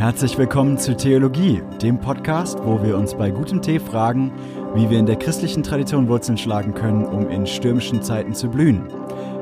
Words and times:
Herzlich 0.00 0.38
willkommen 0.38 0.78
zu 0.78 0.96
Theologie, 0.96 1.60
dem 1.82 2.00
Podcast, 2.00 2.58
wo 2.64 2.82
wir 2.82 2.96
uns 2.96 3.14
bei 3.14 3.30
gutem 3.30 3.60
Tee 3.60 3.78
fragen, 3.78 4.32
wie 4.74 4.88
wir 4.88 4.98
in 4.98 5.04
der 5.04 5.16
christlichen 5.16 5.62
Tradition 5.62 6.08
Wurzeln 6.08 6.38
schlagen 6.38 6.72
können, 6.72 7.04
um 7.04 7.28
in 7.28 7.46
stürmischen 7.46 8.02
Zeiten 8.02 8.32
zu 8.32 8.48
blühen. 8.48 8.88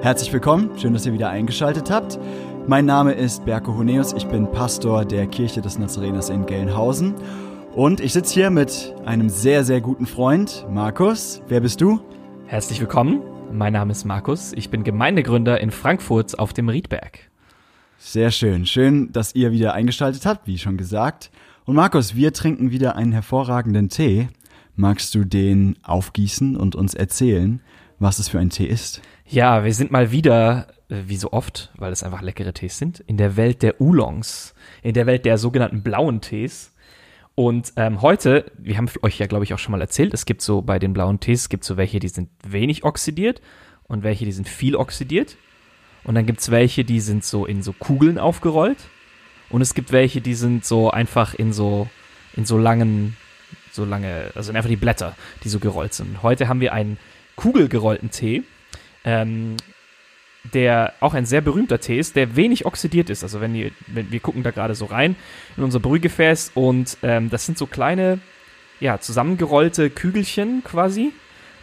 Herzlich 0.03 0.33
willkommen, 0.33 0.77
schön, 0.77 0.95
dass 0.95 1.07
ihr 1.07 1.13
wieder 1.13 1.31
eingeschaltet 1.31 1.93
habt. 1.93 2.19
Mein 2.67 2.87
Name 2.87 3.13
ist 3.13 3.45
Berko 3.45 3.77
Huneus, 3.77 4.13
ich 4.15 4.27
bin 4.27 4.51
Pastor 4.51 5.05
der 5.05 5.29
Kirche 5.29 5.61
des 5.61 5.79
Nazareners 5.79 6.29
in 6.29 6.45
Gelnhausen 6.45 7.15
und 7.77 8.01
ich 8.01 8.13
sitze 8.13 8.35
hier 8.35 8.51
mit 8.51 8.97
einem 9.07 9.29
sehr, 9.29 9.63
sehr 9.63 9.81
guten 9.81 10.07
Freund, 10.07 10.67
Markus. 10.69 11.41
Wer 11.47 11.61
bist 11.61 11.81
du? 11.81 12.01
Herzlich 12.47 12.81
willkommen, 12.81 13.23
mein 13.53 13.75
Name 13.75 13.93
ist 13.93 14.05
Markus, 14.05 14.53
ich 14.55 14.71
bin 14.71 14.83
Gemeindegründer 14.83 15.61
in 15.61 15.71
Frankfurt 15.71 16.37
auf 16.37 16.53
dem 16.53 16.69
Riedberg. 16.69 17.28
Sehr 18.01 18.31
schön. 18.31 18.65
Schön, 18.65 19.11
dass 19.13 19.35
ihr 19.35 19.51
wieder 19.51 19.75
eingeschaltet 19.75 20.25
habt, 20.25 20.47
wie 20.47 20.57
schon 20.57 20.77
gesagt. 20.77 21.33
Und 21.65 21.75
Markus, 21.75 22.15
wir 22.15 22.33
trinken 22.33 22.71
wieder 22.71 22.95
einen 22.95 23.11
hervorragenden 23.11 23.89
Tee. 23.89 24.29
Magst 24.77 25.17
du 25.17 25.25
den 25.25 25.77
aufgießen 25.83 26.57
und 26.57 26.77
uns 26.77 26.95
erzählen, 26.95 27.61
was 27.99 28.21
es 28.21 28.29
für 28.29 28.39
ein 28.39 28.51
Tee 28.51 28.67
ist? 28.67 29.03
Ja, 29.27 29.65
wir 29.65 29.75
sind 29.75 29.91
mal 29.91 30.13
wieder, 30.13 30.69
äh, 30.89 31.03
wie 31.07 31.17
so 31.17 31.33
oft, 31.33 31.73
weil 31.77 31.93
es 31.93 32.05
einfach 32.05 32.23
leckere 32.23 32.55
Tees 32.55 32.79
sind, 32.79 33.01
in 33.01 33.17
der 33.17 33.37
Welt 33.37 33.63
der 33.63 33.81
Oolongs, 33.81 34.55
in 34.83 34.95
der 34.95 35.07
Welt 35.07 35.25
der 35.25 35.37
sogenannten 35.37 35.83
blauen 35.83 36.21
Tees. 36.21 36.73
Und 37.35 37.73
ähm, 37.75 38.01
heute, 38.01 38.51
wir 38.57 38.77
haben 38.77 38.89
euch 39.03 39.19
ja, 39.19 39.27
glaube 39.27 39.45
ich, 39.45 39.53
auch 39.53 39.59
schon 39.59 39.73
mal 39.73 39.81
erzählt, 39.81 40.15
es 40.15 40.25
gibt 40.25 40.41
so 40.41 40.63
bei 40.63 40.79
den 40.79 40.93
blauen 40.93 41.19
Tees, 41.19 41.43
es 41.43 41.49
gibt 41.49 41.65
so 41.65 41.77
welche, 41.77 41.99
die 41.99 42.09
sind 42.09 42.31
wenig 42.49 42.85
oxidiert 42.85 43.43
und 43.89 44.05
welche, 44.05 44.25
die 44.25 44.33
sind 44.33 44.49
viel 44.49 44.77
oxidiert. 44.77 45.37
Und 46.09 46.15
dann 46.15 46.25
gibt 46.25 46.41
es 46.41 46.51
welche, 46.51 46.85
die 46.85 47.01
sind 47.01 47.23
so 47.23 47.45
in 47.45 47.63
so 47.63 47.75
Kugeln 47.75 48.17
aufgerollt. 48.17 48.79
Und 49.51 49.61
es 49.61 49.75
gibt 49.75 49.93
welche, 49.93 50.23
die 50.23 50.33
sind 50.33 50.65
so 50.65 50.91
einfach 50.91 51.35
in 51.35 51.53
so, 51.53 51.87
in 52.35 52.47
so 52.47 52.57
langen, 52.57 53.15
so 53.73 53.85
lange, 53.85 54.31
also 54.35 54.51
einfach 54.55 54.71
die 54.71 54.77
Blätter, 54.77 55.15
die 55.45 55.51
so 55.51 55.59
gerollt 55.59 55.93
sind. 55.93 56.23
Heute 56.23 56.49
haben 56.49 56.63
wir 56.63 56.73
einen 56.73 56.97
kugelgerollten 57.37 58.11
Tee, 58.11 58.43
ähm, 59.05 59.59
der 60.55 60.95
auch 61.01 61.13
ein 61.13 61.27
sehr 61.27 61.43
berühmter 61.43 61.79
Tee 61.79 61.99
ist, 61.99 62.17
der 62.17 62.37
wenig 62.37 62.65
oxidiert 62.65 63.11
ist. 63.11 63.23
Also 63.23 63.43
wenn, 63.43 63.55
ihr, 63.55 63.71
wenn 63.87 64.11
wir 64.11 64.21
gucken 64.21 64.43
da 64.43 64.51
gerade 64.51 64.75
so 64.75 64.87
rein 64.87 65.15
in 65.59 65.63
unser 65.63 65.79
Brühgefäß 65.79 66.53
und 66.55 66.97
ähm, 67.03 67.29
das 67.29 67.45
sind 67.45 67.59
so 67.59 67.67
kleine, 67.67 68.19
ja, 68.81 68.99
zusammengerollte 68.99 69.91
Kügelchen 69.91 70.65
quasi. 70.65 71.13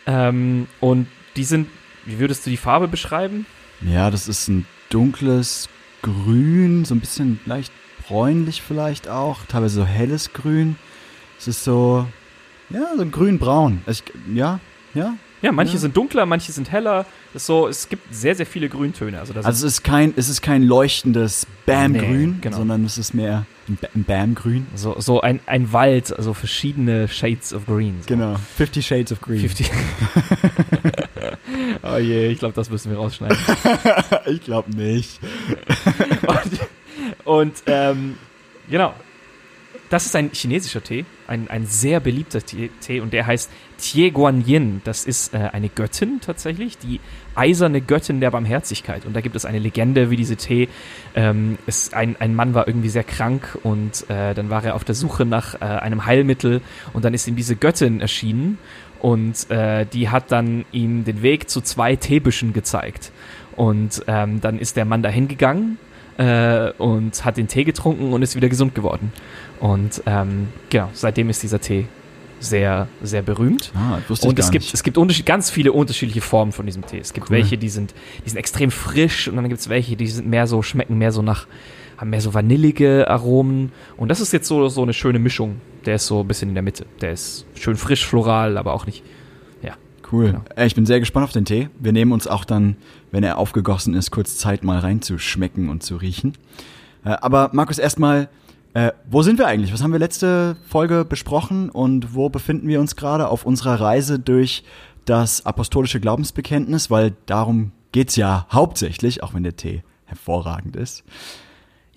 Ähm, 0.06 0.68
und 0.82 1.08
die 1.36 1.46
sind, 1.46 1.68
wie 2.06 2.20
würdest 2.20 2.46
du 2.46 2.52
die 2.52 2.58
Farbe 2.58 2.88
beschreiben? 2.88 3.48
Ja, 3.82 4.10
das 4.12 4.28
ist 4.28 4.48
ein 4.48 4.66
dunkles 4.90 5.70
Grün, 6.02 6.86
so 6.86 6.96
ein 6.96 7.00
bisschen 7.00 7.40
leicht 7.46 7.72
bräunlich 8.08 8.62
vielleicht 8.62 9.08
auch, 9.08 9.40
teilweise 9.48 9.76
so 9.76 9.86
helles 9.86 10.34
Grün. 10.34 10.76
Es 11.38 11.48
ist 11.48 11.64
so, 11.64 12.08
ja, 12.70 12.96
so 12.96 13.02
ein 13.02 13.12
grün-braun. 13.12 13.82
Ja, 14.34 14.60
ja. 14.94 15.16
Ja, 15.42 15.52
manche 15.52 15.74
ja. 15.74 15.80
sind 15.80 15.96
dunkler, 15.96 16.26
manche 16.26 16.52
sind 16.52 16.72
heller. 16.72 17.06
ist 17.34 17.46
so, 17.46 17.68
es 17.68 17.88
gibt 17.90 18.14
sehr, 18.14 18.34
sehr 18.34 18.46
viele 18.46 18.68
Grüntöne. 18.70 19.20
Also, 19.20 19.34
also 19.34 19.50
es, 19.50 19.62
ist 19.62 19.84
kein, 19.84 20.14
es 20.16 20.30
ist 20.30 20.42
kein 20.42 20.64
leuchtendes 20.64 21.46
Bam-Grün, 21.66 22.32
nee, 22.32 22.38
genau. 22.42 22.58
sondern 22.58 22.86
es 22.86 22.98
ist 22.98 23.14
mehr 23.14 23.46
ein 23.68 24.04
Bam-Grün. 24.04 24.66
So, 24.76 25.00
so 25.00 25.22
ein, 25.22 25.40
ein 25.46 25.72
Wald, 25.72 26.18
also 26.18 26.34
verschiedene 26.34 27.08
Shades 27.08 27.54
of 27.54 27.66
Green. 27.68 27.98
So. 28.02 28.08
Genau, 28.08 28.38
50 28.58 28.86
Shades 28.86 29.12
of 29.12 29.22
Green. 29.22 29.40
50. 29.40 29.70
oh 31.96 32.00
je, 32.00 32.28
ich 32.28 32.40
glaube, 32.40 32.54
das 32.54 32.70
müssen 32.70 32.92
wir 32.92 32.98
rausschneiden. 32.98 33.38
ich 34.26 34.42
glaube 34.42 34.76
nicht. 34.76 35.20
und, 36.28 36.60
und 37.26 37.64
ähm, 37.68 38.18
genau, 38.70 38.94
das 39.90 40.06
ist 40.08 40.16
ein 40.16 40.32
chinesischer 40.34 40.84
Tee, 40.84 41.06
ein, 41.28 41.48
ein 41.50 41.66
sehr 41.68 42.00
beliebter 42.00 42.42
Tee, 42.42 43.00
und 43.00 43.14
der 43.14 43.28
heißt 43.28 43.52
Tie 43.78 44.10
Guan 44.12 44.44
Yin. 44.46 44.82
Das 44.84 45.06
ist 45.06 45.34
äh, 45.34 45.50
eine 45.54 45.70
Göttin 45.70 46.22
tatsächlich, 46.22 46.78
die 46.78 47.00
eiserne 47.36 47.82
Göttin 47.82 48.20
der 48.20 48.32
Barmherzigkeit. 48.32 49.06
Und 49.06 49.14
da 49.14 49.22
gibt 49.22 49.36
es 49.36 49.46
eine 49.46 49.60
Legende, 49.60 50.10
wie 50.10 50.16
diese 50.16 50.38
Tee. 50.38 50.70
Ähm, 51.14 51.58
ist 51.68 51.94
ein, 51.94 52.16
ein 52.20 52.34
Mann 52.34 52.54
war 52.54 52.68
irgendwie 52.68 52.90
sehr 52.90 53.04
krank 53.04 53.58
und 53.64 54.10
äh, 54.10 54.34
dann 54.34 54.50
war 54.50 54.64
er 54.64 54.76
auf 54.76 54.84
der 54.84 54.96
Suche 54.96 55.26
nach 55.26 55.56
äh, 55.56 55.66
einem 55.66 56.06
Heilmittel 56.06 56.62
und 56.94 57.06
dann 57.06 57.14
ist 57.14 57.28
ihm 57.28 57.36
diese 57.36 57.56
Göttin 57.56 58.02
erschienen 58.02 58.58
und 59.06 59.52
äh, 59.52 59.86
die 59.86 60.10
hat 60.10 60.32
dann 60.32 60.66
ihm 60.72 61.04
den 61.04 61.22
Weg 61.22 61.48
zu 61.48 61.62
zwei 61.62 61.96
Teebüschen 61.96 62.54
gezeigt. 62.54 63.12
Und 63.56 64.04
ähm, 64.08 64.42
dann 64.42 64.58
ist 64.58 64.78
der 64.78 64.86
Mann 64.86 65.04
dahin 65.04 65.28
gegangen 65.28 65.78
äh, 66.18 66.72
und 66.80 67.24
hat 67.24 67.38
den 67.38 67.48
Tee 67.48 67.66
getrunken 67.66 68.14
und 68.14 68.24
ist 68.24 68.36
wieder 68.36 68.50
gesund 68.50 68.74
geworden. 68.74 69.14
Und 69.60 70.02
ähm, 70.08 70.48
genau, 70.72 70.90
seitdem 70.94 71.30
ist 71.30 71.44
dieser 71.44 71.62
Tee 71.62 71.86
sehr, 72.40 72.88
sehr 73.04 73.22
berühmt. 73.22 73.72
Ah, 73.76 74.00
wusste 74.08 74.28
und 74.28 74.40
ich 74.40 74.44
es 74.44 74.50
gibt, 74.50 74.74
es 74.74 74.82
gibt 74.82 74.98
ganz 75.26 75.52
viele 75.52 75.72
unterschiedliche 75.72 76.22
Formen 76.22 76.52
von 76.52 76.66
diesem 76.66 76.84
Tee. 76.84 76.98
Es 76.98 77.14
gibt 77.14 77.30
cool. 77.30 77.38
welche, 77.38 77.60
die 77.60 77.70
sind, 77.70 77.94
die 78.26 78.30
sind 78.32 78.40
extrem 78.40 78.72
frisch 78.72 79.28
und 79.28 79.36
dann 79.36 79.48
gibt 79.48 79.62
es 79.62 79.70
welche, 79.70 79.96
die 79.96 80.08
sind 80.08 80.28
mehr 80.28 80.48
so, 80.48 80.64
schmecken 80.64 80.98
mehr 80.98 81.12
so 81.12 81.22
nach, 81.22 81.46
haben 81.98 82.10
mehr 82.10 82.22
so 82.22 82.34
vanillige 82.34 83.08
Aromen. 83.08 83.72
Und 83.98 84.10
das 84.10 84.20
ist 84.20 84.34
jetzt 84.34 84.48
so, 84.48 84.68
so 84.68 84.82
eine 84.82 84.94
schöne 84.94 85.20
Mischung. 85.20 85.62
Der 85.86 85.96
ist 85.96 86.08
so 86.08 86.22
ein 86.22 86.28
bisschen 86.28 86.50
in 86.50 86.56
der 86.56 86.64
Mitte. 86.64 86.86
Der 87.02 87.12
ist 87.12 87.46
schön 87.56 87.78
frisch, 87.78 88.06
floral, 88.06 88.58
aber 88.58 88.74
auch 88.74 88.86
nicht. 88.86 89.04
Ja. 89.62 89.76
Cool. 90.12 90.28
Genau. 90.28 90.66
Ich 90.66 90.76
bin 90.76 90.86
sehr 90.86 91.00
gespannt 91.00 91.26
auf 91.26 91.32
den 91.32 91.46
Tee. 91.46 91.70
Wir 91.80 91.92
nehmen 91.92 92.12
uns 92.12 92.28
auch 92.28 92.46
dann, 92.46 92.78
wenn 93.12 93.24
er 93.24 93.38
aufgegossen 93.38 93.94
ist, 93.94 94.12
kurz 94.12 94.38
Zeit 94.38 94.64
mal 94.64 94.80
reinzuschmecken 94.80 95.70
und 95.70 95.84
zu 95.84 95.98
riechen. 95.98 96.34
Äh, 97.04 97.10
aber 97.10 97.50
Markus, 97.54 97.78
erstmal 97.78 98.30
äh, 98.76 98.92
wo 99.10 99.22
sind 99.22 99.40
wir 99.40 99.48
eigentlich? 99.48 99.72
Was 99.72 99.82
haben 99.82 99.94
wir 99.94 100.00
letzte 100.00 100.58
Folge 100.68 101.06
besprochen 101.06 101.70
und 101.70 102.14
wo 102.14 102.28
befinden 102.28 102.68
wir 102.68 102.82
uns 102.82 102.98
gerade 102.98 103.30
auf 103.30 103.46
unserer 103.46 103.80
Reise 103.80 104.20
durch 104.20 104.66
das 105.06 105.46
apostolische 105.46 106.02
Glaubensbekenntnis? 106.02 106.92
Weil 106.92 107.14
darum 107.26 107.72
geht's 107.94 108.18
ja 108.18 108.48
hauptsächlich, 108.52 109.24
auch 109.24 109.34
wenn 109.34 109.44
der 109.44 109.56
Tee 109.56 109.82
hervorragend 110.04 110.76
ist. 110.76 111.06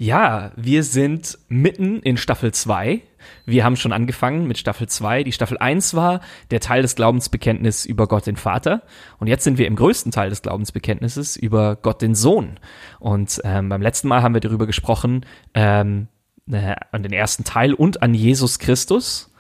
Ja, 0.01 0.53
wir 0.55 0.85
sind 0.85 1.41
mitten 1.49 1.99
in 2.03 2.17
Staffel 2.17 2.53
2. 2.53 3.03
Wir 3.47 3.65
haben 3.65 3.75
schon 3.75 3.93
angefangen 3.93 4.47
mit 4.47 4.57
Staffel 4.57 4.89
2. 4.89 5.25
Die 5.25 5.33
Staffel 5.33 5.59
1 5.59 5.95
war 5.95 6.21
der 6.53 6.61
Teil 6.61 6.83
des 6.83 6.95
Glaubensbekenntnisses 6.95 7.85
über 7.85 8.07
Gott 8.07 8.29
den 8.29 8.37
Vater. 8.37 8.83
Und 9.19 9.27
jetzt 9.27 9.43
sind 9.43 9.59
wir 9.59 9.67
im 9.67 9.75
größten 9.75 10.13
Teil 10.13 10.31
des 10.31 10.43
Glaubensbekenntnisses 10.43 11.37
über 11.37 11.75
Gott 11.75 12.01
den 12.01 12.15
Sohn. 12.15 12.61
Und 13.01 13.41
ähm, 13.43 13.69
beim 13.71 13.83
letzten 13.83 14.07
Mal 14.07 14.23
haben 14.23 14.35
wir 14.35 14.41
darüber 14.41 14.69
gesprochen, 14.69 15.27
ähm, 15.55 16.07
äh, 16.49 16.77
an 16.93 17.03
den 17.03 17.13
ersten 17.13 17.43
Teil 17.43 17.75
und 17.75 18.01
an 18.01 18.15
Jesus 18.15 18.61
Christus 18.61 19.35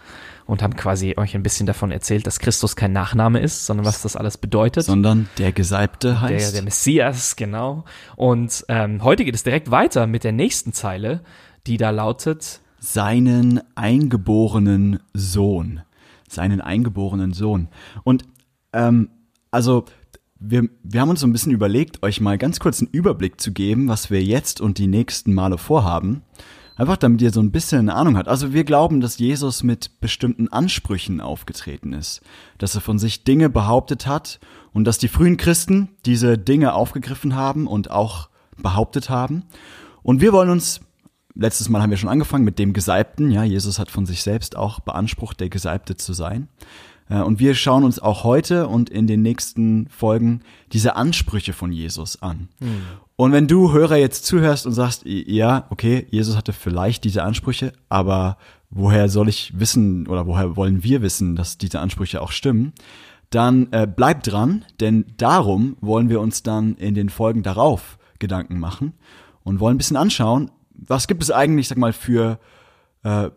und 0.49 0.63
haben 0.63 0.75
quasi 0.77 1.15
euch 1.19 1.35
ein 1.35 1.43
bisschen 1.43 1.67
davon 1.67 1.93
erzählt, 1.93 2.27
dass 2.27 2.39
Christus 2.39 2.75
kein 2.75 2.91
Nachname 2.91 3.39
ist, 3.39 3.67
sondern 3.67 3.85
was 3.85 4.01
das 4.01 4.17
alles 4.17 4.39
bedeutet. 4.39 4.87
Sondern 4.87 5.29
der 5.37 5.53
Gesalbte 5.53 6.23
heißt. 6.23 6.47
Der, 6.47 6.53
der 6.53 6.63
Messias, 6.63 7.37
genau. 7.37 7.85
Und 8.17 8.65
ähm, 8.69 9.05
heute 9.05 9.27
geht 9.27 9.35
es 9.35 9.43
direkt 9.43 9.71
weiter 9.71 10.07
mit 10.07 10.25
der 10.25 10.33
nächsten 10.33 10.73
Zeile, 10.73 11.21
die 11.67 11.77
da 11.77 11.91
lautet 11.91 12.61
seinen 12.81 13.61
eingeborenen 13.75 15.01
Sohn. 15.13 15.83
Seinen 16.31 16.63
eingeborenen 16.63 17.35
Sohn. 17.35 17.69
Und 18.03 18.25
ähm, 18.73 19.11
also 19.51 19.85
wir, 20.41 20.67
wir 20.83 21.03
haben 21.03 21.11
uns 21.11 21.21
so 21.21 21.27
ein 21.27 21.33
bisschen 21.33 21.53
überlegt, 21.53 22.03
euch 22.03 22.23
mal 22.23 22.39
ganz 22.39 22.59
kurz 22.59 22.81
einen 22.81 22.91
Überblick 22.91 23.39
zu 23.39 23.53
geben, 23.53 23.89
was 23.89 24.11
wir 24.11 24.23
jetzt 24.23 24.63
und 24.63 24.79
die 24.79 24.87
nächsten 24.87 25.35
Male 25.35 25.59
vorhaben. 25.59 26.23
Einfach 26.78 26.97
damit 26.97 27.21
ihr 27.21 27.33
so 27.33 27.41
ein 27.41 27.50
bisschen 27.50 27.81
eine 27.81 27.94
Ahnung 27.94 28.16
habt. 28.16 28.28
Also 28.28 28.53
wir 28.53 28.62
glauben, 28.62 29.00
dass 29.00 29.19
Jesus 29.19 29.65
mit 29.65 30.00
bestimmten 30.00 30.47
Ansprüchen 30.49 31.21
aufgetreten 31.21 31.93
ist. 31.93 32.22
Dass 32.56 32.77
er 32.77 32.81
von 32.81 33.00
sich 33.00 33.25
Dinge 33.25 33.50
behauptet 33.50 34.06
hat 34.06 34.39
und 34.72 34.84
dass 34.84 34.97
die 34.97 35.09
frühen 35.09 35.37
Christen 35.37 35.88
diese 36.06 36.38
Dinge 36.38 36.75
aufgegriffen 36.75 37.35
haben 37.35 37.67
und 37.67 37.91
auch 37.91 38.29
behauptet 38.56 39.11
haben. 39.11 39.43
Und 40.05 40.20
wir 40.20 40.32
wollen 40.32 40.50
uns, 40.50 40.81
letztes 41.35 41.69
Mal 41.69 41.82
haben 41.82 41.91
wir 41.91 41.97
schon 41.97 42.08
angefangen 42.08 42.44
mit 42.44 42.61
dem 42.61 42.73
Gesalbten. 42.73 43.32
Ja, 43.32 43.43
Jesus 43.43 43.81
hat 43.81 43.91
von 43.91 44.06
sich 44.06 44.23
selbst 44.23 44.56
auch 44.56 44.79
beansprucht, 44.79 45.41
der 45.41 45.49
Gesalbte 45.49 45.97
zu 45.97 46.12
sein. 46.12 46.47
Äh, 47.11 47.23
und 47.23 47.41
wir 47.41 47.56
schauen 47.56 47.82
uns 47.82 47.99
auch 47.99 48.23
heute 48.23 48.69
und 48.69 48.88
in 48.88 49.08
den 49.08 49.23
nächsten 49.23 49.88
Folgen 49.88 50.43
diese 50.73 50.94
Ansprüche 50.94 51.53
von 51.53 51.73
Jesus 51.73 52.23
an. 52.23 52.49
Mhm. 52.61 52.82
Und 53.20 53.32
wenn 53.32 53.49
du 53.49 53.73
Hörer 53.73 53.97
jetzt 53.97 54.26
zuhörst 54.26 54.65
und 54.65 54.75
sagst, 54.75 55.03
ja, 55.05 55.67
okay, 55.70 56.06
Jesus 56.09 56.37
hatte 56.37 56.53
vielleicht 56.53 57.03
diese 57.03 57.25
Ansprüche, 57.25 57.73
aber 57.88 58.38
woher 58.70 59.09
soll 59.09 59.29
ich 59.29 59.59
wissen 59.59 60.06
oder 60.06 60.29
woher 60.29 60.55
wollen 60.55 60.85
wir 60.85 61.03
wissen, 61.03 61.35
dass 61.35 61.59
diese 61.59 61.81
Ansprüche 61.81 62.23
auch 62.23 62.31
stimmen? 62.31 62.75
Dann 63.31 63.73
äh, 63.73 63.88
bleib 63.93 64.23
dran, 64.23 64.65
denn 64.79 65.05
darum 65.17 65.76
wollen 65.81 66.11
wir 66.11 66.20
uns 66.20 66.44
dann 66.44 66.76
in 66.76 66.94
den 66.94 67.09
Folgen 67.09 67.43
darauf 67.43 67.99
Gedanken 68.20 68.61
machen 68.61 68.93
und 69.43 69.59
wollen 69.59 69.75
ein 69.75 69.79
bisschen 69.79 69.97
anschauen, 69.97 70.53
was 70.70 71.09
gibt 71.09 71.25
es 71.25 71.32
eigentlich, 71.32 71.67
sag 71.67 71.76
mal, 71.76 71.93
für 71.93 72.38
äh, 73.03 73.31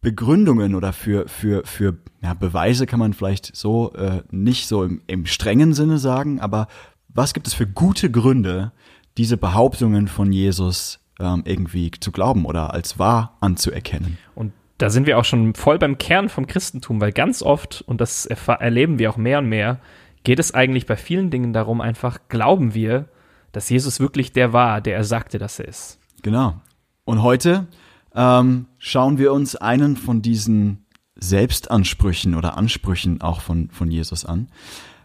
Begründungen 0.00 0.74
oder 0.74 0.92
für, 0.92 1.28
für, 1.28 1.64
für 1.64 1.96
ja, 2.24 2.34
Beweise 2.34 2.86
kann 2.86 2.98
man 2.98 3.12
vielleicht 3.12 3.54
so 3.54 3.92
äh, 3.92 4.24
nicht 4.32 4.66
so 4.66 4.82
im, 4.82 5.00
im 5.06 5.26
strengen 5.26 5.74
Sinne 5.74 5.98
sagen, 5.98 6.40
aber 6.40 6.66
was 7.06 7.34
gibt 7.34 7.46
es 7.46 7.54
für 7.54 7.68
gute 7.68 8.10
Gründe, 8.10 8.72
diese 9.16 9.36
Behauptungen 9.36 10.08
von 10.08 10.32
Jesus 10.32 11.00
ähm, 11.20 11.42
irgendwie 11.44 11.90
zu 11.90 12.12
glauben 12.12 12.44
oder 12.44 12.72
als 12.72 12.98
wahr 12.98 13.36
anzuerkennen. 13.40 14.18
Und 14.34 14.52
da 14.78 14.90
sind 14.90 15.06
wir 15.06 15.18
auch 15.18 15.24
schon 15.24 15.54
voll 15.54 15.78
beim 15.78 15.98
Kern 15.98 16.28
vom 16.28 16.46
Christentum, 16.46 17.00
weil 17.00 17.12
ganz 17.12 17.42
oft, 17.42 17.82
und 17.86 18.00
das 18.00 18.26
erleben 18.26 18.98
wir 18.98 19.10
auch 19.10 19.16
mehr 19.16 19.38
und 19.38 19.48
mehr, 19.48 19.78
geht 20.24 20.38
es 20.38 20.54
eigentlich 20.54 20.86
bei 20.86 20.96
vielen 20.96 21.30
Dingen 21.30 21.52
darum, 21.52 21.80
einfach 21.80 22.18
glauben 22.28 22.74
wir, 22.74 23.06
dass 23.52 23.68
Jesus 23.68 24.00
wirklich 24.00 24.32
der 24.32 24.52
war, 24.52 24.80
der 24.80 24.96
er 24.96 25.04
sagte, 25.04 25.38
dass 25.38 25.58
er 25.58 25.68
ist. 25.68 25.98
Genau. 26.22 26.60
Und 27.04 27.22
heute 27.22 27.66
ähm, 28.14 28.66
schauen 28.78 29.18
wir 29.18 29.32
uns 29.32 29.56
einen 29.56 29.96
von 29.96 30.22
diesen 30.22 30.86
Selbstansprüchen 31.16 32.34
oder 32.34 32.56
Ansprüchen 32.56 33.20
auch 33.20 33.40
von, 33.40 33.70
von 33.70 33.90
Jesus 33.90 34.24
an. 34.24 34.48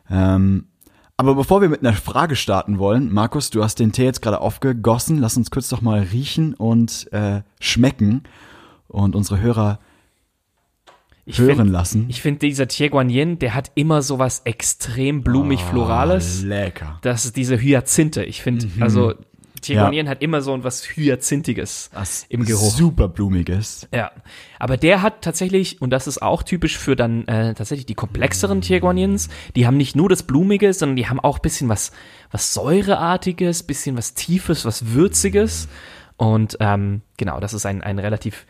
Ähm, 0.09 0.68
aber 1.18 1.34
bevor 1.36 1.62
wir 1.62 1.69
mit 1.69 1.80
einer 1.81 1.94
Frage 1.94 2.36
starten 2.36 2.78
wollen, 2.80 3.12
Markus, 3.12 3.50
du 3.50 3.64
hast 3.64 3.80
den 3.80 3.92
Tee 3.92 4.04
jetzt 4.06 4.22
gerade 4.22 4.40
aufgegossen. 4.40 5.18
Lass 5.19 5.36
uns 5.38 5.50
kurz 5.52 5.68
doch 5.69 5.81
mal 5.81 6.00
riechen 6.02 6.54
und 6.54 7.12
äh, 7.12 7.42
schmecken 7.60 8.24
und 8.88 9.16
unsere 9.16 9.40
Hörer 9.42 9.80
Ich 11.25 11.40
hören 11.40 11.56
find- 11.58 11.72
lassen. 11.72 12.06
Ich 12.10 12.22
finde, 12.22 12.40
dieser 12.40 12.68
Tieguanyin, 12.68 13.40
der 13.40 13.54
hat 13.56 13.72
immer 13.75 14.02
so 14.02 14.19
was 14.19 14.42
extrem 14.46 15.24
blumig-florales. 15.24 16.42
Oh, 16.44 16.48
lecker. 16.48 17.00
Das 17.02 17.25
ist 17.25 17.36
diese 17.36 17.60
Hyazinthe. 17.60 18.24
Ich 18.24 18.42
finde, 18.42 18.68
also 18.80 19.14
Tieguanyin 19.68 20.10
hat 20.10 20.22
immer 20.22 20.42
so 20.42 20.64
was 20.64 20.84
Hyazinthiges 20.96 21.90
Was 21.94 22.25
im 22.30 22.46
Geruch. 22.46 22.72
super 22.72 23.08
blumiges. 23.08 23.88
Ja, 23.94 24.12
aber 24.60 24.78
der 24.78 25.02
hat 25.02 25.22
tatsächlich, 25.22 25.81
und 25.81 25.90
das 25.92 26.08
ist 26.08 26.22
auch 26.22 26.44
typisch 26.44 26.78
für 26.78 26.96
dann 26.96 27.28
äh, 27.28 27.54
tatsächlich 27.54 27.86
die 27.86 27.96
komplexeren 27.96 28.62
Tierguanyins, 28.62 29.30
die 29.56 29.68
haben 29.68 29.78
nicht 29.78 29.96
nur 29.96 30.10
das 30.10 30.24
Blumige, 30.24 30.74
sondern 30.74 30.96
die 30.96 31.08
haben 31.08 31.19
auch 31.19 31.40
ein 31.40 31.42
bisschen 31.42 31.69
was, 31.69 31.92
was 32.31 32.54
Säureartiges, 32.54 33.64
bisschen 33.64 33.98
was 33.98 34.14
Tiefes, 34.14 34.66
was 34.66 34.94
Würziges. 34.94 35.68
Und 36.18 36.58
ähm, 36.60 37.02
genau, 37.18 37.40
das 37.40 37.54
ist 37.54 37.66
ein, 37.66 37.84
ein 37.84 38.00
relativ 38.00 38.46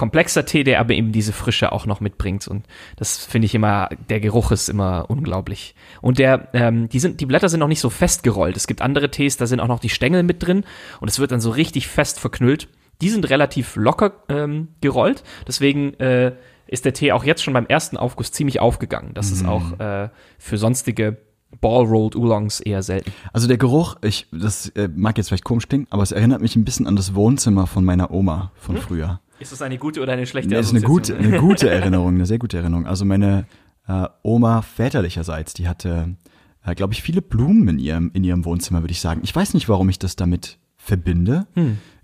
komplexer 0.00 0.46
Tee, 0.46 0.64
der 0.64 0.80
aber 0.80 0.94
eben 0.94 1.12
diese 1.12 1.34
Frische 1.34 1.72
auch 1.72 1.84
noch 1.84 2.00
mitbringt. 2.00 2.48
Und 2.48 2.64
das 2.96 3.26
finde 3.26 3.44
ich 3.44 3.54
immer, 3.54 3.90
der 4.08 4.18
Geruch 4.18 4.50
ist 4.50 4.70
immer 4.70 5.04
unglaublich. 5.08 5.74
Und 6.00 6.18
der, 6.18 6.48
ähm, 6.54 6.88
die 6.88 6.98
sind, 6.98 7.20
die 7.20 7.26
Blätter 7.26 7.50
sind 7.50 7.60
noch 7.60 7.68
nicht 7.68 7.80
so 7.80 7.90
festgerollt. 7.90 8.56
Es 8.56 8.66
gibt 8.66 8.80
andere 8.80 9.10
Tees, 9.10 9.36
da 9.36 9.46
sind 9.46 9.60
auch 9.60 9.68
noch 9.68 9.78
die 9.78 9.90
Stängel 9.90 10.22
mit 10.22 10.42
drin 10.42 10.64
und 11.00 11.08
es 11.08 11.18
wird 11.18 11.32
dann 11.32 11.42
so 11.42 11.50
richtig 11.50 11.86
fest 11.86 12.18
verknüllt. 12.18 12.68
Die 13.02 13.10
sind 13.10 13.28
relativ 13.28 13.76
locker 13.76 14.12
ähm, 14.30 14.68
gerollt. 14.80 15.22
Deswegen 15.46 15.92
äh, 16.00 16.32
ist 16.66 16.86
der 16.86 16.94
Tee 16.94 17.12
auch 17.12 17.24
jetzt 17.24 17.42
schon 17.42 17.52
beim 17.52 17.66
ersten 17.66 17.98
Aufguss 17.98 18.32
ziemlich 18.32 18.58
aufgegangen. 18.58 19.12
Das 19.12 19.30
ist 19.30 19.44
auch 19.44 19.78
äh, 19.80 20.08
für 20.38 20.56
sonstige 20.56 21.18
Ball-Rolled 21.60 22.16
Oolongs 22.16 22.60
eher 22.60 22.82
selten. 22.82 23.12
Also 23.34 23.48
der 23.48 23.58
Geruch, 23.58 23.96
ich, 24.00 24.28
das 24.32 24.70
äh, 24.70 24.88
mag 24.88 25.18
jetzt 25.18 25.28
vielleicht 25.28 25.44
komisch 25.44 25.68
klingen, 25.68 25.88
aber 25.90 26.02
es 26.02 26.12
erinnert 26.12 26.40
mich 26.40 26.56
ein 26.56 26.64
bisschen 26.64 26.86
an 26.86 26.96
das 26.96 27.14
Wohnzimmer 27.14 27.66
von 27.66 27.84
meiner 27.84 28.10
Oma 28.12 28.52
von 28.54 28.78
früher. 28.78 29.20
Ist 29.40 29.52
das 29.52 29.62
eine 29.62 29.78
gute 29.78 30.00
oder 30.00 30.12
eine 30.12 30.26
schlechte 30.26 30.54
Das 30.54 30.66
ist 30.66 30.74
eine 30.74 30.82
gute, 30.82 31.16
eine 31.16 31.38
gute 31.38 31.70
Erinnerung, 31.70 32.14
eine 32.14 32.26
sehr 32.26 32.38
gute 32.38 32.58
Erinnerung. 32.58 32.86
Also 32.86 33.04
meine 33.04 33.46
äh, 33.88 34.06
Oma 34.22 34.62
väterlicherseits, 34.62 35.54
die 35.54 35.66
hatte, 35.66 36.16
äh, 36.64 36.74
glaube 36.74 36.92
ich, 36.92 37.02
viele 37.02 37.22
Blumen 37.22 37.66
in 37.68 37.78
ihrem, 37.78 38.10
in 38.12 38.22
ihrem 38.22 38.44
Wohnzimmer, 38.44 38.82
würde 38.82 38.92
ich 38.92 39.00
sagen. 39.00 39.22
Ich 39.24 39.34
weiß 39.34 39.54
nicht, 39.54 39.68
warum 39.68 39.88
ich 39.88 39.98
das 39.98 40.14
damit 40.14 40.58
verbinde. 40.76 41.46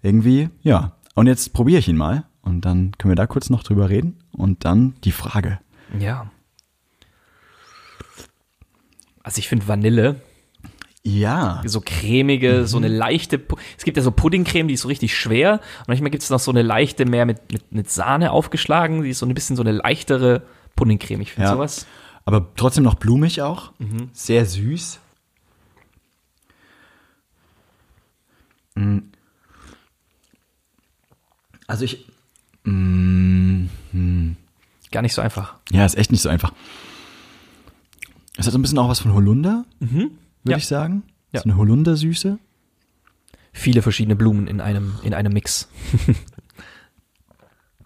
Irgendwie, 0.02 0.48
ja. 0.62 0.96
Und 1.14 1.26
jetzt 1.26 1.52
probiere 1.52 1.78
ich 1.78 1.88
ihn 1.88 1.96
mal 1.96 2.24
und 2.42 2.64
dann 2.64 2.92
können 2.98 3.10
wir 3.10 3.16
da 3.16 3.26
kurz 3.26 3.50
noch 3.50 3.62
drüber 3.62 3.88
reden 3.88 4.18
und 4.32 4.64
dann 4.64 4.94
die 5.04 5.12
Frage. 5.12 5.58
Ja. 5.98 6.30
Also 9.22 9.38
ich 9.40 9.48
finde 9.48 9.66
Vanille, 9.66 10.22
Ja, 11.08 11.62
so 11.64 11.80
cremige, 11.80 12.66
so 12.66 12.78
eine 12.78 12.88
leichte, 12.88 13.36
Pu- 13.38 13.58
es 13.78 13.84
gibt 13.84 13.96
ja 13.96 14.02
so 14.02 14.10
Puddingcreme, 14.10 14.66
die 14.66 14.74
ist 14.74 14.80
so 14.82 14.88
richtig 14.88 15.16
schwer. 15.16 15.60
Und 15.80 15.88
manchmal 15.88 16.10
gibt 16.10 16.24
es 16.24 16.30
noch 16.30 16.40
so 16.40 16.50
eine 16.50 16.62
leichte, 16.62 17.04
mehr 17.04 17.26
mit, 17.26 17.52
mit, 17.52 17.70
mit 17.72 17.88
Sahne 17.90 18.32
aufgeschlagen, 18.32 19.02
die 19.04 19.10
ist 19.10 19.20
so 19.20 19.26
ein 19.26 19.34
bisschen 19.34 19.54
so 19.54 19.62
eine 19.62 19.70
leichtere 19.72 20.42
Puddingcreme. 20.74 21.20
Ich 21.20 21.32
finde 21.32 21.48
Ja. 21.48 21.54
sowas. 21.54 21.86
aber 22.24 22.48
trotzdem 22.56 22.82
noch 22.82 22.96
blumig 22.96 23.40
auch. 23.42 23.70
Sehr 24.12 24.44
süß. 24.46 24.98
Mm. 28.74 28.98
Also 31.68 31.84
ich, 31.84 32.04
Gar 32.64 32.72
nicht 35.02 35.14
so 35.14 35.22
einfach. 35.22 35.54
Ja, 35.70 35.84
ist 35.86 35.96
echt 35.96 36.10
nicht 36.10 36.20
so 36.22 36.28
einfach. 36.28 36.52
Es 38.36 38.46
hat 38.46 38.52
so 38.52 38.58
ein 38.58 38.62
bisschen 38.62 38.78
auch 38.78 38.88
was 38.88 38.98
von 39.00 39.14
Holunder, 39.14 39.64
würde 40.46 40.52
Ja. 40.52 40.56
ich 40.58 40.66
sagen. 40.66 41.02
Ja. 41.32 41.40
So 41.40 41.44
eine 41.50 41.56
Holundersüße. 41.58 42.38
Viele 43.52 43.82
verschiedene 43.82 44.16
Blumen 44.16 44.46
in 44.46 44.60
einem, 44.60 44.94
in 45.02 45.14
einem 45.14 45.32
Mix. 45.32 45.69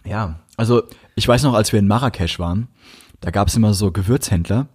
Ja. 0.04 0.40
Also 0.56 0.82
ich 1.14 1.26
weiß 1.26 1.42
noch, 1.42 1.54
als 1.54 1.72
wir 1.72 1.78
in 1.78 1.86
Marrakesch 1.86 2.38
waren, 2.38 2.68
da 3.20 3.30
gab 3.30 3.48
es 3.48 3.56
immer 3.56 3.74
so 3.74 3.92
Gewürzhändler 3.92 4.68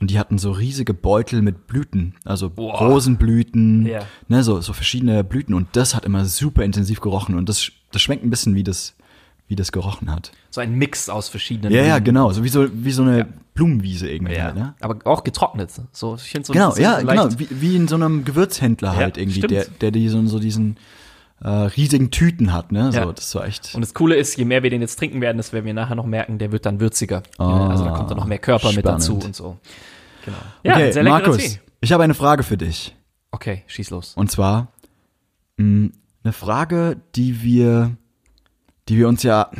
und 0.00 0.10
die 0.10 0.18
hatten 0.18 0.38
so 0.38 0.52
riesige 0.52 0.94
Beutel 0.94 1.42
mit 1.42 1.66
Blüten, 1.66 2.14
also 2.24 2.48
Boah. 2.48 2.78
Rosenblüten, 2.78 3.86
Ja. 3.86 4.02
ne, 4.28 4.44
so, 4.44 4.60
so 4.60 4.72
verschiedene 4.72 5.24
Blüten 5.24 5.54
und 5.54 5.68
das 5.72 5.94
hat 5.96 6.04
immer 6.04 6.24
super 6.24 6.64
intensiv 6.64 7.00
gerochen 7.00 7.34
und 7.34 7.48
das, 7.48 7.72
das 7.90 8.00
schmeckt 8.02 8.24
ein 8.24 8.30
bisschen 8.30 8.54
wie 8.54 8.62
das, 8.62 8.94
wie 9.48 9.56
das 9.56 9.72
gerochen 9.72 10.10
hat. 10.10 10.30
So 10.50 10.60
ein 10.60 10.74
Mix 10.74 11.08
aus 11.08 11.28
verschiedenen 11.28 11.72
Ja, 11.72 11.82
ja, 11.82 11.98
genau, 11.98 12.30
so 12.32 12.44
wie 12.44 12.48
so, 12.48 12.68
wie 12.72 12.90
so 12.92 13.02
eine 13.02 13.26
Blumenwiese 13.54 14.08
irgendwie 14.08 14.34
Ja. 14.34 14.44
halt, 14.44 14.54
ne? 14.54 14.74
Aber 14.80 14.98
auch 15.10 15.24
getrocknet. 15.24 15.72
So, 15.92 16.14
ich 16.16 16.22
finde 16.30 16.46
so 16.46 16.52
Genau, 16.52 16.76
ja, 16.76 17.00
genau, 17.00 17.28
wie, 17.38 17.48
wie 17.50 17.74
in 17.76 17.88
so 17.88 17.96
einem 17.96 18.24
Gewürzhändler 18.24 18.94
halt 18.94 19.16
Ja, 19.16 19.22
irgendwie, 19.22 19.38
stimmt. 19.38 19.50
der, 19.52 19.64
der 19.80 19.90
die 19.90 20.08
so, 20.08 20.24
so 20.26 20.38
diesen 20.38 20.76
äh, 21.40 21.48
riesigen 21.48 22.10
Tüten 22.10 22.52
hat, 22.52 22.72
ne? 22.72 22.92
So, 22.92 22.98
Ja. 22.98 23.12
das 23.12 23.34
war 23.34 23.46
echt. 23.46 23.74
Und 23.74 23.80
das 23.80 23.94
Coole 23.94 24.16
ist, 24.16 24.36
je 24.36 24.44
mehr 24.44 24.62
wir 24.62 24.70
den 24.70 24.80
jetzt 24.80 24.96
trinken 24.98 25.20
werden, 25.20 25.36
das 25.38 25.52
werden 25.52 25.64
wir 25.64 25.74
nachher 25.74 25.94
noch 25.94 26.06
merken, 26.06 26.38
der 26.38 26.52
wird 26.52 26.66
dann 26.66 26.80
würziger. 26.80 27.22
also 27.38 27.84
da 27.84 27.90
kommt 27.92 28.10
dann 28.10 28.18
noch 28.18 28.26
mehr 28.26 28.38
Körper 28.38 28.72
mit 28.72 28.84
dazu 28.84 29.12
spannend. 29.12 29.24
und 29.24 29.36
so. 29.36 29.56
Genau. 30.24 30.36
Ja, 30.64 30.74
okay, 30.74 30.92
sehr 30.92 31.04
Markus, 31.04 31.36
Tee. 31.38 31.60
ich 31.80 31.92
habe 31.92 32.02
eine 32.02 32.14
Frage 32.14 32.42
für 32.42 32.56
dich. 32.58 32.94
Okay, 33.30 33.62
schieß 33.66 33.90
los. 33.90 34.12
Und 34.16 34.30
zwar 34.30 34.68
mh, 35.56 35.90
eine 36.24 36.32
Frage, 36.32 36.96
die 37.14 37.42
wir, 37.42 37.96
die 38.88 38.96
wir 38.96 39.08
uns 39.08 39.22
ja 39.22 39.50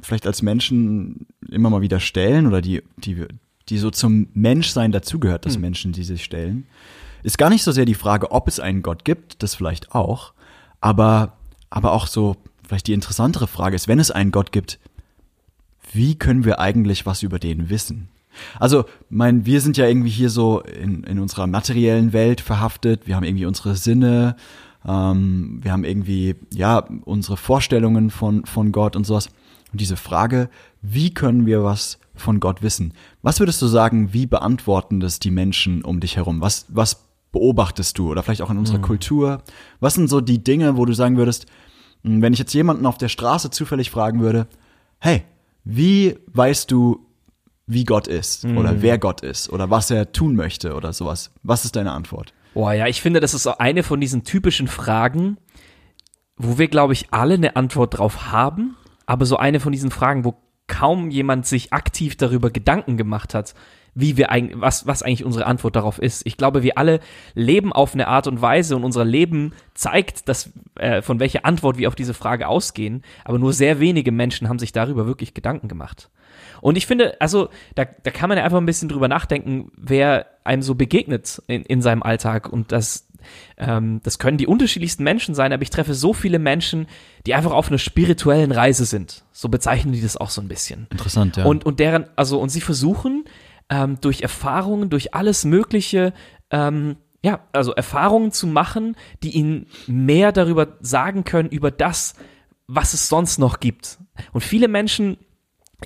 vielleicht 0.00 0.26
als 0.26 0.42
Menschen 0.42 1.26
immer 1.50 1.70
mal 1.70 1.80
wieder 1.80 2.00
stellen 2.00 2.46
oder 2.46 2.60
die, 2.60 2.82
die 2.96 3.26
die 3.68 3.78
so 3.78 3.90
zum 3.90 4.28
Menschsein 4.34 4.92
dazugehört, 4.92 5.44
Hm. 5.44 5.50
dass 5.50 5.58
Menschen 5.58 5.92
die 5.92 6.04
sich 6.04 6.24
stellen, 6.24 6.66
ist 7.22 7.38
gar 7.38 7.48
nicht 7.48 7.62
so 7.62 7.72
sehr 7.72 7.86
die 7.86 7.94
Frage, 7.94 8.30
ob 8.30 8.48
es 8.48 8.60
einen 8.60 8.82
Gott 8.82 9.04
gibt, 9.04 9.42
das 9.42 9.54
vielleicht 9.54 9.94
auch, 9.94 10.34
aber, 10.80 11.32
aber 11.70 11.92
auch 11.92 12.06
so 12.06 12.36
vielleicht 12.66 12.86
die 12.86 12.92
interessantere 12.92 13.46
Frage 13.46 13.76
ist, 13.76 13.88
wenn 13.88 13.98
es 13.98 14.10
einen 14.10 14.30
Gott 14.30 14.52
gibt, 14.52 14.78
wie 15.92 16.16
können 16.16 16.44
wir 16.44 16.60
eigentlich 16.60 17.06
was 17.06 17.22
über 17.22 17.38
den 17.38 17.70
wissen? 17.70 18.08
Also, 18.58 18.84
mein, 19.10 19.46
wir 19.46 19.60
sind 19.60 19.76
ja 19.76 19.86
irgendwie 19.86 20.10
hier 20.10 20.28
so 20.28 20.60
in, 20.60 21.04
in 21.04 21.20
unserer 21.20 21.46
materiellen 21.46 22.12
Welt 22.12 22.40
verhaftet. 22.40 23.06
Wir 23.06 23.14
haben 23.14 23.22
irgendwie 23.22 23.46
unsere 23.46 23.76
Sinne, 23.76 24.34
ähm, 24.86 25.60
wir 25.62 25.72
haben 25.72 25.84
irgendwie, 25.84 26.36
ja, 26.52 26.78
unsere 27.04 27.36
Vorstellungen 27.36 28.10
von, 28.10 28.44
von 28.44 28.72
Gott 28.72 28.96
und 28.96 29.04
sowas. 29.04 29.28
Und 29.72 29.80
diese 29.80 29.96
Frage, 29.96 30.50
wie 30.82 31.12
können 31.12 31.46
wir 31.46 31.64
was 31.64 31.98
von 32.14 32.38
Gott 32.40 32.62
wissen? 32.62 32.92
Was 33.22 33.40
würdest 33.40 33.60
du 33.60 33.66
sagen, 33.66 34.12
wie 34.12 34.26
beantworten 34.26 35.00
das 35.00 35.18
die 35.18 35.30
Menschen 35.30 35.82
um 35.82 36.00
dich 36.00 36.16
herum? 36.16 36.40
Was, 36.40 36.66
was 36.68 37.06
beobachtest 37.32 37.98
du? 37.98 38.10
Oder 38.10 38.22
vielleicht 38.22 38.42
auch 38.42 38.50
in 38.50 38.58
unserer 38.58 38.78
Kultur? 38.82 39.42
Was 39.80 39.94
sind 39.94 40.08
so 40.08 40.20
die 40.20 40.42
Dinge, 40.42 40.76
wo 40.76 40.84
du 40.84 40.92
sagen 40.92 41.16
würdest, 41.16 41.46
mh, 42.02 42.22
wenn 42.22 42.32
ich 42.32 42.38
jetzt 42.38 42.54
jemanden 42.54 42.86
auf 42.86 42.98
der 42.98 43.08
Straße 43.08 43.50
zufällig 43.50 43.90
fragen 43.90 44.20
würde, 44.20 44.46
hey, 45.00 45.24
wie 45.64 46.16
weißt 46.32 46.70
du, 46.70 47.00
wie 47.66 47.84
Gott 47.84 48.06
ist 48.06 48.44
oder 48.44 48.82
wer 48.82 48.98
Gott 48.98 49.22
ist 49.22 49.48
oder 49.50 49.70
was 49.70 49.90
er 49.90 50.12
tun 50.12 50.36
möchte 50.36 50.74
oder 50.74 50.92
sowas? 50.92 51.30
Was 51.42 51.64
ist 51.64 51.74
deine 51.76 51.92
Antwort? 51.92 52.34
Boah, 52.54 52.72
ja, 52.72 52.86
ich 52.86 53.02
finde, 53.02 53.20
das 53.20 53.34
ist 53.34 53.42
so 53.42 53.58
eine 53.58 53.82
von 53.82 54.00
diesen 54.00 54.22
typischen 54.22 54.68
Fragen, 54.68 55.38
wo 56.36 56.56
wir, 56.56 56.68
glaube 56.68 56.92
ich, 56.92 57.08
alle 57.10 57.34
eine 57.34 57.56
Antwort 57.56 57.98
drauf 57.98 58.30
haben, 58.30 58.76
aber 59.06 59.26
so 59.26 59.36
eine 59.36 59.60
von 59.60 59.72
diesen 59.72 59.90
Fragen, 59.90 60.24
wo 60.24 60.36
kaum 60.66 61.10
jemand 61.10 61.46
sich 61.46 61.72
aktiv 61.72 62.16
darüber 62.16 62.50
Gedanken 62.50 62.96
gemacht 62.96 63.34
hat, 63.34 63.54
wie 63.94 64.16
wir 64.16 64.30
eigentlich, 64.30 64.60
was, 64.60 64.86
was 64.86 65.02
eigentlich 65.02 65.24
unsere 65.24 65.46
Antwort 65.46 65.76
darauf 65.76 65.98
ist. 65.98 66.26
Ich 66.26 66.36
glaube, 66.36 66.62
wir 66.62 66.78
alle 66.78 67.00
leben 67.34 67.72
auf 67.72 67.94
eine 67.94 68.08
Art 68.08 68.26
und 68.26 68.40
Weise 68.40 68.76
und 68.76 68.84
unser 68.84 69.04
Leben 69.04 69.52
zeigt, 69.74 70.28
dass, 70.28 70.50
äh, 70.76 71.02
von 71.02 71.20
welcher 71.20 71.44
Antwort 71.44 71.76
wir 71.76 71.88
auf 71.88 71.94
diese 71.94 72.14
Frage 72.14 72.48
ausgehen, 72.48 73.02
aber 73.24 73.38
nur 73.38 73.52
sehr 73.52 73.80
wenige 73.80 74.10
Menschen 74.10 74.48
haben 74.48 74.58
sich 74.58 74.72
darüber 74.72 75.06
wirklich 75.06 75.34
Gedanken 75.34 75.68
gemacht. 75.68 76.08
Und 76.64 76.78
ich 76.78 76.86
finde, 76.86 77.20
also 77.20 77.50
da, 77.74 77.84
da 77.84 78.10
kann 78.10 78.30
man 78.30 78.38
ja 78.38 78.44
einfach 78.44 78.56
ein 78.56 78.64
bisschen 78.64 78.88
drüber 78.88 79.06
nachdenken, 79.06 79.70
wer 79.76 80.24
einem 80.44 80.62
so 80.62 80.74
begegnet 80.74 81.42
in, 81.46 81.62
in 81.62 81.82
seinem 81.82 82.02
Alltag. 82.02 82.50
Und 82.50 82.72
das, 82.72 83.06
ähm, 83.58 84.00
das 84.02 84.18
können 84.18 84.38
die 84.38 84.46
unterschiedlichsten 84.46 85.04
Menschen 85.04 85.34
sein, 85.34 85.52
aber 85.52 85.62
ich 85.62 85.68
treffe 85.68 85.92
so 85.92 86.14
viele 86.14 86.38
Menschen, 86.38 86.86
die 87.26 87.34
einfach 87.34 87.50
auf 87.50 87.68
einer 87.68 87.76
spirituellen 87.76 88.50
Reise 88.50 88.86
sind. 88.86 89.24
So 89.30 89.50
bezeichnen 89.50 89.92
die 89.92 90.00
das 90.00 90.16
auch 90.16 90.30
so 90.30 90.40
ein 90.40 90.48
bisschen. 90.48 90.86
Interessant, 90.88 91.36
ja. 91.36 91.44
Und, 91.44 91.66
und 91.66 91.80
deren, 91.80 92.06
also, 92.16 92.40
und 92.40 92.48
sie 92.48 92.62
versuchen, 92.62 93.26
ähm, 93.68 93.98
durch 94.00 94.22
Erfahrungen, 94.22 94.88
durch 94.88 95.12
alles 95.12 95.44
Mögliche, 95.44 96.14
ähm, 96.50 96.96
ja, 97.22 97.40
also 97.52 97.74
Erfahrungen 97.74 98.32
zu 98.32 98.46
machen, 98.46 98.96
die 99.22 99.32
ihnen 99.32 99.66
mehr 99.86 100.32
darüber 100.32 100.78
sagen 100.80 101.24
können, 101.24 101.50
über 101.50 101.70
das, 101.70 102.14
was 102.66 102.94
es 102.94 103.10
sonst 103.10 103.36
noch 103.36 103.60
gibt. 103.60 103.98
Und 104.32 104.40
viele 104.40 104.68
Menschen 104.68 105.18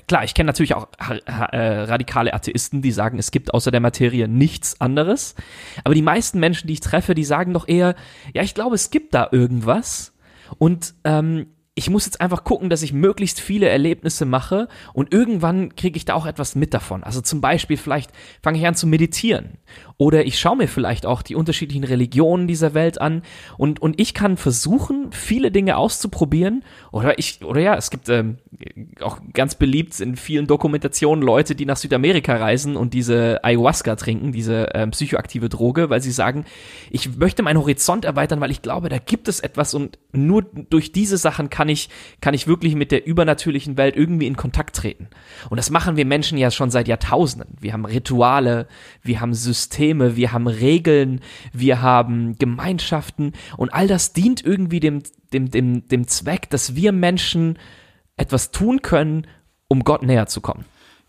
Klar, 0.07 0.23
ich 0.23 0.33
kenne 0.33 0.47
natürlich 0.47 0.75
auch 0.75 0.87
äh, 1.09 1.61
radikale 1.61 2.33
Atheisten, 2.33 2.81
die 2.81 2.91
sagen, 2.91 3.19
es 3.19 3.31
gibt 3.31 3.53
außer 3.53 3.71
der 3.71 3.79
Materie 3.79 4.27
nichts 4.27 4.79
anderes. 4.79 5.35
Aber 5.83 5.93
die 5.93 6.01
meisten 6.01 6.39
Menschen, 6.39 6.67
die 6.67 6.73
ich 6.73 6.79
treffe, 6.79 7.15
die 7.15 7.23
sagen 7.23 7.53
doch 7.53 7.67
eher, 7.67 7.95
ja, 8.33 8.43
ich 8.43 8.53
glaube, 8.53 8.75
es 8.75 8.91
gibt 8.91 9.13
da 9.13 9.27
irgendwas. 9.31 10.13
Und 10.57 10.93
ähm, 11.03 11.47
ich 11.79 11.89
muss 11.89 12.05
jetzt 12.05 12.19
einfach 12.19 12.43
gucken, 12.43 12.69
dass 12.69 12.81
ich 12.81 12.91
möglichst 12.91 13.39
viele 13.39 13.69
Erlebnisse 13.69 14.25
mache 14.25 14.67
und 14.93 15.13
irgendwann 15.13 15.75
kriege 15.77 15.95
ich 15.95 16.03
da 16.03 16.13
auch 16.13 16.25
etwas 16.25 16.53
mit 16.53 16.73
davon. 16.73 17.05
Also 17.05 17.21
zum 17.21 17.39
Beispiel 17.39 17.77
vielleicht 17.77 18.11
fange 18.43 18.59
ich 18.59 18.67
an 18.67 18.75
zu 18.75 18.85
meditieren. 18.85 19.59
Oder 19.95 20.25
ich 20.25 20.39
schaue 20.39 20.57
mir 20.57 20.67
vielleicht 20.67 21.05
auch 21.05 21.21
die 21.21 21.35
unterschiedlichen 21.35 21.83
Religionen 21.83 22.47
dieser 22.47 22.73
Welt 22.73 22.99
an. 23.01 23.21
Und, 23.57 23.81
und 23.81 23.99
ich 23.99 24.13
kann 24.13 24.37
versuchen, 24.37 25.11
viele 25.11 25.51
Dinge 25.51 25.77
auszuprobieren. 25.77 26.63
Oder 26.91 27.17
ich, 27.19 27.43
oder 27.43 27.61
ja, 27.61 27.75
es 27.75 27.89
gibt 27.89 28.09
ähm, 28.09 28.37
auch 29.01 29.19
ganz 29.33 29.55
beliebt 29.55 29.99
in 29.99 30.15
vielen 30.15 30.47
Dokumentationen 30.47 31.23
Leute, 31.23 31.55
die 31.55 31.65
nach 31.65 31.77
Südamerika 31.77 32.35
reisen 32.35 32.75
und 32.75 32.93
diese 32.93 33.43
Ayahuasca 33.43 33.95
trinken, 33.95 34.31
diese 34.31 34.69
ähm, 34.73 34.91
psychoaktive 34.91 35.47
Droge, 35.47 35.89
weil 35.89 36.01
sie 36.01 36.11
sagen, 36.11 36.45
ich 36.91 37.17
möchte 37.17 37.43
meinen 37.43 37.59
Horizont 37.59 38.05
erweitern, 38.05 38.41
weil 38.41 38.51
ich 38.51 38.61
glaube, 38.61 38.89
da 38.89 38.97
gibt 38.97 39.27
es 39.27 39.39
etwas 39.39 39.73
und 39.73 39.97
nur 40.11 40.43
durch 40.43 40.91
diese 40.91 41.17
Sachen 41.17 41.49
kann 41.49 41.68
ich, 41.69 41.89
kann 42.21 42.33
ich 42.33 42.47
wirklich 42.47 42.75
mit 42.75 42.91
der 42.91 43.05
übernatürlichen 43.05 43.77
Welt 43.77 43.95
irgendwie 43.95 44.27
in 44.27 44.35
Kontakt 44.35 44.75
treten. 44.75 45.07
Und 45.49 45.57
das 45.57 45.69
machen 45.69 45.95
wir 45.95 46.05
Menschen 46.05 46.37
ja 46.37 46.51
schon 46.51 46.71
seit 46.71 46.87
Jahrtausenden. 46.87 47.55
Wir 47.59 47.73
haben 47.73 47.85
Rituale, 47.85 48.67
wir 49.01 49.21
haben 49.21 49.33
Systeme, 49.33 50.15
wir 50.15 50.31
haben 50.31 50.47
Regeln, 50.47 51.21
wir 51.53 51.81
haben 51.81 52.37
Gemeinschaften 52.37 53.33
und 53.57 53.73
all 53.73 53.87
das 53.87 54.13
dient 54.13 54.43
irgendwie 54.43 54.79
dem, 54.79 55.03
dem, 55.33 55.51
dem, 55.51 55.87
dem 55.87 56.07
Zweck, 56.07 56.49
dass 56.49 56.75
wir 56.75 56.91
Menschen 56.91 57.57
etwas 58.17 58.51
tun 58.51 58.81
können, 58.81 59.27
um 59.67 59.83
Gott 59.83 60.03
näher 60.03 60.27
zu 60.27 60.41
kommen. 60.41 60.65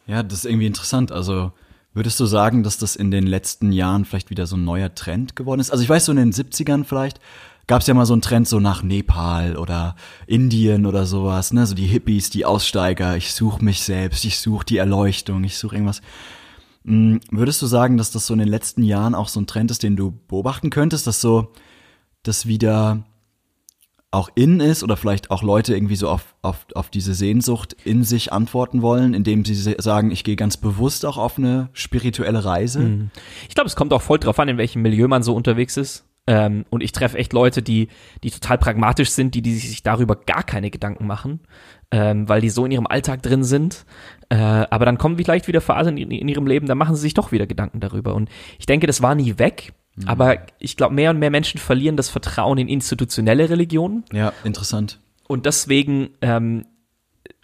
Ja, 0.07 0.23
das 0.23 0.41
ist 0.41 0.45
irgendwie 0.45 0.67
interessant. 0.67 1.13
Also, 1.13 1.53
Würdest 1.93 2.21
du 2.21 2.27
sagen, 2.27 2.63
dass 2.63 2.79
das 2.79 2.95
in 2.95 3.11
den 3.11 3.27
letzten 3.27 3.73
Jahren 3.73 4.05
vielleicht 4.05 4.31
wieder 4.31 4.47
so 4.47 4.57
ein 4.57 4.65
neuer 4.65 4.95
Trend 4.95 5.35
geworden 5.35 5.61
ist? 5.61 5.73
Also 5.73 5.83
ich 5.83 5.91
weiß 5.91 6.05
so 6.05 6.13
in 6.13 6.19
den 6.19 6.33
70ern 6.33 6.85
vielleicht 6.85 7.19
gab 7.71 7.83
es 7.83 7.87
ja 7.87 7.95
mal 7.95 8.05
so 8.05 8.15
einen 8.15 8.21
Trend 8.21 8.49
so 8.49 8.59
nach 8.59 8.83
Nepal 8.83 9.57
oder 9.57 9.95
Indien 10.27 10.87
oder 10.87 11.07
sowas, 11.07 11.53
ne? 11.53 11.67
So 11.67 11.77
die 11.77 11.87
Hippies, 11.87 12.29
die 12.29 12.45
Aussteiger, 12.45 13.17
ich 13.17 13.33
suche 13.33 13.65
mich 13.65 13.83
selbst, 13.85 14.25
ich 14.25 14.41
suche 14.41 14.67
die 14.67 14.79
Erleuchtung, 14.79 15.45
ich 15.45 15.57
suche 15.57 15.77
irgendwas. 15.77 16.03
Hm, 16.85 17.21
würdest 17.31 17.63
du 17.63 17.67
sagen, 17.67 17.97
dass 17.97 18.11
das 18.11 18.27
so 18.27 18.33
in 18.35 18.41
den 18.41 18.49
letzten 18.49 18.83
Jahren 18.83 19.15
auch 19.15 19.29
so 19.29 19.41
ein 19.41 19.47
Trend 19.47 19.71
ist, 19.71 19.85
den 19.85 19.95
du 19.95 20.11
beobachten 20.27 20.71
könntest, 20.71 21.07
dass 21.07 21.21
so 21.21 21.53
das 22.25 22.47
wieder 22.47 23.05
auch 24.11 24.31
in 24.35 24.59
ist 24.59 24.83
oder 24.83 24.97
vielleicht 24.97 25.31
auch 25.31 25.45
Leute 25.45 25.73
irgendwie 25.73 25.95
so 25.95 26.09
auf, 26.09 26.35
auf, 26.43 26.67
auf 26.75 26.91
diese 26.91 27.15
Sehnsucht 27.15 27.77
in 27.85 28.03
sich 28.03 28.33
antworten 28.33 28.83
wollen, 28.83 29.15
indem 29.15 29.45
sie 29.45 29.55
sagen, 29.55 30.11
ich 30.11 30.25
gehe 30.25 30.35
ganz 30.35 30.57
bewusst 30.57 31.07
auch 31.07 31.19
auf 31.19 31.39
eine 31.39 31.69
spirituelle 31.73 32.45
Reise? 32.45 32.81
Hm. 32.81 33.11
Ich 33.49 33.55
glaube, 33.55 33.69
es 33.69 33.77
kommt 33.77 33.93
auch 33.93 34.03
voll 34.03 34.19
drauf 34.19 34.41
an, 34.41 34.49
in 34.49 34.59
welchem 34.59 34.83
Milieu 34.83 35.07
man 35.07 35.23
so 35.23 35.37
unterwegs 35.37 35.77
ist. 35.77 36.10
Ähm, 36.31 36.65
und 36.71 36.81
ich 36.81 36.93
treffe 36.93 37.19
echt 37.19 37.33
Leute, 37.33 37.61
die, 37.61 37.89
die 38.23 38.31
total 38.31 38.57
pragmatisch 38.57 39.11
sind, 39.11 39.35
die, 39.35 39.43
die 39.43 39.55
sich 39.55 39.83
darüber 39.83 40.15
gar 40.15 40.45
keine 40.45 40.71
Gedanken 40.71 41.05
machen, 41.09 41.41
ähm, 41.91 42.29
weil 42.29 42.41
die 42.41 42.51
so 42.51 42.65
in 42.65 42.71
ihrem 42.71 42.87
Alltag 42.87 43.21
drin 43.23 43.43
sind. 43.43 43.85
Äh, 44.29 44.37
aber 44.37 44.85
dann 44.85 44.97
kommen 44.97 45.17
vielleicht 45.17 45.49
wieder 45.49 45.61
Phasen 45.61 45.97
in, 45.97 46.13
in, 46.13 46.29
ihrem 46.29 46.47
Leben, 46.47 46.69
da 46.69 46.77
machen 46.77 46.95
sie 46.95 47.03
sich 47.03 47.15
doch 47.15 47.33
wieder 47.33 47.49
Gedanken 47.49 47.81
darüber. 47.81 48.15
Und 48.15 48.31
ich 48.61 48.67
denke, 48.67 48.87
das 48.87 49.03
war 49.03 49.17
nie 49.17 49.41
weg. 49.41 49.73
Mhm. 49.97 50.07
Aber 50.07 50.37
ich 50.61 50.77
glaube, 50.77 50.95
mehr 50.95 51.11
und 51.11 51.19
mehr 51.19 51.31
Menschen 51.31 51.59
verlieren 51.59 51.97
das 51.97 52.09
Vertrauen 52.09 52.59
in 52.59 52.69
institutionelle 52.69 53.51
Religionen. 53.51 54.05
Ja, 54.13 54.33
interessant. 54.45 55.01
Und 55.27 55.47
deswegen 55.47 56.11
ähm, 56.23 56.65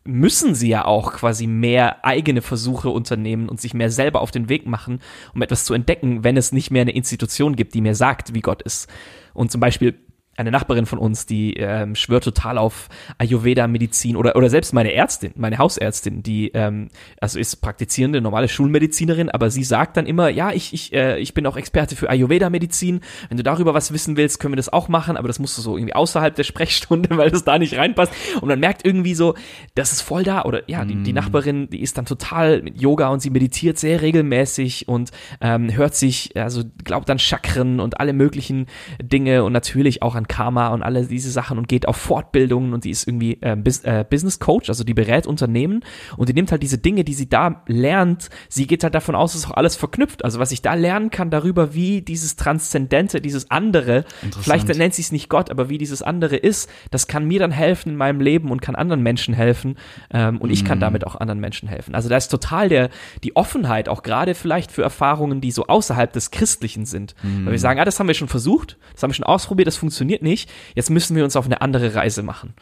müssen 0.07 0.55
sie 0.55 0.69
ja 0.69 0.85
auch 0.85 1.13
quasi 1.13 1.47
mehr 1.47 2.05
eigene 2.05 2.43
Versuche 2.43 2.91
unternehmen 2.91 3.49
und 3.49 3.61
sich 3.61 3.75
mehr 3.75 3.91
selber 3.91 4.21
auf 4.21 4.31
den 4.31 4.49
Weg 4.49 4.67
machen, 4.67 5.01
um 5.35 5.43
etwas 5.43 5.65
zu 5.65 5.75
entdecken, 5.75 6.25
wenn 6.25 6.37
es 6.37 6.53
nicht 6.53 6.71
mehr 6.71 6.83
eine 6.83 6.95
Institution 6.95 7.57
gibt, 7.57 7.75
die 7.75 7.81
mir 7.81 7.95
sagt, 7.95 8.35
wie 8.35 8.41
Gott 8.41 8.63
ist. 8.63 8.89
Und 9.35 9.51
zum 9.51 9.61
Beispiel 9.61 9.99
eine 10.37 10.51
Nachbarin 10.51 10.87
von 10.87 10.99
uns, 10.99 11.27
die 11.27 11.55
ähm, 11.55 11.95
schwört 11.95 12.25
total 12.25 12.59
auf 12.59 12.89
Ayurveda-Medizin 13.19 14.17
oder, 14.17 14.37
oder 14.37 14.51
selbst 14.51 14.73
meine 14.73 14.93
Ärztin, 14.93 15.33
meine 15.37 15.59
Hausärztin, 15.59 16.23
die 16.23 16.51
ähm, 16.55 16.89
also 17.21 17.39
ist 17.39 17.57
praktizierende 17.57 18.21
normale 18.21 18.49
Schulmedizinerin, 18.49 19.31
aber 19.31 19.51
sie 19.51 19.65
sagt 19.65 19.97
dann 19.97 20.07
immer, 20.07 20.29
ja, 20.29 20.53
ich, 20.53 20.73
ich, 20.75 20.93
äh, 20.93 21.19
ich 21.19 21.35
bin 21.35 21.47
auch 21.47 21.57
Experte 21.57 21.97
für 21.97 22.11
Ayurveda-Medizin. 22.11 23.01
Wenn 23.29 23.37
du 23.37 23.43
darüber 23.43 23.75
was 23.75 23.93
wissen 23.93 24.17
willst, 24.17 24.41
können 24.41 24.53
wir 24.53 24.57
das 24.57 24.73
auch 24.73 24.89
machen, 24.89 25.17
aber 25.17 25.29
das 25.29 25.39
musst 25.39 25.57
du 25.59 25.63
so 25.63 25.77
irgendwie 25.77 25.95
außerhalb 25.95 26.35
der 26.35 26.45
Sprechstunde, 26.45 27.09
weil 27.17 27.31
das 27.31 27.45
da 27.45 27.59
nicht 27.59 27.77
reinpasst. 27.77 28.13
Und 28.41 28.49
man 28.49 28.61
merkt 28.61 28.85
irgendwie 28.85 29.15
so, 29.15 29.35
das 29.75 29.93
ist 29.93 30.03
voll 30.03 30.23
da. 30.23 30.43
Oder 30.45 30.69
ja, 30.69 30.85
die, 30.85 31.03
die 31.03 31.13
mm. 31.13 31.17
Nachbarin, 31.17 31.71
die 31.71 31.81
ist 31.81 31.97
dann 31.99 32.07
total 32.07 32.63
mit 32.63 32.81
Yoga 32.81 33.09
und 33.09 33.21
sie 33.21 33.31
meditiert 33.31 33.79
sehr 33.79 34.03
regelmäßig 34.03 34.89
und 34.89 35.11
ähm, 35.41 35.75
hört 35.75 35.95
sich, 35.95 36.37
also 36.37 36.63
glaubt 36.85 37.09
an 37.11 37.19
Chakren 37.19 37.81
und 37.81 38.01
alle 38.01 38.13
möglichen 38.13 38.67
Dinge 39.03 39.45
und 39.45 39.53
natürlich 39.53 40.03
auch 40.03 40.15
an 40.15 40.26
Karma 40.29 40.69
und 40.69 40.83
alle 40.83 41.07
diese 41.07 41.31
Sachen 41.31 41.59
und 41.59 41.69
geht 41.69 41.89
auf 41.89 41.97
Fortbildungen 41.97 42.73
und 42.73 42.83
sie 42.83 42.91
ist 42.91 43.07
irgendwie 43.07 43.39
äh, 43.41 43.57
Bis, 43.57 43.85
äh, 43.85 44.05
Business 44.09 44.39
Coach, 44.39 44.69
also 44.69 44.85
die 44.85 44.95
berät 44.95 45.27
Unternehmen 45.27 45.81
und 46.17 46.29
die 46.29 46.35
nimmt 46.35 46.51
halt 46.53 46.63
diese 46.63 46.79
Dinge, 46.79 47.05
die 47.05 47.15
sie 47.15 47.29
da 47.29 47.63
lernt, 47.67 48.29
sie 48.49 48.67
geht 48.67 48.83
halt 48.83 48.95
davon 48.95 49.15
aus, 49.15 49.33
dass 49.33 49.47
auch 49.47 49.57
alles 49.57 49.77
verknüpft. 49.77 50.25
Also 50.25 50.39
was 50.39 50.53
ich 50.53 50.63
da 50.63 50.75
lernen 50.75 51.11
kann 51.11 51.31
darüber, 51.31 51.75
wie 51.75 52.03
dieses 52.03 52.37
Transzendente, 52.37 53.21
dieses 53.21 53.51
andere, 53.51 54.05
vielleicht 54.41 54.69
nennt 54.69 54.95
sie 54.95 55.03
es 55.03 55.13
nicht 55.13 55.29
Gott, 55.29 55.51
aber 55.51 55.69
wie 55.69 55.79
dieses 55.79 56.03
andere 56.03 56.37
ist, 56.37 56.71
das 56.91 57.07
kann 57.07 57.27
mir 57.27 57.39
dann 57.39 57.51
helfen 57.51 57.91
in 57.91 57.97
meinem 57.97 58.21
Leben 58.21 58.51
und 58.51 58.61
kann 58.63 58.75
anderen 58.75 59.03
Menschen 59.03 59.35
helfen 59.35 59.77
ähm, 60.11 60.39
und 60.39 60.51
mm. 60.51 60.53
ich 60.53 60.65
kann 60.65 60.79
mhm. 60.79 60.83
damit 60.83 61.07
auch 61.07 61.17
anderen 61.17 61.41
Menschen 61.41 61.69
helfen. 61.69 61.95
Also 61.95 62.09
da 62.09 62.17
ist 62.17 62.29
total 62.29 62.69
der 62.69 62.91
die 63.23 63.37
Offenheit 63.37 63.89
auch 63.89 64.03
gerade 64.03 64.35
vielleicht 64.35 64.73
für 64.73 64.83
Erfahrungen, 64.83 65.41
die 65.41 65.51
so 65.51 65.67
außerhalb 65.67 66.13
des 66.13 66.31
Christlichen 66.31 66.87
sind, 66.87 67.15
mm. 67.23 67.47
weil 67.47 67.53
wir 67.53 67.59
sagen, 67.59 67.81
ah, 67.81 67.85
das 67.85 67.99
haben 67.99 68.09
wir 68.09 68.15
schon 68.15 68.29
versucht, 68.29 68.77
das 68.93 69.03
haben 69.03 69.11
wir 69.11 69.15
schon 69.15 69.25
ausprobiert, 69.25 69.67
das 69.67 69.77
funktioniert 69.77 70.16
funktioniert 70.17 70.23
nicht, 70.23 70.51
jetzt 70.75 70.91
müssen 70.91 71.17
wir 71.17 71.25
uns 71.25 71.37
auf 71.37 71.47
eine 71.47 71.61
andere 71.61 71.95
Reise 71.95 72.23
machen. 72.23 72.55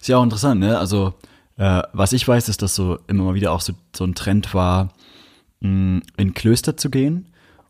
Ist 0.00 0.08
ja 0.08 0.18
auch 0.18 0.22
interessant, 0.22 0.60
ne? 0.60 0.78
Also, 0.78 1.14
äh, 1.56 1.82
was 1.92 2.12
ich 2.12 2.26
weiß, 2.26 2.48
ist, 2.48 2.62
dass 2.62 2.74
so 2.74 2.98
immer 3.06 3.24
mal 3.24 3.34
wieder 3.34 3.52
auch 3.52 3.60
so, 3.60 3.72
so 3.94 4.04
ein 4.04 4.14
Trend 4.14 4.54
war, 4.54 4.92
mh, 5.60 6.00
in 6.16 6.34
Klöster 6.34 6.76
zu 6.76 6.90
gehen 6.90 7.26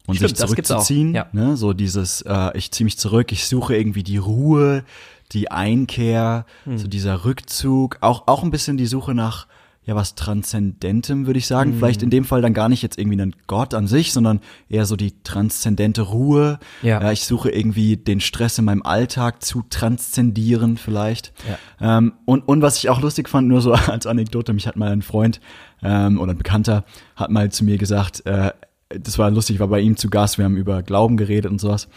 und 0.07 0.17
Stimmt, 0.17 0.37
sich 0.37 0.47
zurückzuziehen. 0.47 1.15
Ja. 1.15 1.27
Ne? 1.33 1.57
So 1.57 1.73
dieses, 1.73 2.23
äh, 2.23 2.57
ich 2.57 2.71
ziehe 2.71 2.85
mich 2.85 2.99
zurück, 2.99 3.33
ich 3.33 3.47
suche 3.47 3.77
irgendwie 3.77 4.03
die 4.03 4.19
Ruhe, 4.19 4.85
die 5.33 5.51
Einkehr, 5.51 6.47
hm. 6.65 6.79
so 6.79 6.89
dieser 6.89 7.25
Rückzug, 7.25 7.99
auch, 8.01 8.25
auch 8.27 8.43
ein 8.43 8.51
bisschen 8.51 8.77
die 8.77 8.87
Suche 8.87 9.15
nach 9.15 9.47
ja 9.85 9.97
was 9.97 10.15
Transzendentem, 10.15 11.27
würde 11.27 11.39
ich 11.39 11.47
sagen. 11.47 11.73
Mhm. 11.73 11.79
Vielleicht 11.79 12.03
in 12.03 12.11
dem 12.11 12.25
Fall 12.25 12.41
dann 12.41 12.55
gar 12.55 12.69
nicht 12.69 12.83
jetzt 12.83 12.99
irgendwie 12.99 13.21
ein 13.21 13.35
Gott 13.47 13.75
an 13.75 13.87
sich, 13.87 14.13
sondern 14.13 14.41
eher 14.69 14.87
so 14.87 14.97
die 14.97 15.13
transzendente 15.25 16.03
Ruhe. 16.03 16.61
Ja. 16.83 17.01
ja 17.03 17.13
ich 17.13 17.25
suche 17.25 17.51
irgendwie 17.51 17.97
den 17.97 18.21
Stress 18.21 18.59
in 18.59 18.65
meinem 18.65 18.83
Alltag 18.83 19.43
zu 19.43 19.65
transzendieren 19.69 20.77
vielleicht. 20.77 21.33
Ja. 21.81 21.99
Ähm, 21.99 22.13
und, 22.25 22.47
und 22.47 22.63
was 22.63 22.79
ich 22.79 22.91
auch 22.91 23.01
lustig 23.01 23.29
fand, 23.29 23.49
nur 23.49 23.61
so 23.61 23.73
als 23.73 24.07
Anekdote, 24.07 24.53
mich 24.53 24.67
hat 24.67 24.77
mal 24.77 24.93
ein 24.93 25.03
Freund 25.03 25.41
ähm, 25.83 26.21
oder 26.21 26.33
ein 26.33 26.39
Bekannter 26.39 26.85
hat 27.17 27.31
mal 27.31 27.51
zu 27.51 27.65
mir 27.65 27.79
gesagt, 27.79 28.25
äh, 28.27 28.53
das 28.89 29.19
war 29.19 29.31
lustig, 29.31 29.59
war 29.59 29.69
bei 29.69 29.81
ihm 29.81 29.97
zu 29.97 30.11
Gast, 30.11 30.39
wir 30.39 30.45
haben 30.45 30.57
über 30.57 30.83
Glauben 30.83 31.17
geredet 31.17 31.51
und 31.51 31.61
sowas. 31.61 31.89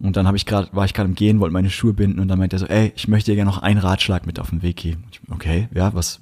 Und 0.00 0.16
dann 0.16 0.26
habe 0.26 0.36
ich 0.36 0.46
gerade, 0.46 0.68
war 0.72 0.84
ich 0.84 0.94
gerade 0.94 1.08
im 1.08 1.14
Gehen, 1.14 1.40
wollte 1.40 1.52
meine 1.52 1.70
Schuhe 1.70 1.92
binden 1.92 2.20
und 2.20 2.28
dann 2.28 2.38
meinte 2.38 2.56
er 2.56 2.60
so, 2.60 2.66
ey, 2.66 2.92
ich 2.96 3.06
möchte 3.08 3.30
dir 3.30 3.36
gerne 3.36 3.50
noch 3.50 3.62
einen 3.62 3.78
Ratschlag 3.78 4.26
mit 4.26 4.40
auf 4.40 4.50
den 4.50 4.62
Weg 4.62 4.76
geben. 4.76 5.04
okay, 5.30 5.68
ja, 5.72 5.94
was, 5.94 6.20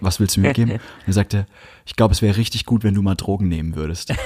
was 0.00 0.20
willst 0.20 0.36
du 0.36 0.40
mir 0.40 0.52
geben? 0.52 0.72
Und 0.72 0.80
er 1.06 1.12
sagte, 1.12 1.46
ich 1.86 1.96
glaube, 1.96 2.12
es 2.12 2.22
wäre 2.22 2.36
richtig 2.36 2.64
gut, 2.64 2.84
wenn 2.84 2.94
du 2.94 3.02
mal 3.02 3.14
Drogen 3.14 3.48
nehmen 3.48 3.76
würdest. 3.76 4.10
und 4.10 4.16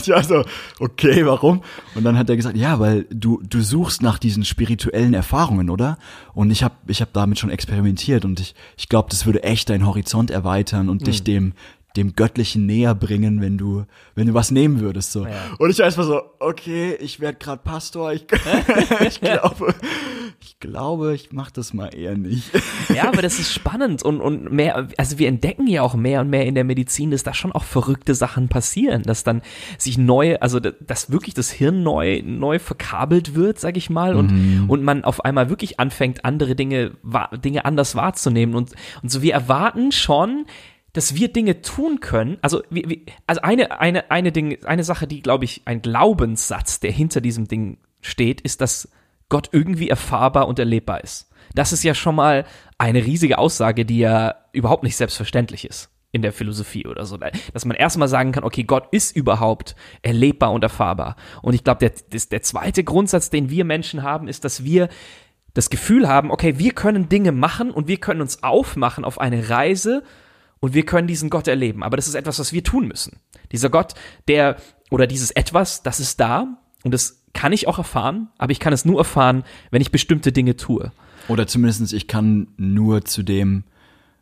ich 0.00 0.08
war 0.08 0.22
so, 0.22 0.44
okay, 0.78 1.26
warum? 1.26 1.62
Und 1.94 2.04
dann 2.04 2.16
hat 2.16 2.30
er 2.30 2.36
gesagt, 2.36 2.56
ja, 2.56 2.78
weil 2.78 3.06
du, 3.10 3.42
du 3.42 3.60
suchst 3.60 4.02
nach 4.02 4.18
diesen 4.18 4.44
spirituellen 4.44 5.14
Erfahrungen, 5.14 5.70
oder? 5.70 5.98
Und 6.32 6.50
ich 6.50 6.62
habe 6.62 6.74
ich 6.86 7.00
hab 7.00 7.12
damit 7.12 7.38
schon 7.38 7.50
experimentiert 7.50 8.24
und 8.24 8.38
ich, 8.38 8.54
ich 8.76 8.88
glaube, 8.88 9.08
das 9.10 9.26
würde 9.26 9.42
echt 9.42 9.70
deinen 9.70 9.86
Horizont 9.86 10.30
erweitern 10.30 10.88
und 10.88 11.00
mhm. 11.00 11.06
dich 11.06 11.24
dem, 11.24 11.54
dem 11.96 12.14
Göttlichen 12.14 12.66
näher 12.66 12.94
bringen, 12.94 13.40
wenn 13.40 13.58
du, 13.58 13.84
wenn 14.14 14.28
du 14.28 14.34
was 14.34 14.50
nehmen 14.50 14.80
würdest. 14.80 15.12
So. 15.12 15.26
Ja. 15.26 15.32
Und 15.58 15.70
ich 15.70 15.78
war 15.78 15.86
erstmal 15.86 16.06
so, 16.06 16.22
okay, 16.38 16.94
ich 17.00 17.20
werde 17.20 17.38
gerade 17.38 17.62
Pastor, 17.62 18.12
ich, 18.12 18.26
ich 19.06 19.20
glaube, 19.20 19.74
ich 20.40 20.58
glaube, 20.60 21.14
ich 21.14 21.32
mache 21.32 21.52
das 21.52 21.74
mal 21.74 21.94
eher 21.94 22.16
nicht. 22.16 22.50
Ja, 22.94 23.08
aber 23.08 23.22
das 23.22 23.38
ist 23.38 23.52
spannend 23.52 24.02
und, 24.02 24.20
und 24.20 24.50
mehr, 24.50 24.88
also 24.96 25.18
wir 25.18 25.28
entdecken 25.28 25.68
ja 25.68 25.82
auch 25.82 25.94
mehr 25.94 26.22
und 26.22 26.28
mehr 26.28 26.44
in 26.44 26.56
der 26.56 26.64
Medizin, 26.64 27.12
dass 27.12 27.22
da 27.22 27.32
schon 27.32 27.52
auch 27.52 27.62
verrückte 27.62 28.16
Sachen 28.16 28.48
passieren, 28.48 29.04
dass 29.04 29.22
dann 29.22 29.42
sich 29.78 29.96
neue, 29.96 30.42
also 30.42 30.58
dass 30.58 31.12
wirklich 31.12 31.34
das 31.34 31.50
Hirn 31.50 31.84
neu, 31.84 32.20
neu 32.24 32.58
verkabelt 32.58 33.36
wird, 33.36 33.60
sag 33.60 33.76
ich 33.76 33.90
mal, 33.90 34.16
und, 34.16 34.32
mhm. 34.32 34.68
und 34.68 34.82
man 34.82 35.04
auf 35.04 35.24
einmal 35.24 35.50
wirklich 35.50 35.78
anfängt, 35.78 36.24
andere 36.24 36.56
Dinge, 36.56 36.92
Dinge 37.44 37.64
anders 37.64 37.94
wahrzunehmen 37.94 38.56
und, 38.56 38.72
und 39.02 39.10
so 39.10 39.22
wir 39.22 39.34
erwarten 39.34 39.92
schon, 39.92 40.46
dass 40.92 41.14
wir 41.14 41.32
Dinge 41.32 41.62
tun 41.62 42.00
können. 42.00 42.38
Also, 42.42 42.62
wie, 42.70 42.88
wie, 42.88 43.06
also 43.26 43.42
eine, 43.42 43.80
eine, 43.80 44.10
eine, 44.10 44.32
Ding, 44.32 44.64
eine 44.64 44.84
Sache, 44.84 45.06
die, 45.06 45.22
glaube 45.22 45.44
ich, 45.44 45.62
ein 45.64 45.82
Glaubenssatz, 45.82 46.80
der 46.80 46.90
hinter 46.90 47.20
diesem 47.20 47.48
Ding 47.48 47.78
steht, 48.00 48.40
ist, 48.40 48.60
dass 48.60 48.88
Gott 49.28 49.50
irgendwie 49.52 49.88
erfahrbar 49.88 50.48
und 50.48 50.58
erlebbar 50.58 51.02
ist. 51.02 51.30
Das 51.54 51.72
ist 51.72 51.82
ja 51.82 51.94
schon 51.94 52.14
mal 52.14 52.44
eine 52.78 53.04
riesige 53.04 53.38
Aussage, 53.38 53.84
die 53.84 53.98
ja 53.98 54.34
überhaupt 54.52 54.82
nicht 54.82 54.96
selbstverständlich 54.96 55.64
ist 55.64 55.90
in 56.12 56.22
der 56.22 56.32
Philosophie 56.32 56.86
oder 56.86 57.06
so. 57.06 57.18
Dass 57.52 57.64
man 57.64 57.76
erstmal 57.76 58.08
sagen 58.08 58.32
kann, 58.32 58.44
okay, 58.44 58.64
Gott 58.64 58.88
ist 58.90 59.14
überhaupt 59.14 59.76
erlebbar 60.02 60.52
und 60.52 60.62
erfahrbar. 60.62 61.16
Und 61.42 61.54
ich 61.54 61.62
glaube, 61.62 61.88
der, 61.88 62.20
der 62.30 62.42
zweite 62.42 62.82
Grundsatz, 62.82 63.30
den 63.30 63.50
wir 63.50 63.64
Menschen 63.64 64.02
haben, 64.02 64.26
ist, 64.26 64.44
dass 64.44 64.64
wir 64.64 64.88
das 65.54 65.70
Gefühl 65.70 66.08
haben, 66.08 66.30
okay, 66.30 66.58
wir 66.58 66.72
können 66.72 67.08
Dinge 67.08 67.32
machen 67.32 67.70
und 67.70 67.88
wir 67.88 67.98
können 67.98 68.20
uns 68.20 68.42
aufmachen 68.42 69.04
auf 69.04 69.20
eine 69.20 69.50
Reise 69.50 70.02
und 70.60 70.74
wir 70.74 70.84
können 70.84 71.06
diesen 71.08 71.30
Gott 71.30 71.48
erleben. 71.48 71.82
Aber 71.82 71.96
das 71.96 72.06
ist 72.08 72.14
etwas, 72.14 72.38
was 72.38 72.52
wir 72.52 72.62
tun 72.62 72.86
müssen. 72.86 73.18
Dieser 73.52 73.70
Gott, 73.70 73.94
der 74.28 74.56
oder 74.90 75.06
dieses 75.06 75.30
etwas, 75.30 75.82
das 75.82 76.00
ist 76.00 76.20
da 76.20 76.58
und 76.84 76.92
das 76.92 77.22
kann 77.32 77.52
ich 77.52 77.68
auch 77.68 77.78
erfahren, 77.78 78.28
aber 78.38 78.52
ich 78.52 78.60
kann 78.60 78.72
es 78.72 78.84
nur 78.84 78.98
erfahren, 78.98 79.44
wenn 79.70 79.80
ich 79.82 79.90
bestimmte 79.92 80.32
Dinge 80.32 80.56
tue. 80.56 80.92
Oder 81.28 81.46
zumindest 81.46 81.92
ich 81.92 82.08
kann 82.08 82.48
nur 82.56 83.04
zu 83.04 83.22
dem, 83.22 83.62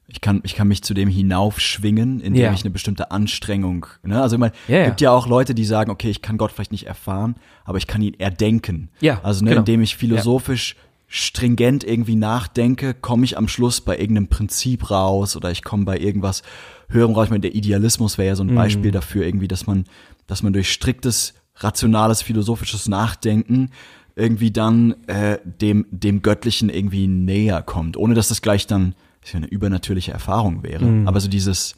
ich 0.08 0.20
kann, 0.20 0.40
ich 0.44 0.54
kann 0.54 0.68
mich 0.68 0.82
zu 0.82 0.92
dem 0.94 1.08
hinaufschwingen, 1.08 2.20
indem 2.20 2.42
Ja. 2.42 2.52
ich 2.52 2.62
eine 2.62 2.70
bestimmte 2.70 3.10
Anstrengung, 3.10 3.86
ne? 4.02 4.20
Also, 4.22 4.36
ich 4.36 4.40
meine, 4.40 4.52
ja. 4.66 4.84
gibt 4.86 5.00
ja 5.00 5.10
auch 5.10 5.26
Leute, 5.26 5.54
die 5.54 5.64
sagen, 5.64 5.90
okay, 5.90 6.10
ich 6.10 6.22
kann 6.22 6.36
Gott 6.38 6.52
vielleicht 6.52 6.72
nicht 6.72 6.86
erfahren, 6.86 7.36
aber 7.64 7.78
ich 7.78 7.86
kann 7.86 8.02
ihn 8.02 8.14
erdenken. 8.14 8.90
Ja, 9.00 9.20
Also, 9.22 9.42
ne, 9.44 9.50
genau. 9.50 9.60
indem 9.60 9.82
ich 9.82 9.96
philosophisch 9.96 10.76
stringent 11.08 11.84
irgendwie 11.84 12.16
nachdenke, 12.16 12.92
komme 12.94 13.24
ich 13.24 13.38
am 13.38 13.48
Schluss 13.48 13.80
bei 13.80 13.98
irgendeinem 13.98 14.28
Prinzip 14.28 14.90
raus 14.90 15.36
oder 15.36 15.50
ich 15.50 15.64
komme 15.64 15.84
bei 15.86 15.98
irgendwas 15.98 16.42
höherem 16.88 17.12
raus. 17.14 17.24
Ich 17.24 17.30
meine, 17.30 17.40
der 17.40 17.54
Idealismus 17.54 18.18
wäre 18.18 18.28
ja 18.28 18.36
so 18.36 18.44
Mhm. 18.44 18.50
ein 18.50 18.54
Beispiel 18.56 18.90
dafür 18.90 19.24
irgendwie, 19.26 19.48
dass 19.48 19.66
man, 19.66 19.84
dass 20.26 20.42
man 20.42 20.52
durch 20.52 20.70
striktes, 20.70 21.34
rationales, 21.56 22.22
philosophisches 22.22 22.88
Nachdenken 22.88 23.70
irgendwie 24.16 24.50
dann 24.50 24.96
äh, 25.06 25.38
dem, 25.44 25.86
dem 25.90 26.22
Göttlichen 26.22 26.68
irgendwie 26.68 27.06
näher 27.06 27.62
kommt, 27.62 27.96
ohne 27.96 28.14
dass 28.14 28.28
das 28.28 28.42
gleich 28.42 28.66
dann 28.66 28.94
ist 29.24 29.32
ja 29.32 29.38
eine 29.38 29.46
übernatürliche 29.48 30.12
Erfahrung 30.12 30.62
wäre. 30.62 30.84
Mhm. 30.84 31.08
Aber 31.08 31.20
so 31.20 31.28
dieses 31.28 31.74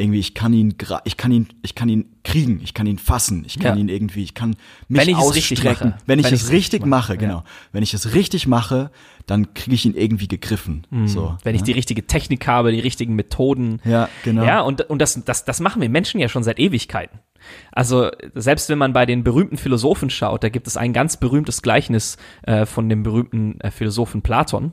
irgendwie, 0.00 0.20
ich 0.20 0.32
kann 0.34 0.52
ihn, 0.52 0.74
ich 1.04 1.16
kann 1.16 1.32
ihn, 1.32 1.48
ich 1.62 1.74
kann 1.74 1.88
ihn 1.88 2.06
kriegen, 2.22 2.60
ich 2.62 2.72
kann 2.72 2.86
ihn 2.86 2.98
fassen, 2.98 3.42
ich 3.46 3.58
kann 3.58 3.76
Ja. 3.76 3.80
ihn 3.80 3.88
irgendwie, 3.88 4.22
ich 4.22 4.32
kann 4.32 4.54
mich 4.86 5.00
Wenn 5.00 5.08
ich 5.08 5.16
ausstrecken. 5.16 5.88
mache. 5.90 5.98
Wenn 6.06 6.18
ich 6.20 6.26
Wenn 6.26 6.34
es 6.34 6.40
ich 6.42 6.46
es 6.46 6.52
richtig 6.52 6.80
mache, 6.86 7.12
mache, 7.14 7.18
genau. 7.18 7.44
Wenn 7.72 7.82
ich 7.82 7.92
es 7.94 8.14
richtig 8.14 8.46
mache, 8.46 8.90
dann 9.26 9.52
kriege 9.54 9.74
ich 9.74 9.84
ihn 9.84 9.94
irgendwie 9.94 10.28
gegriffen. 10.28 10.86
So, 11.06 11.30
Mhm. 11.30 11.36
Wenn 11.42 11.54
ich 11.56 11.62
ne? 11.62 11.66
die 11.66 11.72
richtige 11.72 12.06
Technik 12.06 12.46
habe, 12.46 12.70
die 12.72 12.78
richtigen 12.80 13.14
Methoden. 13.16 13.80
Ja, 13.84 14.08
genau. 14.24 14.44
Ja, 14.44 14.60
und, 14.60 14.82
und 14.82 15.00
das, 15.02 15.20
das, 15.24 15.44
das 15.44 15.58
machen 15.60 15.82
wir 15.82 15.88
Menschen 15.88 16.20
ja 16.20 16.28
schon 16.28 16.44
seit 16.44 16.58
Ewigkeiten. 16.60 17.18
Also 17.72 18.10
selbst 18.34 18.68
wenn 18.68 18.78
man 18.78 18.92
bei 18.92 19.06
den 19.06 19.24
berühmten 19.24 19.56
Philosophen 19.56 20.10
schaut, 20.10 20.42
da 20.44 20.48
gibt 20.48 20.66
es 20.66 20.76
ein 20.76 20.92
ganz 20.92 21.16
berühmtes 21.16 21.62
Gleichnis 21.62 22.16
äh, 22.42 22.66
von 22.66 22.88
dem 22.88 23.02
berühmten 23.02 23.60
äh, 23.60 23.70
Philosophen 23.70 24.22
Platon. 24.22 24.72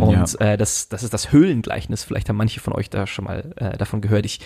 und 0.00 0.40
äh, 0.40 0.56
das, 0.56 0.88
das 0.88 1.02
ist 1.02 1.14
das 1.14 1.32
Höhlengleichnis. 1.32 2.04
Vielleicht 2.04 2.28
haben 2.28 2.36
manche 2.36 2.60
von 2.60 2.72
euch 2.72 2.90
da 2.90 3.06
schon 3.06 3.24
mal 3.24 3.52
äh, 3.56 3.76
davon 3.76 4.00
gehört. 4.00 4.26
Ich 4.26 4.40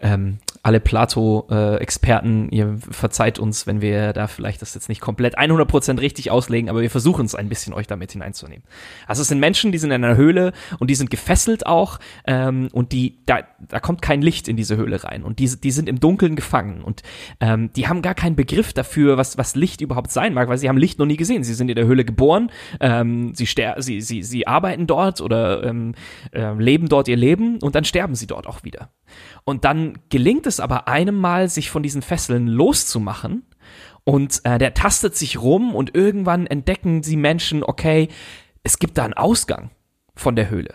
ähm, 0.00 0.38
alle 0.66 0.80
Plato-Experten, 0.80 2.48
ihr 2.50 2.76
verzeiht 2.90 3.38
uns, 3.38 3.68
wenn 3.68 3.80
wir 3.80 4.12
da 4.12 4.26
vielleicht 4.26 4.62
das 4.62 4.74
jetzt 4.74 4.88
nicht 4.88 5.00
komplett 5.00 5.38
100% 5.38 6.00
richtig 6.00 6.32
auslegen, 6.32 6.68
aber 6.68 6.80
wir 6.80 6.90
versuchen 6.90 7.24
es 7.24 7.36
ein 7.36 7.48
bisschen 7.48 7.72
euch 7.72 7.86
damit 7.86 8.10
hineinzunehmen. 8.10 8.64
Also 9.06 9.22
es 9.22 9.28
sind 9.28 9.38
Menschen, 9.38 9.70
die 9.70 9.78
sind 9.78 9.92
in 9.92 10.02
einer 10.02 10.16
Höhle 10.16 10.52
und 10.80 10.90
die 10.90 10.96
sind 10.96 11.08
gefesselt 11.08 11.66
auch 11.66 12.00
ähm, 12.26 12.68
und 12.72 12.90
die 12.90 13.24
da, 13.26 13.42
da 13.60 13.78
kommt 13.78 14.02
kein 14.02 14.22
Licht 14.22 14.48
in 14.48 14.56
diese 14.56 14.76
Höhle 14.76 15.04
rein 15.04 15.22
und 15.22 15.38
die, 15.38 15.48
die 15.48 15.70
sind 15.70 15.88
im 15.88 16.00
Dunkeln 16.00 16.34
gefangen 16.34 16.82
und 16.82 17.04
ähm, 17.38 17.72
die 17.74 17.86
haben 17.86 18.02
gar 18.02 18.16
keinen 18.16 18.34
Begriff 18.34 18.72
dafür, 18.72 19.16
was, 19.16 19.38
was 19.38 19.54
Licht 19.54 19.80
überhaupt 19.80 20.10
sein 20.10 20.34
mag, 20.34 20.48
weil 20.48 20.58
sie 20.58 20.68
haben 20.68 20.78
Licht 20.78 20.98
noch 20.98 21.06
nie 21.06 21.16
gesehen. 21.16 21.44
Sie 21.44 21.54
sind 21.54 21.68
in 21.68 21.76
der 21.76 21.86
Höhle 21.86 22.04
geboren, 22.04 22.50
ähm, 22.80 23.36
sie, 23.36 23.46
ster 23.46 23.80
sie, 23.80 24.00
sie, 24.00 24.24
sie 24.24 24.48
arbeiten 24.48 24.88
dort 24.88 25.20
oder 25.20 25.62
ähm, 25.62 25.94
äh, 26.32 26.54
leben 26.54 26.88
dort 26.88 27.06
ihr 27.06 27.16
Leben 27.16 27.60
und 27.62 27.76
dann 27.76 27.84
sterben 27.84 28.16
sie 28.16 28.26
dort 28.26 28.48
auch 28.48 28.64
wieder. 28.64 28.90
Und 29.48 29.64
dann 29.64 30.00
gelingt 30.08 30.44
es 30.46 30.58
aber 30.58 30.88
einem 30.88 31.14
Mal, 31.14 31.48
sich 31.48 31.70
von 31.70 31.84
diesen 31.84 32.02
Fesseln 32.02 32.48
loszumachen. 32.48 33.44
Und 34.02 34.40
äh, 34.44 34.58
der 34.58 34.74
tastet 34.74 35.16
sich 35.16 35.40
rum 35.40 35.72
und 35.72 35.94
irgendwann 35.94 36.48
entdecken 36.48 37.04
sie 37.04 37.16
Menschen, 37.16 37.62
okay, 37.62 38.08
es 38.64 38.80
gibt 38.80 38.98
da 38.98 39.04
einen 39.04 39.14
Ausgang 39.14 39.70
von 40.16 40.34
der 40.34 40.50
Höhle. 40.50 40.74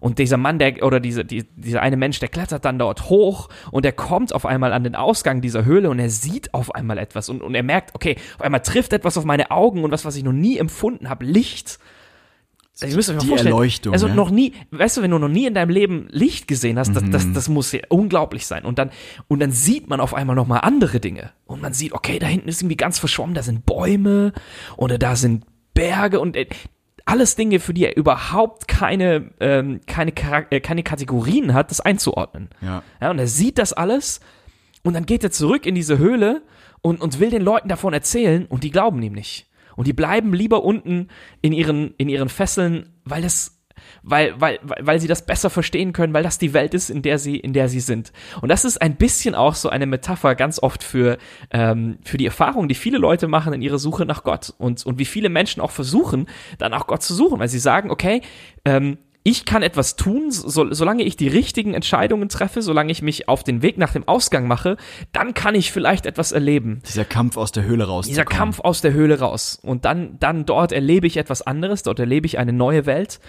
Und 0.00 0.18
dieser 0.18 0.36
Mann, 0.36 0.58
der, 0.58 0.82
oder 0.84 0.98
diese, 0.98 1.24
die, 1.24 1.44
dieser 1.54 1.80
eine 1.80 1.96
Mensch, 1.96 2.18
der 2.18 2.28
klettert 2.28 2.64
dann 2.64 2.78
dort 2.78 3.08
hoch 3.08 3.48
und 3.70 3.86
er 3.86 3.92
kommt 3.92 4.34
auf 4.34 4.46
einmal 4.46 4.72
an 4.72 4.82
den 4.82 4.96
Ausgang 4.96 5.40
dieser 5.40 5.64
Höhle 5.64 5.88
und 5.88 6.00
er 6.00 6.10
sieht 6.10 6.54
auf 6.54 6.74
einmal 6.74 6.98
etwas 6.98 7.28
und, 7.28 7.40
und 7.40 7.54
er 7.54 7.62
merkt, 7.62 7.94
okay, 7.94 8.16
auf 8.36 8.42
einmal 8.42 8.62
trifft 8.62 8.92
etwas 8.92 9.16
auf 9.16 9.24
meine 9.24 9.52
Augen 9.52 9.84
und 9.84 9.92
was, 9.92 10.04
was 10.04 10.16
ich 10.16 10.24
noch 10.24 10.32
nie 10.32 10.58
empfunden 10.58 11.08
habe, 11.08 11.24
Licht. 11.24 11.78
Also, 12.80 12.92
ihr 12.92 12.96
müsst 12.96 13.08
euch 13.10 13.16
mal 13.16 13.20
Die 13.22 13.26
vorstellen, 13.28 13.52
Erleuchtung, 13.54 13.92
Also 13.92 14.06
ja. 14.08 14.14
noch 14.14 14.30
nie, 14.30 14.52
weißt 14.70 14.96
du, 14.98 15.02
wenn 15.02 15.10
du 15.10 15.18
noch 15.18 15.28
nie 15.28 15.46
in 15.46 15.54
deinem 15.54 15.70
Leben 15.70 16.06
Licht 16.10 16.46
gesehen 16.46 16.78
hast, 16.78 16.94
das, 16.94 17.02
Mhm. 17.02 17.10
das, 17.10 17.32
das 17.32 17.48
muss 17.48 17.72
ja 17.72 17.80
unglaublich 17.88 18.46
sein. 18.46 18.64
Und 18.64 18.78
dann, 18.78 18.90
und 19.26 19.40
dann 19.40 19.50
sieht 19.50 19.88
man 19.88 20.00
auf 20.00 20.14
einmal 20.14 20.36
noch 20.36 20.46
mal 20.46 20.58
andere 20.58 21.00
Dinge. 21.00 21.30
Und 21.46 21.60
man 21.60 21.72
sieht, 21.72 21.92
okay, 21.92 22.18
da 22.18 22.26
hinten 22.26 22.48
ist 22.48 22.62
irgendwie 22.62 22.76
ganz 22.76 22.98
verschwommen, 22.98 23.34
da 23.34 23.42
sind 23.42 23.66
Bäume 23.66 24.32
oder 24.76 24.96
da 24.98 25.16
sind 25.16 25.44
Berge 25.74 26.20
und 26.20 26.36
äh, 26.36 26.46
alles 27.04 27.34
Dinge, 27.36 27.58
für 27.58 27.72
die 27.74 27.84
er 27.86 27.96
überhaupt 27.96 28.68
keine, 28.68 29.30
ähm, 29.40 29.80
keine, 29.86 30.12
äh, 30.50 30.60
keine 30.60 30.82
Kategorien 30.82 31.54
hat, 31.54 31.70
das 31.70 31.80
einzuordnen. 31.80 32.48
Ja. 32.60 32.82
Ja, 33.00 33.10
und 33.10 33.18
er 33.18 33.26
sieht 33.28 33.58
das 33.58 33.72
alles 33.72 34.20
und 34.84 34.94
dann 34.94 35.06
geht 35.06 35.24
er 35.24 35.30
zurück 35.32 35.66
in 35.66 35.74
diese 35.74 35.98
Höhle 35.98 36.42
und, 36.82 37.00
und 37.00 37.18
will 37.18 37.30
den 37.30 37.42
Leuten 37.42 37.68
davon 37.68 37.92
erzählen 37.92 38.46
und 38.46 38.62
die 38.62 38.70
glauben 38.70 39.02
ihm 39.02 39.14
nicht. 39.14 39.46
Und 39.78 39.86
die 39.86 39.92
bleiben 39.92 40.34
lieber 40.34 40.64
unten 40.64 41.06
in 41.40 41.52
ihren, 41.52 41.94
in 41.98 42.08
ihren 42.08 42.28
Fesseln, 42.28 42.88
weil 43.04 43.22
das, 43.22 43.62
weil, 44.02 44.34
weil, 44.40 44.58
weil 44.60 44.98
sie 44.98 45.06
das 45.06 45.24
besser 45.24 45.50
verstehen 45.50 45.92
können, 45.92 46.12
weil 46.12 46.24
das 46.24 46.36
die 46.36 46.52
Welt 46.52 46.74
ist, 46.74 46.90
in 46.90 47.00
der 47.00 47.16
sie, 47.16 47.36
in 47.36 47.52
der 47.52 47.68
sie 47.68 47.78
sind. 47.78 48.12
Und 48.40 48.48
das 48.48 48.64
ist 48.64 48.82
ein 48.82 48.96
bisschen 48.96 49.36
auch 49.36 49.54
so 49.54 49.68
eine 49.68 49.86
Metapher 49.86 50.34
ganz 50.34 50.60
oft 50.60 50.82
für, 50.82 51.16
ähm, 51.52 51.98
für 52.02 52.18
die 52.18 52.26
Erfahrung, 52.26 52.66
die 52.66 52.74
viele 52.74 52.98
Leute 52.98 53.28
machen 53.28 53.52
in 53.52 53.62
ihrer 53.62 53.78
Suche 53.78 54.04
nach 54.04 54.24
Gott 54.24 54.52
und, 54.58 54.84
und 54.84 54.98
wie 54.98 55.04
viele 55.04 55.28
Menschen 55.28 55.60
auch 55.60 55.70
versuchen, 55.70 56.26
dann 56.58 56.74
auch 56.74 56.88
Gott 56.88 57.04
zu 57.04 57.14
suchen, 57.14 57.38
weil 57.38 57.48
sie 57.48 57.60
sagen, 57.60 57.92
okay, 57.92 58.22
ähm, 58.64 58.98
ich 59.24 59.44
kann 59.44 59.62
etwas 59.62 59.96
tun, 59.96 60.30
so, 60.30 60.72
solange 60.72 61.02
ich 61.02 61.16
die 61.16 61.28
richtigen 61.28 61.74
Entscheidungen 61.74 62.28
treffe, 62.28 62.62
solange 62.62 62.90
ich 62.92 63.02
mich 63.02 63.28
auf 63.28 63.44
den 63.44 63.62
Weg 63.62 63.76
nach 63.76 63.92
dem 63.92 64.06
Ausgang 64.06 64.46
mache, 64.46 64.76
dann 65.12 65.34
kann 65.34 65.54
ich 65.54 65.72
vielleicht 65.72 66.06
etwas 66.06 66.32
erleben. 66.32 66.80
Dieser 66.86 67.04
Kampf 67.04 67.36
aus 67.36 67.52
der 67.52 67.64
Höhle 67.64 67.84
raus. 67.84 68.06
Dieser 68.06 68.24
Kampf 68.24 68.60
aus 68.60 68.80
der 68.80 68.92
Höhle 68.92 69.18
raus. 69.18 69.58
Und 69.60 69.84
dann, 69.84 70.18
dann 70.18 70.46
dort 70.46 70.72
erlebe 70.72 71.06
ich 71.06 71.16
etwas 71.16 71.42
anderes, 71.42 71.82
dort 71.82 71.98
erlebe 71.98 72.26
ich 72.26 72.38
eine 72.38 72.52
neue 72.52 72.86
Welt. 72.86 73.20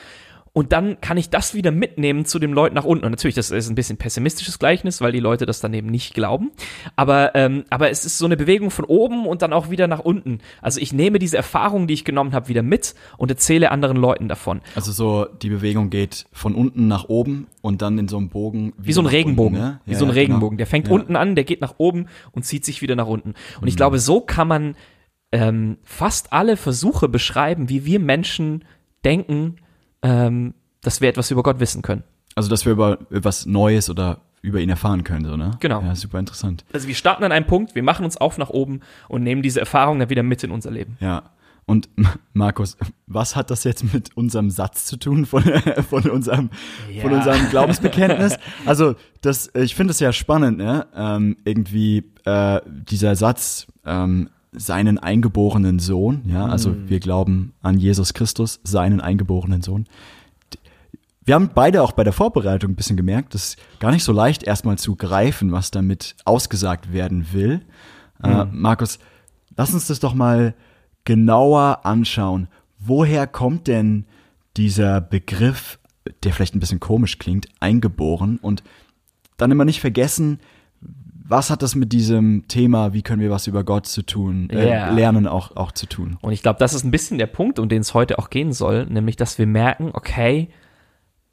Und 0.54 0.72
dann 0.74 1.00
kann 1.00 1.18
ich 1.18 1.30
das 1.30 1.54
wieder 1.54 1.72
mitnehmen 1.72 2.26
zu 2.26 2.40
den 2.40 2.52
Leuten 2.52 2.76
nach 2.76 2.84
unten. 2.86 3.06
Und 3.06 3.12
natürlich, 3.12 3.36
das 3.36 3.52
ist 3.52 3.70
ein 3.70 3.76
bisschen 3.76 3.98
pessimistisches 3.98 4.60
Gleichnis, 4.60 5.00
weil 5.02 5.12
die 5.12 5.20
Leute 5.20 5.46
das 5.46 5.60
dann 5.60 5.74
eben 5.74 5.88
nicht 5.90 6.14
glauben. 6.14 6.52
Aber, 6.96 7.36
ähm, 7.36 7.66
aber 7.70 7.90
es 7.92 8.06
ist 8.06 8.18
so 8.18 8.26
eine 8.26 8.36
Bewegung 8.38 8.72
von 8.72 8.86
oben 8.86 9.26
und 9.28 9.42
dann 9.42 9.54
auch 9.54 9.70
wieder 9.70 9.88
nach 9.88 10.00
unten. 10.00 10.40
Also 10.62 10.80
ich 10.80 10.92
nehme 10.92 11.20
diese 11.20 11.38
Erfahrung, 11.38 11.88
die 11.88 11.94
ich 11.94 12.04
genommen 12.06 12.34
habe, 12.34 12.48
wieder 12.48 12.64
mit 12.64 12.96
und 13.18 13.30
erzähle 13.30 13.72
anderen 13.72 13.98
Leuten 13.98 14.28
davon. 14.28 14.62
Also 14.76 14.92
so, 14.92 15.26
die 15.26 15.50
Bewegung 15.50 15.90
geht 15.90 16.26
von 16.32 16.56
unten 16.56 16.88
nach 16.88 17.06
oben 17.10 17.48
und 17.62 17.82
dann 17.82 17.98
in 17.98 18.08
so 18.08 18.18
einem 18.18 18.30
Bogen. 18.30 18.74
Wie 18.78 18.94
so 18.94 19.02
ein 19.02 19.08
Regenbogen. 19.08 19.58
Unten, 19.58 19.70
ne? 19.70 19.82
Wie 19.86 19.92
Ja, 19.94 19.98
so 20.00 20.06
ein 20.06 20.10
ja, 20.10 20.16
Regenbogen. 20.16 20.58
Genau. 20.58 20.66
Der 20.66 20.68
fängt 20.68 20.88
Ja. 20.88 20.94
unten 20.94 21.16
an, 21.16 21.36
der 21.36 21.44
geht 21.44 21.62
nach 21.62 21.76
oben 21.78 22.08
und 22.32 22.44
zieht 22.44 22.66
sich 22.66 22.82
wieder 22.82 22.96
nach 22.96 23.08
unten. 23.08 23.34
Und 23.62 23.68
ich 23.68 23.76
glaube, 23.76 24.00
so 24.00 24.22
kann 24.22 24.48
man 24.48 24.76
ähm, 25.32 25.78
fast 25.84 26.34
alle 26.34 26.58
Versuche 26.58 27.08
beschreiben, 27.08 27.70
wie 27.70 27.86
wir 27.86 28.00
Menschen 28.00 28.66
denken, 29.06 29.58
ähm, 30.02 30.54
dass 30.82 31.02
wir 31.02 31.10
etwas 31.10 31.32
über 31.32 31.44
Gott 31.44 31.60
wissen 31.60 31.82
können. 31.82 32.04
Also, 32.36 32.50
dass 32.50 32.66
wir 32.66 32.72
über 32.72 33.00
was 33.10 33.46
Neues 33.46 33.90
oder 33.90 34.22
über 34.42 34.60
ihn 34.62 34.70
erfahren 34.70 35.04
können, 35.04 35.26
so, 35.26 35.36
ne? 35.36 35.52
Genau. 35.60 35.82
Ja, 35.82 35.96
super 35.96 36.20
interessant. 36.20 36.64
Also 36.72 36.88
wir 36.88 36.96
starten 36.96 37.24
an 37.26 37.32
einem 37.34 37.46
Punkt, 37.46 37.76
wir 37.76 37.84
machen 37.84 38.06
uns 38.06 38.16
auf 38.16 38.38
nach 38.38 38.50
oben 38.50 38.80
und 39.10 39.24
nehmen 39.24 39.42
diese 39.42 39.60
Erfahrung 39.60 40.00
dann 40.00 40.10
wieder 40.10 40.24
mit 40.24 40.42
in 40.44 40.52
unser 40.52 40.72
Leben. 40.72 40.96
Ja. 41.02 41.24
Und 41.66 41.90
Markus, 42.34 42.78
was 43.06 43.36
hat 43.36 43.52
das 43.52 43.66
jetzt 43.66 43.94
mit 43.94 44.16
unserem 44.16 44.50
Satz 44.50 44.86
zu 44.86 44.96
tun 44.98 45.26
von, 45.26 45.44
von 45.90 46.10
unserem, 46.10 46.50
von 47.02 47.12
Ja. 47.12 47.18
unserem 47.18 47.50
Glaubensbekenntnis? 47.50 48.38
Also, 48.66 48.96
das, 49.22 49.52
ich 49.56 49.76
finde 49.76 49.92
es 49.92 50.00
ja 50.00 50.14
spannend, 50.14 50.58
ne? 50.58 50.88
Ähm, 50.96 51.36
irgendwie 51.44 52.06
äh, 52.24 52.62
dieser 52.66 53.16
Satz, 53.18 53.68
ähm, 53.86 54.30
seinen 54.52 54.98
eingeborenen 54.98 55.80
Sohn, 55.80 56.22
ja, 56.26 56.46
also 56.46 56.72
Mhm. 56.72 56.90
wir 56.90 57.00
glauben 57.00 57.54
an 57.62 57.78
Jesus 57.78 58.14
Christus, 58.14 58.60
seinen 58.64 59.00
eingeborenen 59.02 59.62
Sohn. 59.62 59.86
Wir 61.24 61.36
haben 61.36 61.52
beide 61.54 61.84
auch 61.84 61.92
bei 61.92 62.04
der 62.04 62.14
Vorbereitung 62.14 62.72
ein 62.72 62.76
bisschen 62.76 62.98
gemerkt, 62.98 63.36
es 63.36 63.50
ist 63.50 63.58
gar 63.80 63.92
nicht 63.92 64.04
so 64.04 64.12
leicht, 64.12 64.44
erstmal 64.44 64.78
zu 64.80 64.96
greifen, 64.96 65.52
was 65.52 65.70
damit 65.70 66.16
ausgesagt 66.26 66.92
werden 66.92 67.28
will. 67.34 67.62
Äh, 68.24 68.46
Mhm. 68.46 68.62
Markus, 68.62 68.98
lass 69.56 69.74
uns 69.74 69.86
das 69.88 70.00
doch 70.00 70.16
mal 70.16 70.56
genauer 71.06 71.86
anschauen. 71.86 72.48
Woher 72.80 73.28
kommt 73.28 73.68
denn 73.68 74.06
dieser 74.58 75.02
Begriff, 75.02 75.78
der 76.24 76.34
vielleicht 76.34 76.56
ein 76.56 76.60
bisschen 76.60 76.80
komisch 76.80 77.20
klingt, 77.20 77.48
eingeboren 77.60 78.40
und 78.42 78.64
dann 79.38 79.52
immer 79.52 79.66
nicht 79.66 79.80
vergessen, 79.82 80.40
was 81.30 81.50
hat 81.50 81.62
das 81.62 81.76
mit 81.76 81.94
diesem 81.94 82.48
Thema, 82.48 82.94
wie 82.94 83.04
können 83.04 83.22
wir 83.22 83.30
was 83.30 83.48
über 83.48 83.64
Gott 83.64 83.86
zu 83.86 84.02
tun, 84.02 84.50
äh, 84.50 84.68
Ja. 84.70 84.92
lernen 84.92 85.28
auch, 85.28 85.56
auch 85.56 85.72
zu 85.72 85.86
tun. 85.86 86.18
Und 86.22 86.32
ich 86.34 86.42
glaube, 86.42 86.60
das 86.60 86.74
ist 86.74 86.84
ein 86.84 86.92
bisschen 86.92 87.18
der 87.20 87.28
Punkt, 87.28 87.60
um 87.60 87.70
den 87.70 87.82
es 87.82 87.94
heute 87.94 88.18
auch 88.20 88.30
gehen 88.30 88.52
soll, 88.52 88.86
nämlich, 88.88 89.16
dass 89.16 89.38
wir 89.38 89.46
merken, 89.46 89.92
okay, 89.94 90.50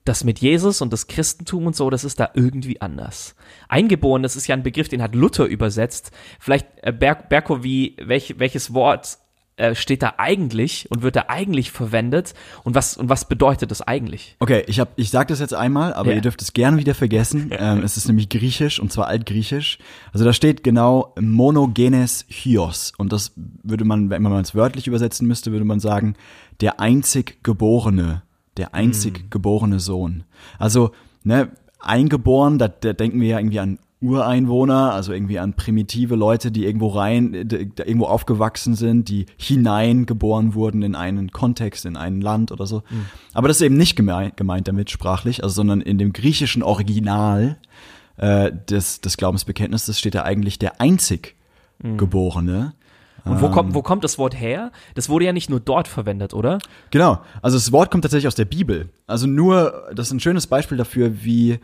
das 0.04 0.22
mit 0.22 0.38
Jesus 0.38 0.82
und 0.82 0.92
das 0.92 1.08
Christentum 1.08 1.66
und 1.66 1.74
so, 1.74 1.90
das 1.90 2.04
ist 2.04 2.20
da 2.20 2.30
irgendwie 2.34 2.80
anders. 2.80 3.34
Eingeboren, 3.68 4.22
das 4.22 4.36
ist 4.36 4.46
ja 4.46 4.54
ein 4.54 4.62
Begriff, 4.62 4.88
den 4.88 5.02
hat 5.02 5.14
Luther 5.14 5.46
übersetzt. 5.46 6.12
Vielleicht, 6.38 6.66
äh, 6.82 6.92
Ber 6.92 7.14
Berko, 7.14 7.64
wie, 7.64 7.96
welch, 8.00 8.36
welches 8.38 8.72
Wort 8.72 9.18
äh, 9.56 9.74
steht 9.74 10.02
da 10.02 10.14
eigentlich 10.18 10.86
und 10.90 11.02
wird 11.02 11.16
da 11.16 11.24
eigentlich 11.28 11.70
verwendet 11.70 12.34
und 12.64 12.74
was, 12.74 12.96
und 12.96 13.08
was 13.08 13.26
bedeutet 13.26 13.70
das 13.70 13.80
eigentlich? 13.82 14.36
Okay, 14.38 14.64
ich 14.66 14.80
hab, 14.80 14.90
ich 14.96 15.10
sag 15.10 15.28
das 15.28 15.40
jetzt 15.40 15.54
einmal, 15.54 15.94
aber 15.94 16.10
Ja. 16.10 16.16
ihr 16.16 16.20
dürft 16.22 16.42
es 16.42 16.52
gerne 16.52 16.76
wieder 16.76 16.94
vergessen. 16.94 17.50
ähm, 17.58 17.82
es 17.82 17.96
ist 17.96 18.06
nämlich 18.06 18.28
griechisch 18.28 18.78
und 18.80 18.92
zwar 18.92 19.06
altgriechisch. 19.06 19.78
Also 20.12 20.24
da 20.24 20.32
steht 20.32 20.62
genau 20.62 21.14
monogenes 21.20 22.26
Hyos 22.28 22.92
und 22.98 23.12
das 23.12 23.32
würde 23.62 23.84
man, 23.84 24.10
wenn 24.10 24.22
man 24.22 24.40
es 24.42 24.54
wörtlich 24.54 24.86
übersetzen 24.86 25.26
müsste, 25.26 25.52
würde 25.52 25.64
man 25.64 25.80
sagen 25.80 26.14
der 26.60 26.80
einzig 26.80 27.42
geborene, 27.42 28.22
der 28.56 28.74
einzig 28.74 29.18
Hm. 29.18 29.30
geborene 29.30 29.80
Sohn. 29.80 30.24
Also 30.58 30.90
ne, 31.24 31.50
eingeboren, 31.80 32.58
da, 32.58 32.68
da 32.68 32.92
denken 32.92 33.20
wir 33.20 33.28
ja 33.28 33.38
irgendwie 33.38 33.60
an 33.60 33.78
Ureinwohner, 34.00 34.92
also 34.92 35.12
irgendwie 35.12 35.38
an 35.38 35.54
primitive 35.54 36.16
Leute, 36.16 36.50
die 36.50 36.66
irgendwo 36.66 36.88
rein, 36.88 37.32
irgendwo 37.32 38.06
aufgewachsen 38.06 38.74
sind, 38.74 39.08
die 39.08 39.26
hineingeboren 39.38 40.54
wurden 40.54 40.82
in 40.82 40.94
einen 40.94 41.30
Kontext, 41.32 41.86
in 41.86 41.96
ein 41.96 42.20
Land 42.20 42.52
oder 42.52 42.66
so. 42.66 42.82
Aber 43.32 43.48
das 43.48 43.58
ist 43.58 43.62
eben 43.62 43.76
nicht 43.76 43.96
gemeint, 43.96 44.36
gemeint 44.36 44.68
damit 44.68 44.90
sprachlich, 44.90 45.42
also 45.42 45.54
sondern 45.54 45.80
in 45.80 45.96
dem 45.96 46.12
griechischen 46.12 46.62
Original 46.62 47.56
äh, 48.18 48.52
des, 48.68 49.00
des 49.00 49.16
Glaubensbekenntnisses 49.16 49.98
steht 49.98 50.14
da 50.14 50.22
eigentlich 50.22 50.58
der 50.58 50.80
einzig 50.80 51.34
Geborene. 51.78 52.72
Und 53.24 53.42
wo 53.42 53.50
kommt, 53.50 53.74
wo 53.74 53.82
kommt 53.82 54.04
das 54.04 54.18
Wort 54.18 54.38
her? 54.38 54.70
Das 54.94 55.08
wurde 55.08 55.24
ja 55.24 55.32
nicht 55.32 55.50
nur 55.50 55.58
dort 55.58 55.88
verwendet, 55.88 56.32
oder? 56.32 56.58
Genau, 56.90 57.20
also 57.42 57.56
das 57.56 57.72
Wort 57.72 57.90
kommt 57.90 58.04
tatsächlich 58.04 58.28
aus 58.28 58.36
der 58.36 58.44
Bibel. 58.44 58.88
Also 59.06 59.26
nur, 59.26 59.88
das 59.94 60.06
ist 60.06 60.12
ein 60.12 60.20
schönes 60.20 60.46
Beispiel 60.46 60.78
dafür, 60.78 61.24
wie 61.24 61.58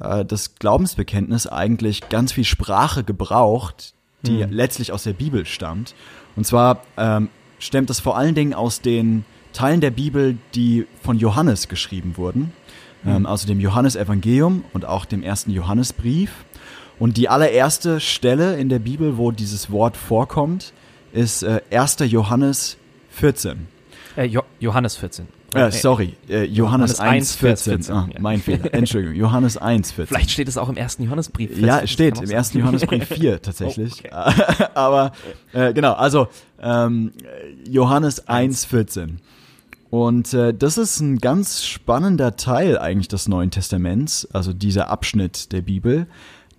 äh, 0.00 0.24
das 0.24 0.56
Glaubensbekenntnis 0.56 1.46
eigentlich 1.46 2.08
ganz 2.08 2.32
viel 2.32 2.44
Sprache 2.44 3.04
gebraucht, 3.04 3.94
die 4.22 4.44
letztlich 4.44 4.92
aus 4.92 5.04
der 5.04 5.14
Bibel 5.14 5.46
stammt. 5.46 5.94
Und 6.36 6.46
zwar 6.46 6.82
ähm, 6.98 7.30
stammt 7.58 7.88
das 7.88 8.00
vor 8.00 8.18
allen 8.18 8.34
Dingen 8.34 8.52
aus 8.52 8.80
den 8.80 9.24
Teilen 9.52 9.80
der 9.80 9.90
Bibel, 9.90 10.36
die 10.54 10.86
von 11.02 11.18
Johannes 11.18 11.68
geschrieben 11.68 12.16
wurden, 12.16 12.52
ähm, 13.06 13.26
also 13.26 13.46
dem 13.46 13.60
Johannesevangelium 13.60 14.64
und 14.72 14.84
auch 14.84 15.04
dem 15.04 15.22
ersten 15.22 15.50
Johannesbrief. 15.50 16.44
Und 16.98 17.16
die 17.16 17.30
allererste 17.30 17.98
Stelle 17.98 18.56
in 18.56 18.68
der 18.68 18.78
Bibel, 18.78 19.16
wo 19.16 19.30
dieses 19.30 19.70
Wort 19.70 19.96
vorkommt, 19.96 20.74
ist 21.12 21.42
äh, 21.42 21.62
1. 21.70 21.96
Johannes 22.00 22.76
14. 23.10 23.66
Äh, 24.16 24.24
jo 24.24 24.42
Johannes 24.60 24.96
14. 24.96 25.26
Äh, 25.54 25.70
sorry, 25.72 26.14
äh, 26.28 26.44
Johannes, 26.44 26.98
Johannes 26.98 27.00
1, 27.00 27.10
1, 27.10 27.34
Vers 27.36 27.62
14. 27.64 27.82
14, 27.84 27.94
Ah, 27.94 28.08
ja. 28.14 28.20
Mein 28.20 28.40
Fehler. 28.40 28.72
Entschuldigung, 28.74 29.16
Johannes 29.16 29.56
1, 29.56 29.92
14. 29.92 30.14
Vielleicht 30.16 30.30
steht 30.30 30.48
es 30.48 30.56
auch 30.56 30.68
im 30.68 30.76
ersten 30.76 31.02
Johannesbrief. 31.02 31.58
ja, 31.58 31.66
Das 31.76 31.84
es 31.84 31.90
steht 31.90 32.18
im 32.18 32.26
sein. 32.26 32.36
ersten 32.36 32.58
Johannesbrief 32.58 33.08
4 33.08 33.42
tatsächlich. 33.42 34.04
Oh, 34.12 34.14
Aber 34.74 35.12
äh, 35.52 35.72
genau, 35.72 35.92
also 35.94 36.28
ähm, 36.60 37.12
Johannes 37.68 38.28
1, 38.28 38.64
14. 38.66 39.20
Und 39.90 40.32
äh, 40.34 40.54
das 40.54 40.78
ist 40.78 41.00
ein 41.00 41.18
ganz 41.18 41.64
spannender 41.64 42.36
Teil 42.36 42.78
eigentlich 42.78 43.08
des 43.08 43.26
Neuen 43.26 43.50
Testaments, 43.50 44.28
also 44.32 44.52
dieser 44.52 44.88
Abschnitt 44.88 45.50
der 45.50 45.62
Bibel. 45.62 46.06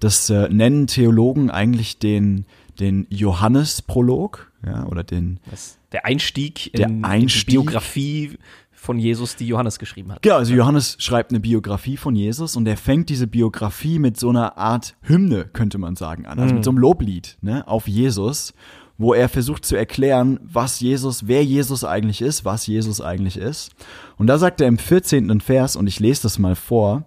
Das 0.02 0.30
äh, 0.30 0.50
nennen 0.50 0.88
Theologen 0.88 1.50
eigentlich 1.50 1.98
den, 1.98 2.46
den 2.80 3.08
Johannes-Prolog, 3.10 4.52
ja, 4.66 4.86
oder 4.88 5.04
den 5.04 5.40
Das- 5.50 5.78
Der 5.92 6.06
Einstieg 6.06 6.72
Der 6.76 6.88
in 6.88 7.04
Einstieg. 7.06 7.46
die 7.48 7.52
Biografie 7.52 8.38
von 8.82 8.98
Jesus, 8.98 9.36
die 9.36 9.46
Johannes 9.46 9.78
geschrieben 9.78 10.12
hat. 10.12 10.24
Genau, 10.24 10.38
also 10.38 10.56
Johannes 10.56 10.96
schreibt 10.98 11.30
eine 11.30 11.40
Biografie 11.40 11.98
von 11.98 12.16
Jesus 12.16 12.56
und 12.56 12.68
er 12.68 12.78
fängt 12.78 13.10
diese 13.10 13.28
Biografie 13.28 14.00
mit 14.00 14.20
so 14.20 14.30
einer 14.30 14.58
Art 14.58 14.96
Hymne, 15.04 15.46
könnte 15.54 15.78
man 15.78 15.96
sagen, 15.96 16.26
an. 16.26 16.40
Also 16.40 16.56
mit 16.56 16.64
so 16.64 16.72
einem 16.72 16.80
Loblied 16.80 17.38
ne, 17.42 17.68
auf 17.68 17.88
Jesus, 17.88 18.56
wo 18.98 19.14
er 19.14 19.30
versucht 19.30 19.66
zu 19.66 19.76
erklären, 19.76 20.40
was 20.42 20.80
Jesus, 20.80 21.28
wer 21.28 21.46
Jesus 21.46 21.84
eigentlich 21.84 22.24
ist, 22.24 22.44
was 22.44 22.66
Jesus 22.66 23.02
eigentlich 23.02 23.38
ist. 23.38 23.70
Und 24.18 24.26
da 24.26 24.40
sagt 24.40 24.62
er 24.62 24.68
im 24.68 24.80
14. 24.80 25.42
Vers, 25.42 25.76
und 25.76 25.86
ich 25.86 26.00
lese 26.00 26.24
das 26.24 26.40
mal 26.40 26.56
vor, 26.56 27.04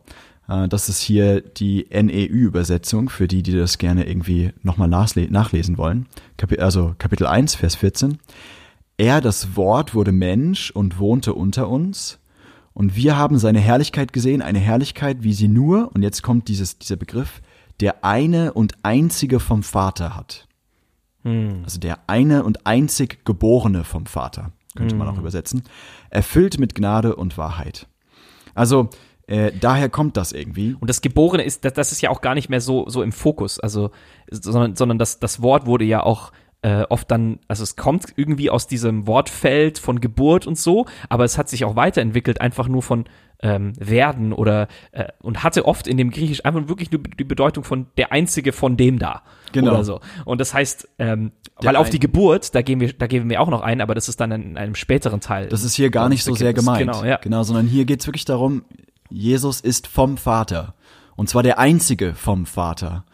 äh, 0.49 0.69
das 0.69 0.89
ist 0.89 1.01
hier 1.01 1.41
die 1.41 1.89
NEU-Übersetzung, 1.91 3.09
für 3.09 3.27
die, 3.27 3.43
die 3.43 3.53
das 3.53 3.79
gerne 3.79 4.07
irgendwie 4.07 4.53
nochmal 4.63 4.87
nachle 4.87 5.29
nachlesen 5.29 5.77
wollen. 5.77 6.07
Also 6.59 6.95
Kapitel 6.99 7.27
1, 7.27 7.57
Vers 7.57 7.75
14. 7.75 8.19
Er, 8.97 9.21
das 9.21 9.57
Wort, 9.57 9.95
wurde 9.95 10.13
Mensch 10.13 10.71
und 10.71 10.99
wohnte 10.99 11.35
unter 11.35 11.69
uns. 11.69 12.21
Und 12.73 12.97
wir 12.97 13.17
haben 13.17 13.39
seine 13.39 13.61
Herrlichkeit 13.61 14.13
gesehen, 14.13 14.43
eine 14.43 14.59
Herrlichkeit, 14.59 15.23
wie 15.23 15.33
sie 15.33 15.49
nur, 15.49 15.91
und 15.95 16.03
jetzt 16.03 16.23
kommt 16.23 16.49
dieses, 16.49 16.79
dieser 16.79 16.97
Begriff, 16.97 17.41
der 17.81 18.05
eine 18.05 18.53
und 18.53 18.75
einzige 18.83 19.41
vom 19.41 19.63
Vater 19.63 20.17
hat. 20.17 20.47
Also 21.65 21.81
der 21.81 21.99
eine 22.09 22.45
und 22.45 22.67
einzig 22.67 23.25
Geborene 23.25 23.85
vom 23.85 24.07
Vater, 24.07 24.53
könnte 24.77 24.95
man 24.95 25.09
auch 25.09 25.19
übersetzen. 25.19 25.63
Erfüllt 26.11 26.59
mit 26.59 26.75
Gnade 26.75 27.17
und 27.17 27.39
Wahrheit. 27.39 27.89
Also 28.55 28.91
äh, 29.27 29.53
daher 29.59 29.89
kommt 29.89 30.17
das 30.17 30.33
irgendwie. 30.33 30.77
Und 30.79 30.91
das 30.91 31.01
Geborene 31.01 31.45
ist, 31.45 31.65
das, 31.65 31.73
das 31.73 31.93
ist 31.93 32.03
ja 32.03 32.11
auch 32.11 32.21
gar 32.21 32.35
nicht 32.35 32.51
mehr 32.51 32.61
so, 32.61 32.89
so 32.89 33.03
im 33.03 33.13
Fokus, 33.13 33.59
also, 33.59 33.91
sondern, 34.31 34.77
sondern 34.77 34.99
das, 34.99 35.19
das 35.19 35.41
Wort 35.41 35.67
wurde 35.67 35.85
ja 35.85 36.03
auch 36.03 36.33
äh, 36.65 36.87
oft 36.89 37.11
dann, 37.11 37.41
also 37.47 37.63
es 37.63 37.77
kommt 37.77 38.07
irgendwie 38.17 38.49
aus 38.49 38.67
diesem 38.67 39.07
Wortfeld 39.07 39.79
von 39.79 40.01
Geburt 40.01 40.47
und 40.47 40.59
so, 40.59 40.87
aber 41.11 41.25
es 41.25 41.37
hat 41.37 41.51
sich 41.51 41.67
auch 41.67 41.77
weiterentwickelt, 41.77 42.41
einfach 42.41 42.69
nur 42.69 42.83
von 42.83 43.05
ähm, 43.43 43.75
werden 43.79 44.33
oder 44.33 44.69
äh, 44.93 45.09
und 45.21 45.43
hatte 45.43 45.67
oft 45.67 45.87
in 45.87 45.99
dem 45.99 46.11
Griechisch 46.11 46.43
einfach 46.47 46.67
wirklich 46.67 46.91
nur 46.91 47.03
die 47.03 47.25
Bedeutung 47.25 47.65
von 47.65 47.89
der 47.99 48.13
Einzige 48.13 48.53
von 48.53 48.79
dem 48.79 48.99
da. 48.99 49.23
Genau. 49.53 49.73
Oder 49.73 49.85
so. 49.85 50.01
Und 50.25 50.41
das 50.41 50.55
heißt, 50.55 50.89
ähm, 50.99 51.33
Der 51.61 51.69
weil 51.69 51.77
auf 51.77 51.91
die 51.91 52.01
Geburt, 52.01 52.55
da 52.55 52.63
gehen 52.63 52.81
wir, 52.81 52.95
da 52.95 53.09
gehen 53.09 53.29
wir 53.29 53.43
auch 53.43 53.51
noch 53.51 53.61
ein, 53.61 53.83
aber 53.83 53.95
das 53.95 54.09
ist 54.09 54.19
dann 54.23 54.33
in 54.33 54.57
einem 54.57 54.75
späteren 54.75 55.21
Teil. 55.21 55.49
Das 55.49 55.65
ist 55.65 55.75
hier 55.75 55.91
gar 55.91 56.09
nicht 56.09 56.25
so 56.25 56.35
sehr 56.35 56.55
gemeint. 56.55 56.79
Genau, 56.79 57.05
ja. 57.05 57.19
genau 57.19 57.43
sondern 57.43 57.67
hier 57.67 57.85
geht 57.85 58.01
es 58.01 58.07
wirklich 58.07 58.25
darum, 58.25 58.65
Jesus 59.11 59.61
ist 59.61 59.87
vom 59.87 60.17
Vater. 60.17 60.73
Und 61.15 61.29
zwar 61.29 61.43
der 61.43 61.59
einzige 61.59 62.15
vom 62.15 62.47
Vater. 62.47 63.05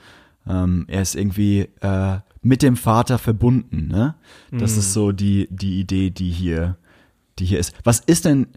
Ähm, 0.49 0.85
er 0.89 1.03
ist 1.03 1.17
irgendwie 1.17 1.69
äh, 1.81 2.19
mit 2.43 2.63
dem 2.63 2.77
Vater 2.77 3.19
verbunden. 3.19 3.89
Ne? 3.89 4.15
Das 4.51 4.73
Mhm. 4.73 4.79
ist 4.79 4.93
so 4.93 5.13
die, 5.13 5.49
die 5.51 5.79
Idee, 5.81 6.11
die 6.11 6.31
hier, 6.31 6.77
die 7.39 7.45
hier 7.45 7.59
ist. 7.59 7.75
Was 7.85 8.01
ist 8.01 8.25
denn, 8.25 8.49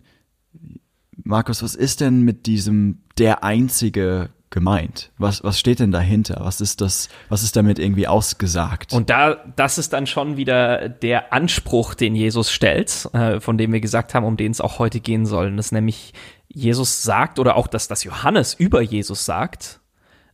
Markus, 1.24 1.62
was 1.64 1.76
ist 1.76 2.02
denn 2.02 2.22
mit 2.22 2.46
diesem 2.46 3.00
der 3.18 3.44
einzige 3.44 4.30
gemeint? 4.50 5.12
Was, 5.18 5.44
was 5.44 5.60
steht 5.60 5.80
denn 5.80 5.92
dahinter? 5.92 6.38
Was 6.42 6.62
ist 6.62 6.80
das, 6.82 7.10
was 7.28 7.44
ist 7.44 7.56
damit 7.56 7.80
irgendwie 7.80 8.08
ausgesagt? 8.08 8.94
Und 8.94 9.10
da, 9.10 9.36
das 9.56 9.78
ist 9.78 9.94
dann 9.94 10.06
schon 10.08 10.38
wieder 10.38 10.90
der 10.90 11.34
Anspruch, 11.34 11.94
den 11.96 12.16
Jesus 12.16 12.52
stellt, 12.52 13.10
äh, 13.14 13.40
von 13.40 13.58
dem 13.58 13.74
wir 13.74 13.82
gesagt 13.82 14.14
haben, 14.14 14.26
um 14.26 14.38
den 14.38 14.52
es 14.52 14.62
auch 14.62 14.80
heute 14.80 15.00
gehen 15.00 15.26
soll. 15.26 15.48
Und 15.48 15.58
das 15.58 15.72
nämlich 15.72 16.14
Jesus 16.48 17.04
sagt, 17.04 17.40
oder 17.40 17.56
auch 17.56 17.68
dass 17.68 17.88
das 17.88 18.04
Johannes 18.04 18.54
über 18.54 18.82
Jesus 18.82 19.26
sagt, 19.26 19.80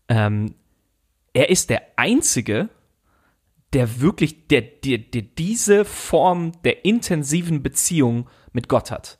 ähm, 0.09 0.53
er 1.33 1.49
ist 1.49 1.69
der 1.69 1.81
Einzige, 1.95 2.69
der 3.73 4.01
wirklich, 4.01 4.47
der, 4.47 4.61
der, 4.61 4.97
der 4.97 5.21
diese 5.21 5.85
Form 5.85 6.53
der 6.63 6.85
intensiven 6.85 7.61
Beziehung 7.61 8.29
mit 8.51 8.67
Gott 8.67 8.91
hat. 8.91 9.19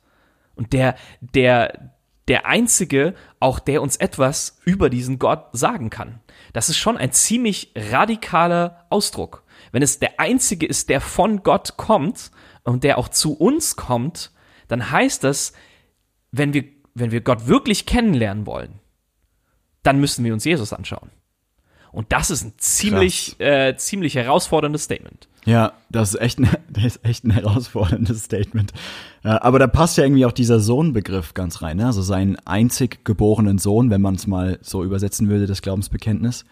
Und 0.54 0.72
der, 0.72 0.96
der, 1.20 1.94
der 2.28 2.46
Einzige, 2.46 3.14
auch 3.38 3.58
der 3.58 3.82
uns 3.82 3.96
etwas 3.96 4.60
über 4.64 4.90
diesen 4.90 5.18
Gott 5.18 5.46
sagen 5.52 5.90
kann. 5.90 6.20
Das 6.52 6.68
ist 6.68 6.78
schon 6.78 6.96
ein 6.96 7.12
ziemlich 7.12 7.72
radikaler 7.76 8.86
Ausdruck. 8.90 9.44
Wenn 9.72 9.82
es 9.82 9.98
der 9.98 10.18
Einzige 10.18 10.66
ist, 10.66 10.88
der 10.88 11.00
von 11.00 11.42
Gott 11.42 11.76
kommt 11.76 12.30
und 12.64 12.84
der 12.84 12.98
auch 12.98 13.08
zu 13.08 13.34
uns 13.34 13.76
kommt, 13.76 14.32
dann 14.68 14.90
heißt 14.90 15.24
das, 15.24 15.52
wenn 16.32 16.52
wir, 16.52 16.64
wenn 16.94 17.10
wir 17.10 17.20
Gott 17.20 17.46
wirklich 17.46 17.86
kennenlernen 17.86 18.46
wollen, 18.46 18.80
dann 19.82 20.00
müssen 20.00 20.24
wir 20.24 20.32
uns 20.32 20.44
Jesus 20.44 20.72
anschauen. 20.72 21.10
Und 21.92 22.12
das 22.12 22.30
ist 22.30 22.44
ein 22.44 22.52
ziemlich, 22.58 23.38
äh, 23.40 23.76
ziemlich 23.76 24.14
herausforderndes 24.14 24.84
Statement. 24.84 25.28
Ja, 25.44 25.72
das 25.88 26.14
ist 26.14 26.20
echt 26.20 26.38
ein, 26.38 26.48
das 26.68 26.84
ist 26.84 27.04
echt 27.04 27.24
ein 27.24 27.30
herausforderndes 27.30 28.24
Statement. 28.24 28.72
Aber 29.22 29.58
da 29.58 29.66
passt 29.66 29.98
ja 29.98 30.04
irgendwie 30.04 30.24
auch 30.24 30.32
dieser 30.32 30.60
Sohnbegriff 30.60 31.34
ganz 31.34 31.62
rein, 31.62 31.76
ne? 31.78 31.86
also 31.86 32.00
seinen 32.00 32.36
einzig 32.46 33.04
geborenen 33.04 33.58
Sohn, 33.58 33.90
wenn 33.90 34.00
man 34.00 34.14
es 34.14 34.26
mal 34.26 34.58
so 34.62 34.82
übersetzen 34.82 35.28
würde, 35.28 35.46
das 35.46 35.62
Glaubensbekenntnis. 35.62 36.44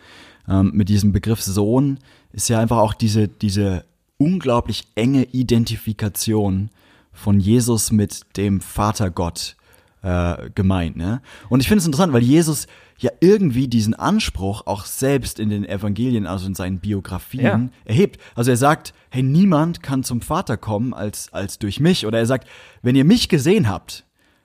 Ähm, 0.48 0.72
mit 0.74 0.88
diesem 0.88 1.12
Begriff 1.12 1.42
Sohn 1.42 1.98
ist 2.32 2.48
ja 2.48 2.58
einfach 2.58 2.78
auch 2.78 2.94
diese, 2.94 3.28
diese 3.28 3.84
unglaublich 4.18 4.84
enge 4.96 5.24
Identifikation 5.24 6.70
von 7.12 7.40
Jesus 7.40 7.90
mit 7.90 8.36
dem 8.36 8.60
Vater 8.60 9.10
Gott 9.10 9.56
äh, 10.02 10.50
gemeint. 10.54 10.96
Ne? 10.96 11.20
Und 11.48 11.60
ich 11.60 11.68
finde 11.68 11.80
es 11.80 11.86
interessant, 11.86 12.12
weil 12.12 12.22
Jesus 12.22 12.66
ja 12.98 13.10
irgendwie 13.20 13.68
diesen 13.68 13.94
Anspruch 13.94 14.66
auch 14.66 14.84
selbst 14.84 15.38
in 15.38 15.50
den 15.50 15.64
Evangelien, 15.64 16.26
also 16.26 16.46
in 16.46 16.54
seinen 16.54 16.80
Biografien, 16.80 17.44
Ja. 17.44 17.68
erhebt. 17.84 18.20
Also 18.34 18.50
er 18.50 18.56
sagt, 18.56 18.92
hey, 19.10 19.22
niemand 19.22 19.82
kann 19.82 20.02
zum 20.02 20.20
Vater 20.20 20.56
kommen 20.56 20.94
als, 20.94 21.32
als 21.32 21.58
durch 21.58 21.78
mich. 21.80 22.06
Oder 22.06 22.18
er 22.18 22.26
sagt, 22.26 22.48
wenn 22.82 22.96
ihr 22.96 23.04
mich 23.04 23.28
gesehen 23.28 23.68
habt, 23.68 24.04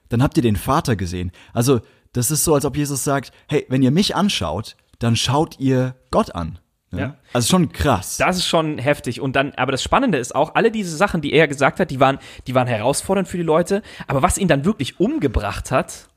dann 0.09 0.21
habt 0.21 0.37
ihr 0.37 0.43
den 0.43 0.55
Vater 0.55 0.95
gesehen. 0.95 1.31
Also 1.53 1.81
das 2.11 2.29
ist 2.29 2.43
so, 2.43 2.53
als 2.53 2.65
ob 2.65 2.77
Jesus 2.77 3.03
sagt, 3.03 3.31
hey, 3.47 3.65
wenn 3.69 3.81
ihr 3.81 3.89
mich 3.91 4.15
anschaut, 4.15 4.75
dann 4.99 5.15
schaut 5.15 5.59
ihr 5.59 5.95
Gott 6.11 6.35
an. 6.35 6.59
Ne? 6.93 7.01
Ja. 7.01 7.15
Also 7.33 7.49
schon 7.49 7.71
krass. 7.71 8.17
Das 8.17 8.37
ist 8.37 8.45
schon 8.45 8.77
heftig. 8.77 9.19
Und 9.19 9.35
dann, 9.35 9.53
aber 9.55 9.71
das 9.71 9.83
Spannende 9.83 10.17
ist 10.17 10.35
auch, 10.35 10.55
alle 10.55 10.71
diese 10.71 10.95
Sachen, 10.95 11.21
die 11.21 11.33
er 11.33 11.47
gesagt 11.47 11.79
hat, 11.79 11.91
die 11.91 11.99
waren, 11.99 12.19
die 12.47 12.55
waren 12.55 12.67
herausfordernd 12.67 13.27
für 13.27 13.37
die 13.37 13.43
Leute. 13.43 13.81
Aber 14.07 14.21
was 14.21 14.37
ihn 14.37 14.47
dann 14.47 14.63
wirklich 14.63 14.99
umgebracht 14.99 15.71
hat, 15.71 16.09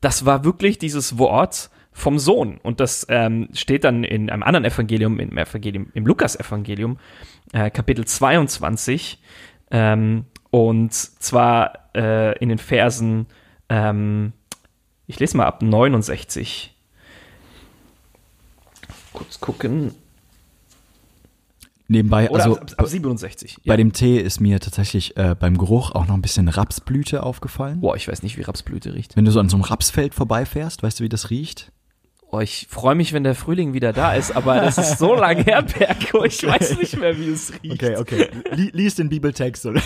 das 0.00 0.26
war 0.26 0.44
wirklich 0.44 0.78
dieses 0.78 1.18
Wort 1.18 1.70
vom 1.92 2.18
Sohn. 2.18 2.58
Und 2.62 2.80
das 2.80 3.06
ähm, 3.08 3.48
steht 3.52 3.84
dann 3.84 4.04
in 4.04 4.28
einem 4.28 4.42
anderen 4.42 4.64
Evangelium, 4.64 5.18
im 5.18 5.38
Evangelium, 5.38 5.88
im 5.94 6.06
Lukas-Evangelium, 6.06 6.98
äh, 7.52 7.70
Kapitel 7.70 8.04
22. 8.04 9.22
Ähm, 9.70 10.26
und 10.50 10.92
zwar 10.92 11.90
äh, 11.94 12.36
in 12.38 12.48
den 12.48 12.58
Versen, 12.58 13.26
ähm, 13.68 14.32
ich 15.06 15.18
lese 15.20 15.36
mal 15.36 15.46
ab 15.46 15.62
69. 15.62 16.74
Kurz 19.12 19.40
gucken. 19.40 19.94
Nebenbei, 21.88 22.30
Oder 22.30 22.44
also 22.44 22.56
ab, 22.56 22.70
ab, 22.72 22.80
ab 22.80 22.86
67. 22.86 23.58
bei 23.64 23.76
dem 23.76 23.92
Tee 23.92 24.18
ist 24.18 24.40
mir 24.40 24.58
tatsächlich 24.58 25.16
äh, 25.16 25.36
beim 25.38 25.56
Geruch 25.56 25.92
auch 25.92 26.06
noch 26.06 26.14
ein 26.14 26.22
bisschen 26.22 26.48
Rapsblüte 26.48 27.22
aufgefallen. 27.22 27.80
Boah, 27.80 27.94
ich 27.94 28.08
weiß 28.08 28.22
nicht, 28.22 28.36
wie 28.36 28.42
Rapsblüte 28.42 28.94
riecht. 28.94 29.16
Wenn 29.16 29.24
du 29.24 29.30
so 29.30 29.38
an 29.38 29.48
so 29.48 29.56
einem 29.56 29.64
Rapsfeld 29.64 30.14
vorbeifährst, 30.14 30.82
weißt 30.82 30.98
du, 30.98 31.04
wie 31.04 31.08
das 31.08 31.30
riecht? 31.30 31.72
Oh, 32.36 32.40
ich 32.40 32.66
freue 32.68 32.94
mich, 32.94 33.14
wenn 33.14 33.24
der 33.24 33.34
Frühling 33.34 33.72
wieder 33.72 33.94
da 33.94 34.12
ist, 34.12 34.36
aber 34.36 34.56
das 34.56 34.76
ist 34.76 34.98
so 34.98 35.14
lange 35.14 35.42
her, 35.42 35.62
Berko. 35.78 36.24
Ich 36.24 36.46
weiß 36.46 36.76
nicht 36.78 36.98
mehr, 36.98 37.16
wie 37.18 37.30
es 37.30 37.50
riecht. 37.62 37.82
okay. 37.98 38.28
Li 38.50 38.68
lies 38.74 38.94
den 38.94 39.08
Bibeltext. 39.08 39.64
Oder? 39.64 39.80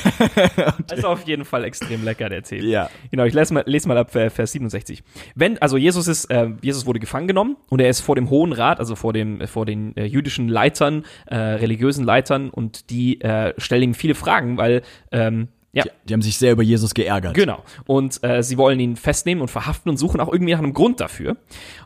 Also 0.91 1.07
auf 1.09 1.29
jeden 1.29 1.45
Fall 1.45 1.63
extrem 1.63 2.03
lecker, 2.03 2.29
der 2.29 2.43
Tee. 2.43 2.59
Ja. 2.59 2.91
Genau, 3.13 3.23
ich 3.23 3.35
lese 3.35 3.55
mal, 3.55 3.63
lese 3.67 3.87
mal 3.87 3.97
ab 3.99 4.11
Vers 4.11 4.51
67. 4.51 5.05
Wenn, 5.37 5.59
also 5.59 5.77
Jesus 5.77 6.09
ist, 6.09 6.25
äh, 6.25 6.49
Jesus 6.61 6.87
wurde 6.87 6.99
gefangen 6.99 7.29
genommen 7.29 7.57
und 7.69 7.81
er 7.81 7.89
ist 7.89 8.01
vor 8.01 8.17
dem 8.17 8.31
Hohen 8.31 8.53
Rat, 8.53 8.81
also 8.81 8.97
vor 8.97 9.13
dem, 9.13 9.41
äh, 9.41 9.47
vor 9.47 9.65
den 9.65 9.97
äh, 9.97 10.07
jüdischen 10.07 10.49
Leitern, 10.49 11.05
äh, 11.27 11.37
religiösen 11.37 12.05
Leitern 12.05 12.51
und 12.51 12.91
die 12.91 13.21
äh, 13.21 13.55
stellen 13.59 13.85
ihm 13.85 13.95
viele 13.95 14.17
Fragen, 14.17 14.57
weil, 14.57 14.83
ähm, 15.13 15.47
ja, 15.73 15.85
Die, 15.85 15.91
die 16.05 16.15
haben 16.15 16.23
sich 16.23 16.37
sehr 16.37 16.53
über 16.53 16.63
Jesus 16.63 16.95
geärgert. 16.95 17.35
Genau. 17.35 17.63
Und 17.87 18.23
äh, 18.25 18.43
sie 18.43 18.59
wollen 18.59 18.81
ihn 18.81 18.97
festnehmen 18.97 19.41
und 19.41 19.49
verhaften 19.49 19.91
und 19.91 19.97
suchen 19.97 20.21
auch 20.21 20.33
irgendwie 20.33 20.53
nach 20.53 20.59
einem 20.59 20.73
Grund 20.73 21.01
dafür. 21.01 21.37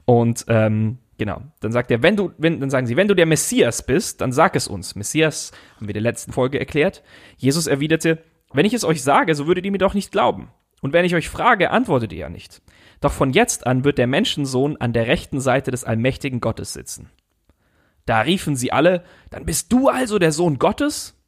Und 0.06 0.44
ähm, 0.48 0.98
genau, 1.18 1.42
dann 1.60 1.72
sagt 1.72 1.90
er, 1.90 2.02
wenn 2.02 2.16
du, 2.16 2.32
wenn, 2.38 2.60
dann 2.60 2.70
sagen 2.70 2.86
sie, 2.86 2.96
wenn 2.96 3.08
du 3.08 3.14
der 3.14 3.26
Messias 3.26 3.84
bist, 3.84 4.20
dann 4.20 4.32
sag 4.32 4.56
es 4.56 4.68
uns. 4.68 4.94
Messias 4.94 5.52
haben 5.76 5.86
wir 5.86 5.94
in 5.94 6.02
der 6.02 6.10
letzten 6.12 6.32
Folge 6.32 6.58
erklärt. 6.58 7.02
Jesus 7.36 7.66
erwiderte, 7.66 8.22
wenn 8.52 8.66
ich 8.66 8.72
es 8.72 8.84
euch 8.84 9.02
sage, 9.02 9.34
so 9.34 9.46
würdet 9.46 9.66
ihr 9.66 9.72
mir 9.72 9.78
doch 9.78 9.94
nicht 9.94 10.12
glauben. 10.12 10.48
Und 10.80 10.92
wenn 10.92 11.04
ich 11.04 11.14
euch 11.14 11.28
frage, 11.28 11.70
antwortet 11.70 12.12
ihr 12.12 12.20
ja 12.20 12.28
nicht. 12.28 12.62
Doch 13.00 13.12
von 13.12 13.32
jetzt 13.32 13.66
an 13.66 13.84
wird 13.84 13.98
der 13.98 14.06
Menschensohn 14.06 14.76
an 14.78 14.92
der 14.92 15.06
rechten 15.06 15.40
Seite 15.40 15.70
des 15.70 15.84
allmächtigen 15.84 16.40
Gottes 16.40 16.72
sitzen. 16.72 17.10
Da 18.06 18.20
riefen 18.20 18.54
sie 18.56 18.72
alle, 18.72 19.02
dann 19.30 19.44
bist 19.46 19.72
du 19.72 19.88
also 19.88 20.18
der 20.18 20.32
Sohn 20.32 20.58
Gottes? 20.58 21.18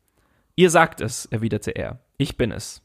Ihr 0.56 0.70
sagt 0.70 1.00
es, 1.00 1.26
erwiderte 1.26 1.70
er, 1.70 2.00
ich 2.18 2.36
bin 2.36 2.50
es. 2.50 2.82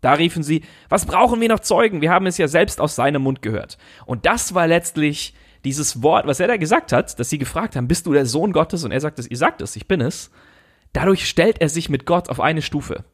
Da 0.00 0.12
riefen 0.12 0.42
sie, 0.42 0.62
was 0.90 1.06
brauchen 1.06 1.40
wir 1.40 1.48
noch 1.48 1.60
Zeugen? 1.60 2.02
Wir 2.02 2.10
haben 2.10 2.26
es 2.26 2.36
ja 2.36 2.46
selbst 2.46 2.80
aus 2.80 2.94
seinem 2.94 3.22
Mund 3.22 3.40
gehört. 3.40 3.78
Und 4.04 4.26
das 4.26 4.54
war 4.54 4.66
letztlich 4.66 5.34
dieses 5.64 6.02
Wort, 6.02 6.26
was 6.26 6.40
er 6.40 6.46
da 6.48 6.58
gesagt 6.58 6.92
hat, 6.92 7.18
dass 7.18 7.30
sie 7.30 7.38
gefragt 7.38 7.74
haben, 7.74 7.88
bist 7.88 8.04
du 8.04 8.12
der 8.12 8.26
Sohn 8.26 8.52
Gottes? 8.52 8.84
Und 8.84 8.92
er 8.92 9.00
sagt 9.00 9.18
es, 9.18 9.26
ihr 9.30 9.38
sagt 9.38 9.62
es, 9.62 9.74
ich 9.76 9.88
bin 9.88 10.02
es. 10.02 10.30
Dadurch 10.92 11.26
stellt 11.26 11.60
er 11.62 11.70
sich 11.70 11.88
mit 11.88 12.04
Gott 12.04 12.28
auf 12.28 12.38
eine 12.40 12.60
Stufe. 12.60 13.04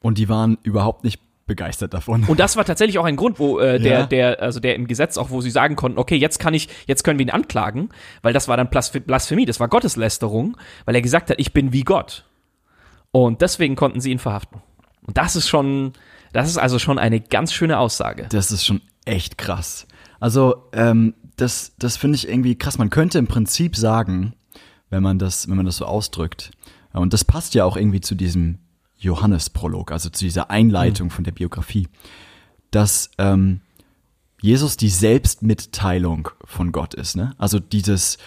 Und 0.00 0.18
die 0.18 0.28
waren 0.28 0.58
überhaupt 0.64 1.04
nicht 1.04 1.20
begeistert 1.46 1.94
davon. 1.94 2.24
Und 2.24 2.40
das 2.40 2.56
war 2.56 2.64
tatsächlich 2.64 2.98
auch 2.98 3.04
ein 3.04 3.16
Grund, 3.16 3.38
wo 3.38 3.60
äh, 3.60 3.78
der, 3.78 4.00
Ja. 4.00 4.06
der, 4.06 4.42
also 4.42 4.58
der 4.58 4.74
im 4.74 4.88
Gesetz 4.88 5.18
auch, 5.18 5.30
wo 5.30 5.40
sie 5.40 5.50
sagen 5.50 5.76
konnten, 5.76 5.98
okay, 5.98 6.16
jetzt 6.16 6.38
kann 6.40 6.54
ich, 6.54 6.68
jetzt 6.86 7.04
können 7.04 7.18
wir 7.20 7.26
ihn 7.26 7.30
anklagen, 7.30 7.90
weil 8.22 8.32
das 8.32 8.48
war 8.48 8.56
dann 8.56 8.68
Blasph- 8.68 9.00
Blasphemie, 9.00 9.46
das 9.46 9.60
war 9.60 9.68
Gotteslästerung, 9.68 10.56
weil 10.84 10.94
er 10.96 11.02
gesagt 11.02 11.30
hat, 11.30 11.38
ich 11.38 11.52
bin 11.52 11.72
wie 11.72 11.82
Gott. 11.82 12.24
Und 13.12 13.40
deswegen 13.42 13.76
konnten 13.76 14.00
sie 14.00 14.10
ihn 14.10 14.18
verhaften. 14.18 14.62
Und 15.06 15.16
das 15.16 15.36
ist 15.36 15.48
schon, 15.48 15.92
das 16.32 16.48
ist 16.48 16.58
also 16.58 16.78
schon 16.78 16.98
eine 16.98 17.20
ganz 17.20 17.52
schöne 17.52 17.78
Aussage. 17.78 18.26
Das 18.30 18.52
ist 18.52 18.64
schon 18.64 18.80
echt 19.04 19.38
krass. 19.38 19.86
Also, 20.20 20.68
ähm, 20.72 21.14
das, 21.36 21.72
das 21.78 21.96
finde 21.96 22.16
ich 22.16 22.28
irgendwie 22.28 22.56
krass. 22.56 22.78
Man 22.78 22.90
könnte 22.90 23.18
im 23.18 23.26
Prinzip 23.26 23.74
sagen, 23.74 24.34
wenn 24.90 25.02
man 25.02 25.18
das, 25.18 25.48
wenn 25.48 25.56
man 25.56 25.66
das 25.66 25.78
so 25.78 25.86
ausdrückt, 25.86 26.50
und 26.92 27.12
das 27.12 27.24
passt 27.24 27.54
ja 27.54 27.64
auch 27.64 27.76
irgendwie 27.76 28.00
zu 28.00 28.14
diesem 28.14 28.58
Johannesprolog, 28.98 29.92
also 29.92 30.10
zu 30.10 30.24
dieser 30.24 30.50
Einleitung 30.50 31.10
von 31.10 31.24
der 31.24 31.32
Biografie, 31.32 31.88
dass 32.70 33.10
ähm, 33.18 33.60
Jesus 34.42 34.76
die 34.76 34.88
Selbstmitteilung 34.88 36.28
von 36.44 36.72
Gott 36.72 36.94
ist. 36.94 37.16
Ne? 37.16 37.34
Also 37.38 37.58
dieses, 37.58 38.18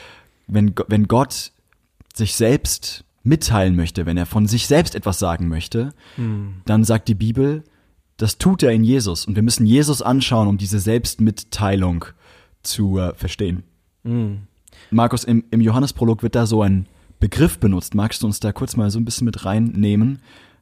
wenn, 0.48 0.74
wenn 0.88 1.08
Gott 1.08 1.52
sich 2.14 2.36
selbst 2.36 3.04
mitteilen 3.24 3.76
möchte, 3.76 4.06
wenn 4.06 4.18
er 4.18 4.26
von 4.26 4.48
sich 4.48 4.68
selbst 4.68 4.96
etwas 4.96 5.18
sagen 5.18 5.48
möchte, 5.48 5.94
dann 6.66 6.84
sagt 6.84 7.08
die 7.08 7.16
Bibel, 7.16 7.64
das 8.18 8.38
tut 8.38 8.64
er 8.64 8.72
in 8.72 8.84
Jesus. 8.84 9.26
Und 9.26 9.36
wir 9.36 9.44
müssen 9.44 9.66
Jesus 9.66 10.02
anschauen, 10.02 10.48
um 10.48 10.58
diese 10.58 10.80
Selbstmitteilung 10.80 12.06
zu 12.62 13.00
äh, 13.00 13.14
verstehen. 13.16 13.64
Markus, 14.92 15.24
im, 15.24 15.44
im 15.52 15.62
Johannesprolog 15.62 16.24
wird 16.24 16.36
da 16.36 16.46
so 16.46 16.62
ein 16.62 16.88
Begriff 17.20 17.60
benutzt. 17.60 17.96
Magst 17.96 18.22
du 18.22 18.28
uns 18.28 18.40
da 18.40 18.52
kurz 18.52 18.76
mal 18.76 18.92
so 18.92 19.00
ein 19.00 19.06
bisschen 19.06 19.26
mit 19.26 19.46
reinnehmen, 19.46 20.20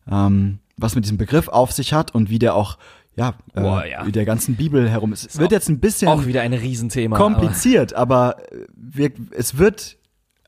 ähm, 0.10 0.60
was 0.78 0.95
mit 0.95 1.04
diesem 1.06 1.17
Begriff 1.17 1.47
auf 1.47 1.71
sich 1.71 1.93
hat 1.93 2.13
und 2.13 2.30
wie 2.30 2.39
der 2.39 2.56
auch, 2.56 2.78
ja, 3.15 3.34
äh, 3.56 3.62
Boah, 3.62 3.86
ja. 3.86 4.04
der 4.06 4.26
ganzen 4.26 4.56
Bibel 4.56 4.89
herum 4.89 5.12
ist. 5.12 5.26
Es 5.28 5.39
wird 5.39 5.52
jetzt 5.52 5.69
ein 5.69 5.80
bisschen 5.80 6.08
Auch 6.08 6.26
wieder 6.26 6.41
ein 6.41 6.54
Riesenthema. 6.54 7.17
kompliziert, 7.17 7.93
aber, 7.93 8.38
äh, 8.52 8.67
wir, 8.76 9.12
es 9.32 9.58
wird 9.58 9.97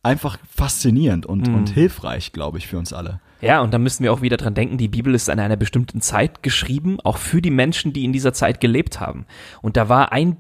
einfach 0.04 0.38
faszinierend 0.48 1.26
und, 1.26 1.48
Mhm. 1.48 1.56
und 1.56 1.70
hilfreich, 1.70 2.32
glaube 2.34 2.58
ich, 2.58 2.68
für 2.68 2.78
uns 2.78 2.94
alle. 2.94 3.20
Ja, 3.42 3.62
und 3.62 3.74
da 3.74 3.78
müssen 3.78 4.04
wir 4.04 4.14
auch 4.14 4.22
wieder 4.22 4.38
dran 4.38 4.54
denken, 4.54 4.78
die 4.78 4.88
Bibel 4.88 5.14
ist 5.16 5.30
an 5.30 5.40
einer 5.40 5.58
bestimmten 5.58 6.00
Zeit 6.02 6.44
geschrieben, 6.44 7.00
auch 7.02 7.18
für 7.18 7.42
die 7.42 7.50
Menschen, 7.52 7.92
die 7.94 8.04
in 8.06 8.14
dieser 8.14 8.34
Zeit 8.34 8.60
gelebt 8.62 9.00
haben. 9.00 9.26
Und 9.62 9.76
da 9.76 9.90
war 9.90 10.12
ein 10.12 10.38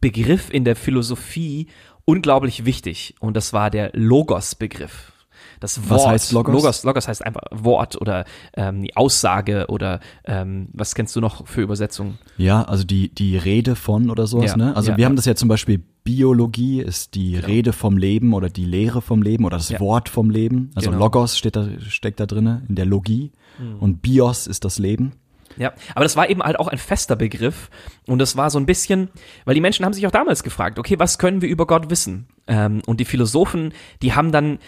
Begriff 0.00 0.50
in 0.52 0.64
der 0.64 0.76
Philosophie 0.76 1.68
unglaublich 2.04 2.66
wichtig 2.66 3.14
und 3.20 3.34
das 3.36 3.52
war 3.54 3.70
der 3.70 3.90
Logos-Begriff. 3.94 5.12
Das 5.60 5.88
Wort. 5.88 6.08
heißt 6.08 6.32
Logos? 6.32 6.52
Logos, 6.54 6.84
Logos 6.84 7.08
heißt 7.08 7.24
einfach 7.24 7.42
Wort 7.50 7.98
oder 8.00 8.24
ähm, 8.54 8.82
die 8.82 8.96
Aussage 8.96 9.66
oder 9.68 10.00
ähm, 10.24 10.68
was 10.72 10.94
kennst 10.94 11.16
du 11.16 11.20
noch 11.20 11.46
für 11.46 11.62
Übersetzungen? 11.62 12.18
Ja, 12.36 12.62
also 12.62 12.84
die, 12.84 13.14
die 13.14 13.38
Rede 13.38 13.76
von 13.76 14.10
oder 14.10 14.26
sowas, 14.26 14.50
Ja, 14.50 14.56
ne? 14.56 14.76
Also 14.76 14.90
ja, 14.90 14.96
wir 14.98 15.06
haben 15.06 15.16
das 15.16 15.24
ja 15.24 15.34
zum 15.34 15.48
Beispiel 15.48 15.82
Biologie 16.04 16.80
ist 16.82 17.14
die 17.14 17.36
Rede 17.36 17.72
vom 17.72 17.96
Leben 17.96 18.34
oder 18.34 18.50
die 18.50 18.66
Lehre 18.66 19.00
vom 19.00 19.22
Leben 19.22 19.44
oder 19.46 19.56
das 19.56 19.70
Ja. 19.70 19.80
Wort 19.80 20.08
vom 20.10 20.28
Leben. 20.30 20.70
Also 20.74 20.90
Genau. 20.90 20.98
Mhm. 20.98 21.02
Logos 21.02 21.38
steht 21.38 21.56
da, 21.56 21.66
steckt 21.88 22.20
da 22.20 22.26
drinne 22.26 22.62
in 22.68 22.74
der 22.74 22.84
Logie 22.86 23.32
und 23.80 24.02
Bios 24.02 24.46
ist 24.46 24.64
das 24.64 24.78
Leben. 24.78 25.12
Ja, 25.56 25.72
aber 25.94 26.04
das 26.04 26.16
war 26.16 26.28
eben 26.28 26.42
halt 26.42 26.58
auch 26.58 26.66
ein 26.68 26.78
fester 26.78 27.14
Begriff 27.16 27.70
und 28.06 28.18
das 28.18 28.36
war 28.36 28.50
so 28.50 28.58
ein 28.58 28.66
bisschen, 28.66 29.08
weil 29.44 29.54
die 29.54 29.60
Menschen 29.60 29.84
haben 29.84 29.92
sich 29.92 30.06
auch 30.06 30.10
damals 30.10 30.42
gefragt, 30.42 30.78
okay, 30.78 30.98
was 30.98 31.18
können 31.18 31.40
wir 31.42 31.48
über 31.48 31.66
Gott 31.66 31.88
wissen? 31.90 32.26
Ähm, 32.48 32.82
und 32.86 32.98
die 32.98 33.04
Philosophen, 33.04 33.72
die 34.02 34.14
haben 34.14 34.32
dann, 34.32 34.58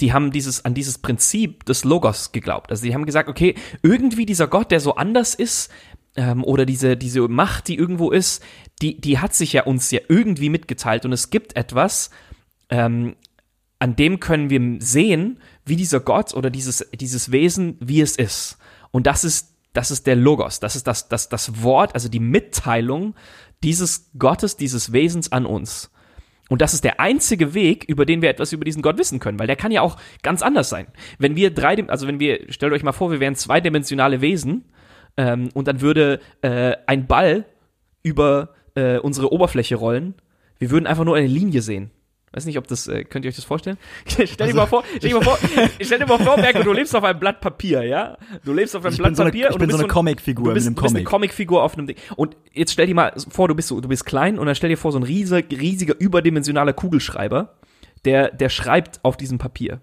die 0.00 0.12
haben 0.12 0.30
dieses 0.30 0.64
an 0.66 0.74
dieses 0.74 0.98
Prinzip 0.98 1.64
des 1.64 1.82
Logos 1.84 2.30
geglaubt. 2.32 2.70
Also 2.70 2.84
die 2.84 2.94
haben 2.94 3.06
gesagt, 3.06 3.28
okay, 3.30 3.54
irgendwie 3.82 4.26
dieser 4.26 4.46
Gott, 4.46 4.70
der 4.70 4.80
so 4.80 4.94
anders 4.96 5.34
ist 5.34 5.70
ähm, 6.16 6.44
oder 6.44 6.66
diese 6.66 6.96
diese 6.96 7.26
Macht, 7.28 7.68
die 7.68 7.76
irgendwo 7.76 8.10
ist, 8.10 8.42
die 8.82 9.00
die 9.00 9.18
hat 9.18 9.34
sich 9.34 9.52
ja 9.52 9.64
uns 9.64 9.90
ja 9.90 10.00
irgendwie 10.08 10.48
mitgeteilt 10.48 11.04
und 11.04 11.12
es 11.12 11.30
gibt 11.30 11.56
etwas, 11.56 12.10
ähm, 12.70 13.16
an 13.78 13.96
dem 13.96 14.20
können 14.20 14.50
wir 14.50 14.80
sehen, 14.80 15.40
wie 15.64 15.76
dieser 15.76 16.00
Gott 16.00 16.34
oder 16.34 16.50
dieses, 16.50 16.88
dieses 16.94 17.30
Wesen, 17.30 17.76
wie 17.80 18.00
es 18.00 18.16
ist. 18.16 18.58
Und 18.90 19.06
das 19.06 19.24
ist, 19.24 19.54
das 19.72 19.90
ist 19.90 20.06
der 20.06 20.16
Logos, 20.16 20.60
das 20.60 20.74
ist 20.76 20.86
das, 20.86 21.08
das, 21.08 21.28
das 21.28 21.62
Wort, 21.62 21.94
also 21.94 22.08
die 22.08 22.20
Mitteilung 22.20 23.14
dieses 23.62 24.10
Gottes, 24.18 24.56
dieses 24.56 24.92
Wesens 24.92 25.30
an 25.30 25.46
uns. 25.46 25.90
Und 26.48 26.62
das 26.62 26.72
ist 26.72 26.82
der 26.82 26.98
einzige 26.98 27.52
Weg, 27.52 27.84
über 27.84 28.06
den 28.06 28.22
wir 28.22 28.30
etwas 28.30 28.52
über 28.52 28.64
diesen 28.64 28.80
Gott 28.80 28.96
wissen 28.96 29.20
können, 29.20 29.38
weil 29.38 29.46
der 29.46 29.56
kann 29.56 29.70
ja 29.70 29.82
auch 29.82 29.98
ganz 30.22 30.40
anders 30.42 30.70
sein. 30.70 30.86
Wenn 31.18 31.36
wir 31.36 31.52
drei, 31.52 31.86
also 31.88 32.06
wenn 32.06 32.20
wir, 32.20 32.50
stellt 32.50 32.72
euch 32.72 32.82
mal 32.82 32.92
vor, 32.92 33.10
wir 33.10 33.20
wären 33.20 33.34
zweidimensionale 33.34 34.22
Wesen 34.22 34.64
ähm, 35.18 35.50
und 35.52 35.68
dann 35.68 35.82
würde 35.82 36.20
äh, 36.40 36.76
ein 36.86 37.06
Ball 37.06 37.44
über 38.02 38.54
äh, 38.74 38.98
unsere 38.98 39.32
Oberfläche 39.32 39.74
rollen, 39.76 40.14
wir 40.58 40.70
würden 40.70 40.86
einfach 40.86 41.04
nur 41.04 41.16
eine 41.16 41.26
Linie 41.26 41.60
sehen. 41.60 41.90
Weiß 42.32 42.44
nicht, 42.44 42.58
ob 42.58 42.66
das, 42.68 42.86
äh, 42.86 43.04
könnt 43.04 43.24
ihr 43.24 43.30
euch 43.30 43.36
das 43.36 43.44
vorstellen? 43.44 43.78
stell 44.06 44.48
dir 44.48 44.54
mal 44.54 44.66
vor, 44.66 44.84
stell 44.98 45.10
dir 45.10 45.16
mal 45.16 45.24
vor, 45.24 45.38
stell 45.80 45.98
dir 45.98 46.06
mal 46.06 46.18
vor, 46.18 46.36
Berko, 46.36 46.62
du 46.62 46.72
lebst 46.72 46.94
auf 46.94 47.02
einem 47.02 47.18
Blatt 47.18 47.40
Papier, 47.40 47.82
ja? 47.82 48.16
Du 48.44 48.52
lebst 48.52 48.76
auf 48.76 48.84
einem 48.84 48.92
Ich 48.92 48.98
Blatt 48.98 49.16
so 49.16 49.22
eine, 49.22 49.30
Papier 49.30 49.48
ich 49.48 49.54
und 49.54 49.58
bin 49.58 49.68
du 49.68 49.76
so 49.76 49.78
bist 49.78 49.84
eine 49.84 49.92
so 49.92 49.98
Comicfigur 49.98 50.44
Du 50.44 50.54
bist, 50.54 50.66
mit 50.66 50.68
einem 50.68 50.74
du 50.76 50.82
bist 50.82 50.94
eine 50.94 51.04
Comic. 51.04 51.30
Comicfigur 51.32 51.62
auf 51.62 51.76
einem 51.76 51.86
Ding. 51.88 51.96
Und 52.16 52.36
jetzt 52.52 52.72
stell 52.72 52.86
dir 52.86 52.94
mal 52.94 53.12
vor, 53.30 53.48
du 53.48 53.54
bist 53.54 53.68
so, 53.68 53.80
du 53.80 53.88
bist 53.88 54.04
klein 54.04 54.38
und 54.38 54.46
dann 54.46 54.54
stell 54.54 54.68
dir 54.68 54.76
vor, 54.76 54.92
so 54.92 54.98
ein 54.98 55.04
riesiger, 55.04 55.42
riesiger 55.50 55.94
überdimensionaler 55.98 56.74
Kugelschreiber, 56.74 57.56
der, 58.04 58.30
der 58.30 58.50
schreibt 58.50 59.00
auf 59.04 59.16
diesem 59.16 59.38
Papier. 59.38 59.80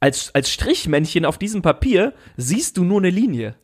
Als, 0.00 0.32
als 0.34 0.50
Strichmännchen 0.50 1.24
auf 1.24 1.38
diesem 1.38 1.60
Papier 1.60 2.14
siehst 2.36 2.76
du 2.76 2.84
nur 2.84 3.00
eine 3.00 3.10
Linie. 3.10 3.56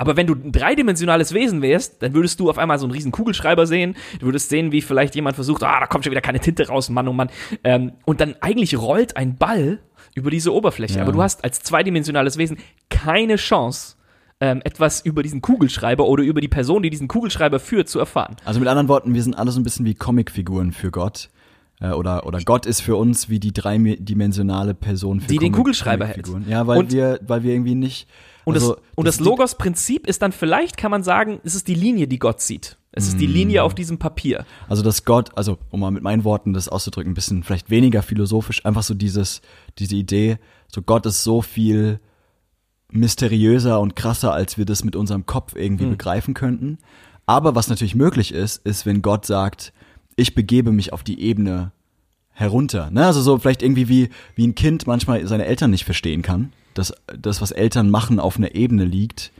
Aber 0.00 0.16
wenn 0.16 0.26
du 0.26 0.34
ein 0.34 0.50
dreidimensionales 0.50 1.34
Wesen 1.34 1.60
wärst, 1.60 2.02
dann 2.02 2.14
würdest 2.14 2.40
du 2.40 2.48
auf 2.48 2.56
einmal 2.56 2.78
so 2.78 2.86
einen 2.86 2.92
riesen 2.92 3.12
Kugelschreiber 3.12 3.66
sehen. 3.66 3.96
Du 4.18 4.24
würdest 4.24 4.48
sehen, 4.48 4.72
wie 4.72 4.80
vielleicht 4.80 5.14
jemand 5.14 5.34
versucht, 5.34 5.62
ah, 5.62 5.78
da 5.78 5.86
kommt 5.86 6.04
schon 6.04 6.10
wieder 6.10 6.22
keine 6.22 6.40
Tinte 6.40 6.68
raus, 6.68 6.88
Mann, 6.88 7.06
oh 7.06 7.12
Mann. 7.12 7.28
Ähm, 7.64 7.92
und 8.06 8.22
dann 8.22 8.34
eigentlich 8.40 8.78
rollt 8.78 9.18
ein 9.18 9.36
Ball 9.36 9.78
über 10.14 10.30
diese 10.30 10.54
Oberfläche. 10.54 10.94
Ja. 10.96 11.02
Aber 11.02 11.12
du 11.12 11.20
hast 11.22 11.44
als 11.44 11.60
zweidimensionales 11.60 12.38
Wesen 12.38 12.56
keine 12.88 13.36
Chance, 13.36 13.96
ähm, 14.40 14.62
etwas 14.64 15.02
über 15.02 15.22
diesen 15.22 15.42
Kugelschreiber 15.42 16.06
oder 16.06 16.22
über 16.22 16.40
die 16.40 16.48
Person, 16.48 16.82
die 16.82 16.88
diesen 16.88 17.06
Kugelschreiber 17.06 17.60
führt, 17.60 17.90
zu 17.90 17.98
erfahren. 17.98 18.36
Also 18.46 18.58
mit 18.58 18.70
anderen 18.70 18.88
Worten, 18.88 19.12
wir 19.12 19.22
sind 19.22 19.34
alle 19.34 19.50
so 19.52 19.60
ein 19.60 19.64
bisschen 19.64 19.84
wie 19.84 19.94
Comicfiguren 19.94 20.72
für 20.72 20.90
Gott. 20.90 21.28
Äh, 21.80 21.92
Oder, 21.92 22.26
oder 22.26 22.40
Gott 22.40 22.66
ist 22.66 22.82
für 22.82 22.96
uns 22.96 23.30
wie 23.30 23.40
die 23.40 23.52
dreidimensionale 23.52 24.74
Person 24.74 25.20
für 25.20 25.28
Die 25.28 25.38
den 25.38 25.52
Comic- 25.52 25.56
Kugelschreiber 25.56 26.04
Comicfiguren. 26.06 26.46
Ja, 26.48 26.66
weil 26.66 26.78
Und- 26.80 26.92
wir, 26.92 27.18
weil 27.26 27.42
wir 27.42 27.52
irgendwie 27.54 27.74
nicht. 27.74 28.06
Und, 28.44 28.54
also, 28.54 28.74
das, 28.74 28.82
und 28.96 29.06
das, 29.08 29.16
die- 29.18 29.24
Logos-Prinzip 29.24 30.06
ist 30.06 30.20
dann 30.22 30.32
vielleicht, 30.32 30.76
kann 30.76 30.90
man 30.90 31.02
sagen, 31.02 31.40
es 31.44 31.54
ist 31.54 31.68
die 31.68 31.74
Linie, 31.74 32.06
die 32.06 32.18
Gott 32.18 32.40
sieht. 32.40 32.76
Es 32.92 33.06
ist 33.06 33.20
die 33.20 33.28
Mm. 33.28 33.32
Linie 33.32 33.62
auf 33.62 33.74
diesem 33.74 33.98
Papier. 33.98 34.44
Also 34.68 34.82
dass 34.82 35.04
Gott, 35.04 35.30
also 35.36 35.58
um 35.70 35.78
mal 35.80 35.90
mit 35.92 36.02
meinen 36.02 36.24
Worten 36.24 36.52
das 36.52 36.68
auszudrücken, 36.68 37.12
ein 37.12 37.14
bisschen 37.14 37.44
vielleicht 37.44 37.70
weniger 37.70 38.02
philosophisch, 38.02 38.66
einfach 38.66 38.82
so 38.82 38.94
dieses, 38.94 39.42
diese 39.78 39.94
Idee, 39.94 40.38
so 40.66 40.82
Gott 40.82 41.06
ist 41.06 41.22
so 41.22 41.40
viel 41.40 42.00
mysteriöser 42.90 43.80
und 43.80 43.94
krasser, 43.96 44.32
als 44.32 44.58
wir 44.58 44.64
das 44.64 44.84
mit 44.84 44.96
unserem 44.96 45.24
Kopf 45.26 45.54
irgendwie 45.54 45.84
Hm. 45.84 45.90
begreifen 45.92 46.34
könnten. 46.34 46.78
Aber 47.26 47.54
was 47.54 47.68
natürlich 47.68 47.94
möglich 47.94 48.32
ist, 48.34 48.66
ist, 48.66 48.86
wenn 48.86 49.02
Gott 49.02 49.24
sagt, 49.24 49.72
ich 50.20 50.34
begebe 50.34 50.72
mich 50.72 50.92
auf 50.92 51.02
die 51.02 51.20
Ebene 51.20 51.72
herunter. 52.30 52.90
Ne? 52.90 53.04
Also 53.06 53.20
so 53.20 53.38
vielleicht 53.38 53.62
irgendwie 53.62 53.88
wie, 53.88 54.08
wie 54.34 54.46
ein 54.46 54.54
Kind 54.54 54.86
manchmal 54.86 55.26
seine 55.26 55.46
Eltern 55.46 55.70
nicht 55.70 55.84
verstehen 55.84 56.22
kann. 56.22 56.52
Dass 56.74 56.92
das, 57.18 57.40
was 57.42 57.50
Eltern 57.50 57.90
machen, 57.90 58.20
auf 58.20 58.36
einer 58.36 58.54
Ebene 58.54 58.84
liegt, 58.84 59.32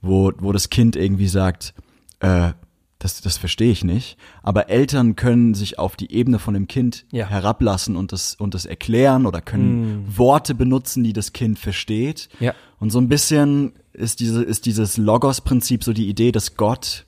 wo, 0.00 0.32
wo 0.38 0.52
das 0.52 0.70
Kind 0.70 0.94
irgendwie 0.96 1.26
sagt, 1.26 1.74
äh, 2.20 2.52
das, 3.00 3.20
das 3.20 3.36
verstehe 3.36 3.70
ich 3.70 3.84
nicht. 3.84 4.16
Aber 4.42 4.70
Eltern 4.70 5.14
können 5.14 5.54
sich 5.54 5.78
auf 5.78 5.94
die 5.96 6.12
Ebene 6.12 6.38
von 6.38 6.54
dem 6.54 6.66
Kind 6.68 7.04
Ja. 7.12 7.26
herablassen 7.28 7.96
und 7.96 8.12
das, 8.12 8.34
und 8.34 8.54
das 8.54 8.64
erklären 8.64 9.26
oder 9.26 9.40
können 9.40 10.04
Worte 10.16 10.54
benutzen, 10.54 11.04
die 11.04 11.12
das 11.12 11.32
Kind 11.32 11.58
versteht. 11.58 12.28
Ja. 12.40 12.54
Und 12.80 12.90
so 12.90 12.98
ein 13.00 13.08
bisschen 13.08 13.72
ist, 13.92 14.20
diese, 14.20 14.42
ist 14.42 14.66
dieses 14.66 14.96
Logos-Prinzip 14.96 15.84
so 15.84 15.92
die 15.92 16.08
Idee, 16.08 16.32
dass 16.32 16.56
Gott 16.56 17.06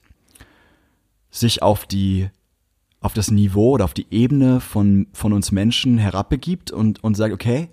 sich 1.31 1.63
auf 1.63 1.87
die 1.87 2.29
auf 3.01 3.15
das 3.15 3.31
Niveau 3.31 3.71
oder 3.73 3.85
auf 3.85 3.95
die 3.95 4.07
Ebene 4.11 4.61
von, 4.61 5.07
von 5.13 5.33
uns 5.33 5.53
Menschen 5.53 5.99
herabbegibt 5.99 6.71
und, 6.71 7.03
und 7.03 7.15
sagt, 7.17 7.33
okay, 7.33 7.69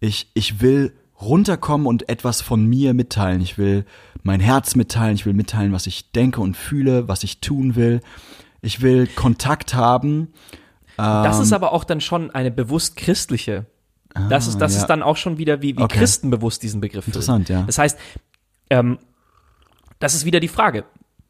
ich, 0.00 0.30
ich 0.34 0.60
will 0.60 0.94
runterkommen 1.20 1.86
und 1.86 2.08
etwas 2.08 2.40
von 2.40 2.64
mir 2.66 2.94
mitteilen. 2.94 3.40
Ich 3.40 3.58
will 3.58 3.84
mein 4.22 4.40
Herz 4.40 4.74
mitteilen, 4.74 5.14
ich 5.14 5.26
will 5.26 5.34
mitteilen, 5.34 5.72
was 5.72 5.86
ich 5.86 6.12
denke 6.12 6.40
und 6.40 6.56
fühle, 6.56 7.08
was 7.08 7.22
ich 7.22 7.40
tun 7.40 7.76
will. 7.76 8.00
Ich 8.62 8.80
will 8.82 9.06
Kontakt 9.06 9.74
haben. 9.74 10.32
Das 10.96 11.36
Ähm, 11.36 11.42
ist 11.42 11.52
aber 11.52 11.72
auch 11.72 11.84
dann 11.84 12.00
schon 12.00 12.30
eine 12.30 12.50
bewusst 12.50 12.96
christliche. 12.96 13.66
Das 14.30 14.46
ist, 14.46 14.58
das 14.58 14.74
ja. 14.74 14.80
ist 14.80 14.86
dann 14.86 15.02
auch 15.02 15.16
schon 15.18 15.36
wieder, 15.36 15.60
wie, 15.60 15.76
wie 15.76 15.82
Okay. 15.82 15.98
Christen 15.98 16.30
bewusst 16.30 16.62
diesen 16.62 16.80
Begriff. 16.80 17.06
Interessant, 17.06 17.50
ja. 17.50 17.62
Das 17.62 17.76
heißt, 17.76 17.98
ähm, 18.70 18.98
das 19.98 20.14
ist 20.14 20.24
wieder 20.24 20.40
die 20.40 20.48
Frage. 20.48 20.84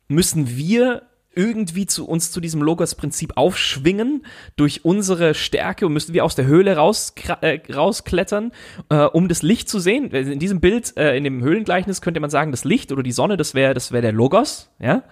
Müssen 0.08 0.56
wir 0.56 1.02
irgendwie 1.36 1.86
zu 1.86 2.08
uns 2.08 2.32
zu 2.32 2.40
diesem 2.40 2.62
Logos-Prinzip 2.62 3.36
aufschwingen 3.36 4.26
durch 4.56 4.84
unsere 4.84 5.34
Stärke 5.34 5.86
und 5.86 5.92
müssen 5.92 6.14
wir 6.14 6.24
aus 6.24 6.34
der 6.34 6.46
Höhle 6.46 6.76
raus, 6.76 7.14
äh, 7.42 7.60
rausklettern, 7.72 8.52
äh, 8.88 9.04
um 9.04 9.28
das 9.28 9.42
Licht 9.42 9.68
zu 9.68 9.78
sehen? 9.78 10.10
In 10.10 10.38
diesem 10.38 10.60
Bild, 10.60 10.96
äh, 10.96 11.16
in 11.16 11.24
dem 11.24 11.42
Höhlengleichnis 11.42 12.00
könnte 12.00 12.20
man 12.20 12.30
sagen, 12.30 12.50
das 12.50 12.64
Licht 12.64 12.90
oder 12.90 13.02
die 13.02 13.12
Sonne, 13.12 13.36
das 13.36 13.54
wäre 13.54 13.74
das 13.74 13.92
wäre 13.92 14.02
der 14.02 14.12
Logos, 14.12 14.70
ja. 14.78 15.04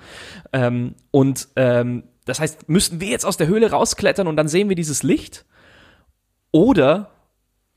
Ähm, 0.53 0.95
und 1.11 1.49
ähm, 1.57 2.05
das 2.25 2.41
heißt, 2.41 2.69
müssten 2.69 3.01
wir 3.01 3.09
jetzt 3.09 3.27
aus 3.27 3.37
der 3.37 3.47
Höhle 3.47 3.71
rausklettern 3.71 4.27
und 4.27 4.37
dann 4.37 4.49
sehen 4.49 4.69
wir 4.69 4.77
dieses 4.77 5.03
Licht? 5.03 5.45
Oder 6.53 7.11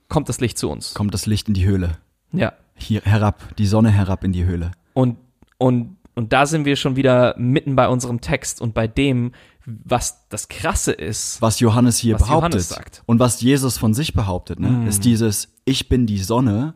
kommt 0.07 0.29
das 0.29 0.39
Licht 0.39 0.57
zu 0.57 0.69
uns? 0.69 0.93
kommt 0.93 1.13
das 1.13 1.25
Licht 1.25 1.47
in 1.47 1.53
die 1.53 1.65
Höhle. 1.65 1.97
Ja. 2.31 2.53
Hier 2.75 3.01
herab, 3.01 3.55
die 3.57 3.65
Sonne 3.65 3.91
herab 3.91 4.23
in 4.23 4.31
die 4.31 4.45
Höhle. 4.45 4.71
Und, 4.93 5.17
und, 5.57 5.96
und 6.17 6.33
da 6.33 6.47
sind 6.47 6.65
wir 6.65 6.75
schon 6.77 6.95
wieder 6.95 7.35
mitten 7.37 7.75
bei 7.75 7.87
unserem 7.87 8.21
Text 8.21 8.59
und 8.59 8.73
bei 8.73 8.87
dem, 8.87 9.33
was 9.65 10.27
das 10.29 10.47
Krasse 10.47 10.91
ist. 10.91 11.39
Was 11.43 11.59
Johannes 11.59 11.99
hier 11.99 12.15
Was 12.15 12.23
behauptet 12.23 12.53
Johannes 12.53 12.69
sagt. 12.69 13.03
und 13.05 13.19
was 13.19 13.39
Jesus 13.39 13.77
von 13.77 13.93
sich 13.93 14.15
behauptet, 14.15 14.59
ne, 14.59 14.87
ist 14.87 15.05
dieses 15.05 15.53
Ich 15.63 15.89
bin 15.89 16.07
die 16.07 16.17
Sonne 16.17 16.73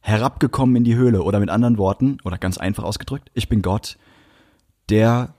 herabgekommen 0.00 0.74
in 0.76 0.84
die 0.84 0.94
Höhle 0.94 1.22
oder 1.22 1.38
mit 1.38 1.50
anderen 1.50 1.76
Worten 1.76 2.16
oder 2.24 2.38
ganz 2.38 2.56
einfach 2.56 2.82
ausgedrückt, 2.82 3.30
ich 3.34 3.50
bin 3.50 3.60
Gott, 3.60 3.98
der 4.88 5.34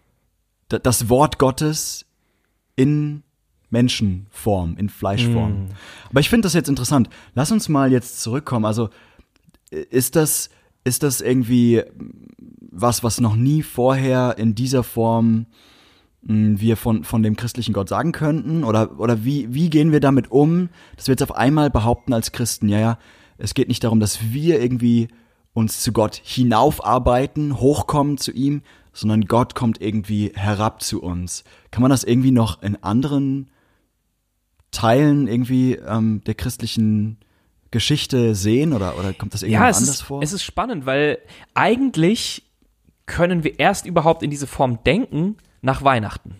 das 0.67 1.09
Wort 1.09 1.39
Gottes 1.39 2.05
in 2.75 3.23
Menschenform, 3.71 4.77
in 4.77 4.89
Fleischform. 4.89 5.69
Aber 6.07 6.19
ich 6.19 6.29
finde 6.29 6.45
das 6.45 6.53
jetzt 6.53 6.69
interessant. 6.69 7.09
Lass 7.33 7.51
uns 7.51 7.67
mal 7.67 7.91
jetzt 7.91 8.21
zurückkommen. 8.21 8.65
Also 8.65 8.91
ist 9.71 10.15
das 10.15 10.51
ist 10.83 11.03
das 11.03 11.21
irgendwie 11.21 11.83
was, 12.71 13.03
was 13.03 13.19
noch 13.19 13.35
nie 13.35 13.63
vorher 13.63 14.37
in 14.37 14.55
dieser 14.55 14.83
Form 14.83 15.47
mh, 16.21 16.59
wir 16.59 16.77
von, 16.77 17.03
von 17.03 17.23
dem 17.23 17.35
christlichen 17.35 17.73
Gott 17.73 17.89
sagen 17.89 18.11
könnten? 18.11 18.63
Oder, 18.63 18.99
oder 18.99 19.23
wie, 19.25 19.53
wie 19.53 19.69
gehen 19.69 19.91
wir 19.91 19.99
damit 19.99 20.31
um, 20.31 20.69
dass 20.95 21.07
wir 21.07 21.13
jetzt 21.13 21.23
auf 21.23 21.35
einmal 21.35 21.69
behaupten 21.69 22.13
als 22.13 22.31
Christen, 22.31 22.69
ja, 22.69 22.79
ja, 22.79 22.97
es 23.37 23.53
geht 23.53 23.67
nicht 23.69 23.83
darum, 23.83 23.99
dass 23.99 24.31
wir 24.31 24.61
irgendwie 24.61 25.07
uns 25.53 25.81
zu 25.81 25.91
Gott 25.91 26.19
hinaufarbeiten, 26.23 27.59
hochkommen 27.59 28.17
zu 28.17 28.31
ihm, 28.31 28.61
sondern 28.93 29.25
Gott 29.25 29.55
kommt 29.55 29.81
irgendwie 29.81 30.31
herab 30.35 30.81
zu 30.81 31.01
uns. 31.01 31.43
Kann 31.71 31.81
man 31.81 31.89
das 31.91 32.03
irgendwie 32.03 32.31
noch 32.31 32.61
in 32.61 32.81
anderen 32.83 33.49
Teilen 34.71 35.27
irgendwie 35.27 35.73
ähm, 35.75 36.21
der 36.25 36.35
christlichen 36.35 37.17
Geschichte 37.71 38.35
sehen 38.35 38.73
oder, 38.73 38.97
oder 38.97 39.13
kommt 39.13 39.33
das 39.33 39.41
irgendwie 39.43 39.53
Ja, 39.55 39.67
anders 39.67 39.81
ist, 39.81 40.01
vor? 40.01 40.21
es 40.21 40.33
ist 40.33 40.43
spannend, 40.43 40.85
weil 40.85 41.19
eigentlich 41.53 42.43
können 43.09 43.43
wir 43.43 43.59
erst 43.59 43.85
überhaupt 43.85 44.23
in 44.23 44.29
diese 44.29 44.47
Form 44.47 44.81
denken 44.85 45.35
nach 45.61 45.83
Weihnachten. 45.83 46.35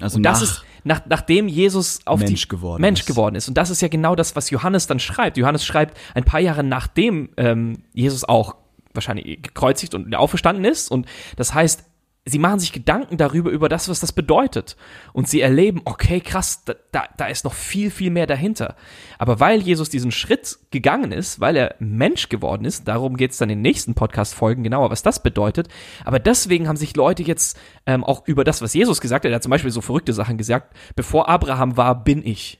also 0.00 0.18
Und 0.18 0.24
das 0.24 0.40
nach, 0.40 0.42
ist, 0.42 0.64
nach, 0.84 1.00
nachdem 1.08 1.48
Jesus 1.48 2.00
auf 2.04 2.20
Mensch 2.20 2.42
die 2.42 2.48
geworden 2.48 2.80
Mensch 2.82 3.00
ist. 3.00 3.06
geworden 3.06 3.36
ist. 3.36 3.48
Und 3.48 3.56
das 3.56 3.70
ist 3.70 3.80
ja 3.80 3.88
genau 3.88 4.14
das, 4.14 4.36
was 4.36 4.50
Johannes 4.50 4.86
dann 4.86 4.98
schreibt. 4.98 5.38
Johannes 5.38 5.64
schreibt 5.64 5.96
ein 6.14 6.24
paar 6.24 6.40
Jahre 6.40 6.62
nachdem 6.62 7.30
ähm, 7.38 7.84
Jesus 7.94 8.24
auch 8.24 8.56
wahrscheinlich 8.92 9.40
gekreuzigt 9.40 9.94
und 9.94 10.14
auferstanden 10.14 10.64
ist. 10.64 10.90
Und 10.90 11.06
das 11.36 11.54
heißt, 11.54 11.84
sie 12.26 12.38
machen 12.38 12.60
sich 12.60 12.72
Gedanken 12.72 13.16
darüber, 13.16 13.50
über 13.50 13.68
das, 13.68 13.88
was 13.88 14.00
das 14.00 14.12
bedeutet. 14.12 14.76
Und 15.12 15.28
sie 15.28 15.40
erleben, 15.40 15.80
okay, 15.84 16.20
krass, 16.20 16.64
da, 16.64 16.74
da, 16.92 17.04
da 17.16 17.26
ist 17.26 17.44
noch 17.44 17.54
viel, 17.54 17.90
viel 17.90 18.10
mehr 18.10 18.26
dahinter. 18.26 18.76
Aber 19.18 19.40
weil 19.40 19.60
Jesus 19.60 19.88
diesen 19.88 20.12
Schritt 20.12 20.58
gegangen 20.70 21.12
ist, 21.12 21.40
weil 21.40 21.56
er 21.56 21.74
Mensch 21.78 22.28
geworden 22.28 22.64
ist, 22.64 22.86
darum 22.86 23.16
geht 23.16 23.32
es 23.32 23.38
dann 23.38 23.50
in 23.50 23.58
den 23.58 23.62
nächsten 23.62 23.94
Podcast-Folgen 23.94 24.62
genauer, 24.62 24.90
was 24.90 25.02
das 25.02 25.22
bedeutet. 25.22 25.68
Aber 26.04 26.18
deswegen 26.18 26.68
haben 26.68 26.76
sich 26.76 26.94
Leute 26.94 27.22
jetzt 27.22 27.58
ähm, 27.86 28.04
auch 28.04 28.26
über 28.26 28.44
das, 28.44 28.60
was 28.60 28.74
Jesus 28.74 29.00
gesagt 29.00 29.24
hat, 29.24 29.30
er 29.30 29.36
hat 29.36 29.42
zum 29.42 29.50
Beispiel 29.50 29.70
so 29.70 29.80
verrückte 29.80 30.12
Sachen 30.12 30.36
gesagt, 30.36 30.76
bevor 30.94 31.28
Abraham 31.28 31.76
war, 31.76 32.04
bin 32.04 32.24
ich. 32.24 32.59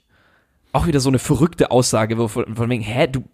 Auch 0.72 0.86
wieder 0.86 1.00
so 1.00 1.08
eine 1.08 1.18
verrückte 1.18 1.70
Aussage, 1.72 2.16
wo 2.16 2.28
von, 2.28 2.54
von 2.54 2.70
wegen, 2.70 2.82
hä, 2.82 3.08
du 3.08 3.24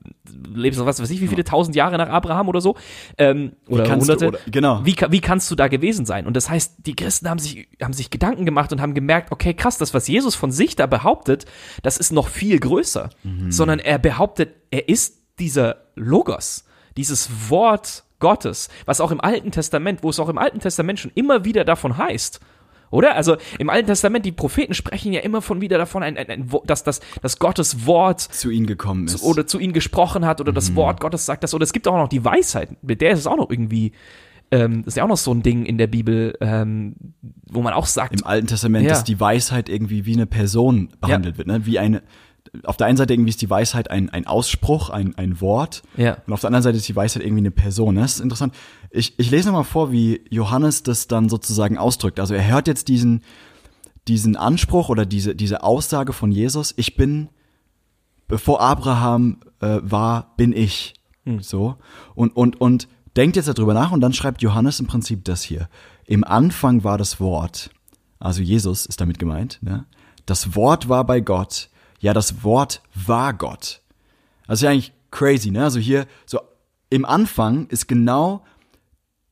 lebst 0.54 0.78
noch 0.80 0.86
was 0.86 1.00
weiß 1.02 1.10
ich, 1.10 1.20
wie 1.20 1.28
viele 1.28 1.44
tausend 1.44 1.76
Jahre 1.76 1.98
nach 1.98 2.08
Abraham 2.08 2.48
oder 2.48 2.60
so? 2.62 2.76
Ähm, 3.18 3.52
oder 3.68 3.84
kannst 3.84 4.08
du- 4.08 4.12
hunderte. 4.14 4.28
oder- 4.28 4.50
genau. 4.50 4.80
Wie, 4.84 4.96
wie 5.10 5.20
kannst 5.20 5.50
du 5.50 5.54
da 5.54 5.68
gewesen 5.68 6.06
sein? 6.06 6.26
Und 6.26 6.34
das 6.34 6.48
heißt, 6.48 6.76
die 6.86 6.96
Christen 6.96 7.28
haben 7.28 7.38
sich, 7.38 7.68
haben 7.82 7.92
sich 7.92 8.10
Gedanken 8.10 8.46
gemacht 8.46 8.72
und 8.72 8.80
haben 8.80 8.94
gemerkt, 8.94 9.32
okay, 9.32 9.52
krass, 9.54 9.76
das, 9.76 9.92
was 9.92 10.08
Jesus 10.08 10.34
von 10.34 10.50
sich 10.50 10.76
da 10.76 10.86
behauptet, 10.86 11.44
das 11.82 11.98
ist 11.98 12.10
noch 12.12 12.28
viel 12.28 12.58
größer. 12.58 13.10
Sondern 13.50 13.78
er 13.80 13.98
behauptet, 13.98 14.54
er 14.70 14.88
ist 14.88 15.18
dieser 15.38 15.76
Logos, 15.94 16.64
dieses 16.96 17.50
Wort 17.50 18.04
Gottes, 18.18 18.70
was 18.86 19.02
auch 19.02 19.10
im 19.10 19.20
Alten 19.20 19.50
Testament, 19.50 20.02
wo 20.02 20.08
es 20.08 20.18
auch 20.18 20.30
im 20.30 20.38
Alten 20.38 20.60
Testament 20.60 20.98
schon 20.98 21.10
immer 21.14 21.44
wieder 21.44 21.64
davon 21.66 21.98
heißt, 21.98 22.40
oder? 22.90 23.16
Also 23.16 23.36
im 23.58 23.70
Alten 23.70 23.86
Testament, 23.88 24.24
die 24.24 24.32
Propheten 24.32 24.74
sprechen 24.74 25.12
ja 25.12 25.20
immer 25.20 25.42
von 25.42 25.60
wieder 25.60 25.78
davon, 25.78 26.02
ein, 26.02 26.16
ein, 26.16 26.28
ein, 26.28 26.50
dass, 26.64 26.84
dass, 26.84 27.00
dass 27.22 27.38
Gottes 27.38 27.86
Wort 27.86 28.20
zu 28.20 28.50
ihnen 28.50 28.66
gekommen 28.66 29.06
ist. 29.06 29.22
oder 29.22 29.46
zu 29.46 29.58
ihnen 29.58 29.72
gesprochen 29.72 30.24
hat 30.24 30.40
oder 30.40 30.52
das 30.52 30.74
Wort 30.74 31.00
Gottes 31.00 31.26
sagt 31.26 31.42
das. 31.42 31.54
Oder 31.54 31.64
es 31.64 31.72
gibt 31.72 31.88
auch 31.88 31.96
noch 31.96 32.08
die 32.08 32.24
Weisheit, 32.24 32.82
mit 32.82 33.00
der 33.00 33.12
ist 33.12 33.20
es 33.20 33.26
auch 33.26 33.36
noch 33.36 33.50
irgendwie 33.50 33.92
ähm, 34.52 34.84
das 34.84 34.92
ist 34.92 34.96
ja 34.98 35.02
auch 35.04 35.08
noch 35.08 35.16
so 35.16 35.32
ein 35.32 35.42
Ding 35.42 35.66
in 35.66 35.76
der 35.76 35.88
Bibel, 35.88 36.36
ähm, 36.40 36.94
wo 37.50 37.62
man 37.62 37.72
auch 37.72 37.86
sagt, 37.86 38.20
Im 38.20 38.24
Alten 38.24 38.46
Testament, 38.46 38.84
Ja. 38.84 38.90
dass 38.90 39.02
die 39.02 39.18
Weisheit 39.18 39.68
irgendwie 39.68 40.06
wie 40.06 40.12
eine 40.14 40.26
Person 40.26 40.90
behandelt 41.00 41.36
wird, 41.36 41.48
ne? 41.48 41.66
Wie 41.66 41.80
eine, 41.80 42.02
auf 42.64 42.76
der 42.76 42.86
einen 42.86 42.96
Seite 42.96 43.14
irgendwie 43.14 43.30
ist 43.30 43.42
die 43.42 43.50
Weisheit 43.50 43.90
ein, 43.90 44.10
ein 44.10 44.26
Ausspruch, 44.26 44.90
ein, 44.90 45.14
ein 45.16 45.40
Wort. 45.40 45.82
Ja. 45.96 46.18
Und 46.26 46.32
auf 46.32 46.40
der 46.40 46.48
anderen 46.48 46.62
Seite 46.62 46.78
ist 46.78 46.88
die 46.88 46.96
Weisheit 46.96 47.22
irgendwie 47.22 47.42
eine 47.42 47.50
Person. 47.50 47.96
Das 47.96 48.14
ist 48.14 48.20
interessant. 48.20 48.54
Ich, 48.90 49.18
ich 49.18 49.30
lese 49.30 49.48
nochmal 49.48 49.64
vor, 49.64 49.92
wie 49.92 50.22
Johannes 50.30 50.82
das 50.82 51.08
dann 51.08 51.28
sozusagen 51.28 51.78
ausdrückt. 51.78 52.20
Also 52.20 52.34
er 52.34 52.46
hört 52.46 52.68
jetzt 52.68 52.88
diesen, 52.88 53.22
diesen 54.08 54.36
Anspruch 54.36 54.88
oder 54.88 55.06
diese, 55.06 55.34
diese 55.34 55.62
Aussage 55.62 56.12
von 56.12 56.30
Jesus, 56.32 56.74
ich 56.76 56.96
bin, 56.96 57.28
bevor 58.28 58.60
Abraham 58.60 59.40
äh, 59.60 59.78
war, 59.82 60.34
bin 60.36 60.52
ich. 60.52 60.94
So. 61.40 61.76
Und, 62.14 62.36
und, 62.36 62.60
und 62.60 62.88
denkt 63.16 63.36
jetzt 63.36 63.48
darüber 63.48 63.74
nach 63.74 63.90
und 63.90 64.00
dann 64.00 64.12
schreibt 64.12 64.42
Johannes 64.42 64.78
im 64.78 64.86
Prinzip 64.86 65.24
das 65.24 65.42
hier. 65.42 65.68
Im 66.04 66.22
Anfang 66.22 66.84
war 66.84 66.98
das 66.98 67.18
Wort, 67.18 67.70
also 68.20 68.42
Jesus 68.42 68.86
ist 68.86 69.00
damit 69.00 69.18
gemeint, 69.18 69.58
ne? 69.60 69.86
Das 70.24 70.54
Wort 70.54 70.88
war 70.88 71.04
bei 71.04 71.20
Gott, 71.20 71.68
ja, 72.00 72.14
das 72.14 72.44
Wort 72.44 72.82
war 72.94 73.34
Gott. 73.34 73.80
Das 74.46 74.58
ist 74.58 74.62
ja 74.62 74.70
eigentlich 74.70 74.92
crazy, 75.10 75.50
ne? 75.50 75.64
Also 75.64 75.78
hier, 75.78 76.06
so 76.24 76.40
im 76.90 77.04
Anfang 77.04 77.66
ist 77.68 77.88
genau 77.88 78.44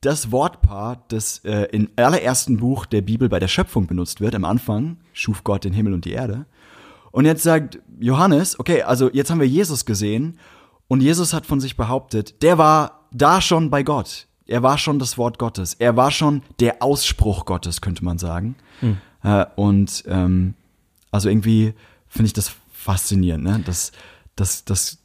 das 0.01 0.31
Wortpaar, 0.31 1.03
das 1.09 1.39
äh, 1.45 1.69
im 1.73 1.89
allerersten 1.97 2.59
Buch 2.59 2.85
der 2.85 3.01
Bibel 3.01 3.29
bei 3.29 3.39
der 3.39 3.49
Schöpfung 3.49 3.87
benutzt 3.87 4.21
wird. 4.21 4.35
Am 4.35 4.45
Anfang 4.45 4.99
schuf 5.13 5.45
Gott 5.45 5.65
den 5.65 5.73
Himmel 5.73 5.95
und 5.95 6.05
die 6.05 6.13
Erde. 6.13 6.47
Und 7.11 7.25
jetzt 7.25 7.43
sagt 7.43 7.79
Johannes, 8.01 8.59
okay, 8.59 8.83
also 8.83 9.11
jetzt 9.13 9.31
haben 9.31 9.41
wir 9.41 9.49
Jesus 9.49 9.87
gesehen 9.87 10.39
und 10.89 11.01
Jesus 11.01 11.33
hat 11.33 11.47
von 11.47 11.61
sich 11.61 11.77
behauptet, 11.77 12.43
der 12.43 12.59
war 12.59 13.09
da 13.13 13.41
schon 13.41 13.71
bei 13.71 13.83
Gott. 13.83 14.27
Er 14.47 14.63
war 14.63 14.77
schon 14.77 14.99
das 14.99 15.17
Wort 15.17 15.39
Gottes. 15.39 15.75
Er 15.75 15.97
war 15.97 16.11
schon 16.11 16.43
der 16.61 16.83
Ausspruch 16.83 17.47
Gottes, 17.47 17.81
könnte 17.81 18.05
man 18.05 18.19
sagen. 18.19 18.57
Äh, 19.23 19.47
und 19.57 20.05
ähm, 20.07 20.55
also 21.11 21.29
irgendwie 21.29 21.75
finde 22.15 22.27
ich 22.27 22.33
das 22.33 22.55
faszinierend, 22.73 23.45
ne? 23.45 23.61
dass, 23.65 23.91
dass, 24.37 24.65
dass 24.65 24.99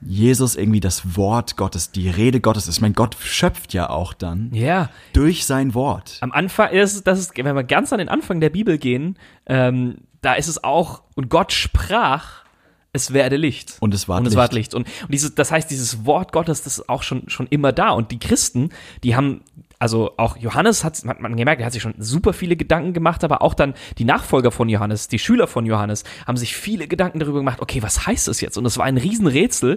Jesus 0.00 0.54
irgendwie 0.54 0.80
das 0.80 1.16
Wort 1.16 1.56
Gottes, 1.56 1.90
die 1.90 2.08
Rede 2.08 2.40
Gottes 2.40 2.68
ist. 2.68 2.76
Ich 2.76 2.80
meine, 2.80 2.94
Gott 2.94 3.16
schöpft 3.20 3.72
ja 3.72 3.90
auch 3.90 4.12
dann 4.12 4.50
ja, 4.54 4.90
durch 5.12 5.46
sein 5.46 5.74
Wort. 5.74 6.18
am 6.20 6.32
Anfang 6.32 6.70
ist 6.70 6.94
es, 6.94 7.02
das 7.02 7.18
ist, 7.18 7.36
wenn 7.36 7.56
wir 7.56 7.64
ganz 7.64 7.92
an 7.92 7.98
den 7.98 8.08
Anfang 8.08 8.40
der 8.40 8.50
Bibel 8.50 8.78
gehen, 8.78 9.18
ähm, 9.46 9.98
da 10.20 10.34
ist 10.34 10.48
es 10.48 10.62
auch, 10.62 11.02
und 11.14 11.28
Gott 11.28 11.52
sprach, 11.52 12.44
es 12.92 13.12
werde 13.12 13.36
Licht. 13.36 13.76
Und 13.80 13.92
es 13.92 14.08
ward 14.08 14.20
und 14.20 14.26
es 14.26 14.32
Licht. 14.32 14.38
ward 14.38 14.52
Licht. 14.52 14.74
Und, 14.74 14.86
und 15.02 15.12
dieses, 15.12 15.34
das 15.34 15.50
heißt, 15.50 15.68
dieses 15.68 16.06
Wort 16.06 16.32
Gottes, 16.32 16.62
das 16.62 16.78
ist 16.78 16.88
auch 16.88 17.02
schon, 17.02 17.28
schon 17.28 17.48
immer 17.48 17.72
da. 17.72 17.90
Und 17.90 18.12
die 18.12 18.20
Christen, 18.20 18.70
die 19.02 19.16
haben, 19.16 19.42
also 19.84 20.14
auch 20.16 20.38
Johannes 20.38 20.82
hat, 20.82 21.04
hat 21.06 21.20
man 21.20 21.36
gemerkt, 21.36 21.60
er 21.60 21.66
hat 21.66 21.74
sich 21.74 21.82
schon 21.82 21.92
super 21.98 22.32
viele 22.32 22.56
Gedanken 22.56 22.94
gemacht, 22.94 23.22
aber 23.22 23.42
auch 23.42 23.52
dann 23.52 23.74
die 23.98 24.06
Nachfolger 24.06 24.50
von 24.50 24.70
Johannes, 24.70 25.08
die 25.08 25.18
Schüler 25.18 25.46
von 25.46 25.66
Johannes, 25.66 26.04
haben 26.26 26.38
sich 26.38 26.56
viele 26.56 26.88
Gedanken 26.88 27.18
darüber 27.18 27.40
gemacht, 27.40 27.60
okay, 27.60 27.82
was 27.82 28.06
heißt 28.06 28.26
das 28.26 28.40
jetzt? 28.40 28.56
Und 28.56 28.64
es 28.64 28.78
war 28.78 28.86
ein 28.86 28.96
Riesenrätsel. 28.96 29.76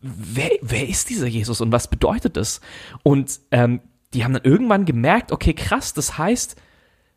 Wer, 0.00 0.50
wer 0.62 0.88
ist 0.88 1.10
dieser 1.10 1.26
Jesus 1.26 1.60
und 1.60 1.72
was 1.72 1.88
bedeutet 1.88 2.36
das? 2.36 2.60
Und 3.02 3.40
ähm, 3.50 3.80
die 4.12 4.22
haben 4.22 4.34
dann 4.34 4.44
irgendwann 4.44 4.84
gemerkt, 4.84 5.32
okay, 5.32 5.52
krass, 5.52 5.94
das 5.94 6.16
heißt, 6.16 6.54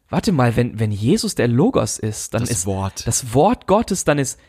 warte 0.09 0.31
mal, 0.31 0.55
wenn, 0.55 0.79
wenn 0.79 0.91
Jesus 0.91 1.35
der 1.35 1.47
Logos 1.47 1.99
ist, 1.99 2.33
dann 2.33 2.41
Das 2.41 2.49
ist 2.49 2.65
Wort. 2.65 3.05
das 3.05 3.35
Wort 3.35 3.67
Gottes, 3.67 4.05
dann 4.05 4.17
ist 4.17 4.39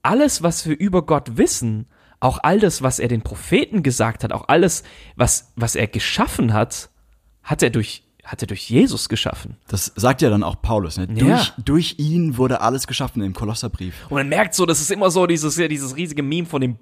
alles, 0.00 0.42
was 0.42 0.66
wir 0.66 0.78
über 0.78 1.04
Gott 1.04 1.36
wissen, 1.36 1.88
auch 2.20 2.38
all 2.42 2.58
das, 2.58 2.80
was 2.80 2.98
er 3.00 3.08
den 3.08 3.20
Propheten 3.20 3.82
gesagt 3.82 4.24
hat, 4.24 4.32
auch 4.32 4.48
alles, 4.48 4.82
was, 5.14 5.52
was 5.56 5.76
er 5.76 5.88
geschaffen 5.88 6.54
hat, 6.54 6.88
hat 7.48 7.62
er 7.62 7.70
durch, 7.70 8.02
hat 8.24 8.42
er 8.42 8.46
durch 8.46 8.68
Jesus 8.68 9.08
geschaffen. 9.08 9.56
Das 9.68 9.90
sagt 9.96 10.20
ja 10.20 10.28
dann 10.28 10.42
auch 10.42 10.60
Paulus. 10.60 10.98
Ne? 10.98 11.08
Ja. 11.14 11.24
Durch, 11.24 11.52
durch 11.64 11.94
ihn 11.98 12.36
wurde 12.36 12.60
alles 12.60 12.86
geschaffen 12.86 13.22
im 13.22 13.32
Kolosserbrief. 13.32 13.94
Und 14.10 14.16
man 14.18 14.28
merkt 14.28 14.54
so, 14.54 14.66
das 14.66 14.80
ist 14.80 14.90
immer 14.90 15.10
so 15.10 15.26
dieses, 15.26 15.56
ja, 15.56 15.66
dieses 15.66 15.96
riesige 15.96 16.22
Meme 16.22 16.46
von 16.46 16.60
dem 16.60 16.76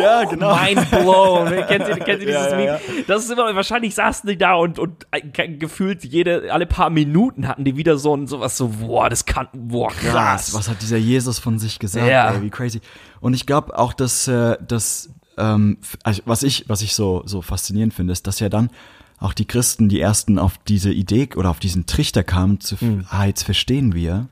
Ja, 0.00 0.24
genau. 0.24 0.56
Mind 0.56 0.90
blown. 0.90 1.48
kennt 1.68 1.86
ihr, 1.88 1.96
kennt 1.98 2.20
ihr 2.22 2.26
dieses 2.28 2.32
Ja, 2.32 2.48
ja, 2.50 2.56
Meme? 2.56 2.66
ja. 2.66 2.80
Das 3.08 3.24
ist 3.24 3.30
immer, 3.30 3.54
wahrscheinlich 3.54 3.94
saßen 3.94 4.26
die 4.30 4.38
da 4.38 4.54
und, 4.54 4.78
und 4.78 5.06
äh, 5.10 5.48
gefühlt 5.58 6.02
jede, 6.04 6.50
alle 6.50 6.64
paar 6.66 6.88
Minuten 6.88 7.46
hatten 7.46 7.64
die 7.64 7.76
wieder 7.76 7.98
so 7.98 8.16
ein, 8.16 8.26
sowas 8.26 8.56
so, 8.56 8.68
boah, 8.68 9.10
das 9.10 9.26
kann, 9.26 9.48
boah, 9.52 9.88
krass. 9.90 10.12
Krass, 10.12 10.54
was 10.54 10.68
hat 10.70 10.80
dieser 10.80 10.96
Jesus 10.96 11.38
von 11.38 11.58
sich 11.58 11.78
gesagt? 11.78 12.06
Ja. 12.06 12.30
Ey, 12.32 12.40
wie 12.40 12.48
crazy. 12.50 12.80
Und 13.20 13.34
ich 13.34 13.44
glaube 13.44 13.78
auch, 13.78 13.92
dass 13.92 14.26
äh, 14.28 14.56
das, 14.66 15.10
ähm, 15.36 15.76
also 16.04 16.22
was 16.24 16.42
ich, 16.42 16.64
was 16.68 16.80
ich 16.80 16.94
so 16.94 17.22
so 17.26 17.42
faszinierend 17.42 17.92
finde, 17.92 18.12
ist, 18.14 18.26
dass 18.26 18.40
ja 18.40 18.48
dann 18.48 18.70
auch 19.20 19.32
die 19.34 19.44
Christen, 19.46 19.88
die 19.88 20.00
ersten 20.00 20.38
auf 20.38 20.58
diese 20.66 20.92
Idee 20.92 21.28
oder 21.36 21.50
auf 21.50 21.60
diesen 21.60 21.86
Trichter 21.86 22.24
kamen, 22.24 22.58
zu, 22.60 22.76
Hm. 22.80 23.06
ah, 23.10 23.26
jetzt 23.26 23.42
verstehen 23.44 23.94
wir, 23.94 24.28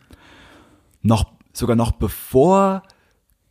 noch 1.02 1.26
sogar 1.52 1.76
noch 1.76 1.92
bevor 1.92 2.82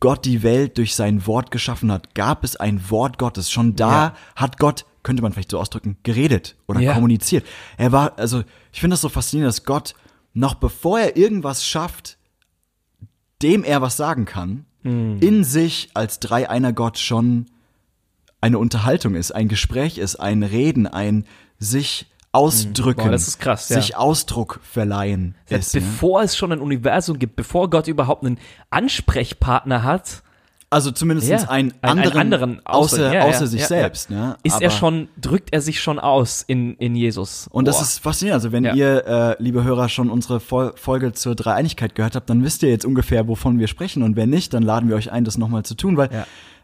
Gott 0.00 0.24
die 0.24 0.42
Welt 0.42 0.78
durch 0.78 0.94
sein 0.94 1.26
Wort 1.26 1.50
geschaffen 1.50 1.90
hat, 1.90 2.14
gab 2.14 2.44
es 2.44 2.56
ein 2.56 2.90
Wort 2.90 3.18
Gottes. 3.18 3.50
Schon 3.50 3.74
da 3.76 3.90
Ja. 3.90 4.14
hat 4.36 4.58
Gott, 4.58 4.84
könnte 5.02 5.22
man 5.22 5.32
vielleicht 5.32 5.50
so 5.50 5.58
ausdrücken, 5.58 5.96
geredet 6.02 6.56
oder 6.68 6.80
Ja. 6.80 6.94
kommuniziert. 6.94 7.46
Er 7.76 7.92
war, 7.92 8.18
also 8.18 8.42
ich 8.72 8.80
finde 8.80 8.94
das 8.94 9.00
so 9.00 9.08
faszinierend, 9.08 9.48
dass 9.48 9.64
Gott 9.64 9.94
noch 10.34 10.54
bevor 10.54 11.00
er 11.00 11.16
irgendwas 11.16 11.64
schafft, 11.66 12.18
dem 13.42 13.64
er 13.64 13.80
was 13.82 13.96
sagen 13.96 14.24
kann, 14.24 14.64
Hm. 14.82 15.18
in 15.20 15.42
sich 15.44 15.90
als 15.94 16.20
dreieiner 16.20 16.72
Gott 16.72 16.98
schon 16.98 17.46
eine 18.40 18.58
Unterhaltung 18.58 19.14
ist, 19.14 19.32
ein 19.34 19.48
Gespräch 19.48 19.98
ist, 19.98 20.16
ein 20.16 20.42
Reden, 20.42 20.86
ein 20.86 21.24
sich 21.58 22.06
ausdrücken, 22.30 23.04
Boah, 23.04 23.10
das 23.10 23.26
ist 23.26 23.40
krass, 23.40 23.68
ja. 23.70 23.80
sich 23.80 23.96
Ausdruck 23.96 24.60
verleihen 24.62 25.34
ist. 25.48 25.74
ne? 25.74 25.80
bevor 25.80 26.22
es 26.22 26.36
schon 26.36 26.52
ein 26.52 26.60
Universum 26.60 27.18
gibt, 27.18 27.36
bevor 27.36 27.70
Gott 27.70 27.88
überhaupt 27.88 28.24
einen 28.24 28.38
Ansprechpartner 28.70 29.82
hat, 29.82 30.22
Also 30.70 30.90
zumindest 30.90 31.30
Ja, 31.30 31.38
einen 31.48 31.48
einen- 31.48 31.72
einen 31.80 31.98
anderen, 31.98 32.18
anderen 32.20 32.66
außer, 32.66 33.14
ja, 33.14 33.22
außer 33.22 33.46
sich 33.46 33.64
selbst. 33.66 34.10
Ne? 34.10 34.36
ist 34.42 34.60
er 34.60 34.68
Aber- 34.68 34.76
schon, 34.76 35.08
drückt 35.18 35.50
er 35.54 35.62
sich 35.62 35.80
schon 35.80 35.98
aus 35.98 36.44
in, 36.46 36.74
in 36.74 36.94
Jesus. 36.94 37.48
Und 37.50 37.66
das 37.66 37.76
Boah. 37.76 37.82
ist 37.84 37.98
faszinierend. 38.00 38.34
Also 38.44 38.52
wenn 38.52 38.64
ihr, 38.76 39.06
äh, 39.06 39.42
liebe 39.42 39.64
Hörer, 39.64 39.88
schon 39.88 40.10
unsere 40.10 40.40
Fol 40.40 40.74
Folge 40.76 41.14
zur 41.14 41.34
Dreieinigkeit 41.34 41.94
gehört 41.94 42.14
habt, 42.16 42.28
dann 42.28 42.44
wisst 42.44 42.62
ihr 42.62 42.68
jetzt 42.68 42.84
ungefähr, 42.84 43.26
wovon 43.28 43.58
wir 43.58 43.66
sprechen. 43.66 44.02
Und 44.02 44.16
wenn 44.16 44.28
nicht, 44.28 44.52
dann 44.52 44.62
laden 44.62 44.90
wir 44.90 44.96
euch 44.96 45.10
ein, 45.10 45.24
das 45.24 45.38
nochmal 45.38 45.62
zu 45.62 45.74
tun, 45.74 45.96
weil. 45.96 46.10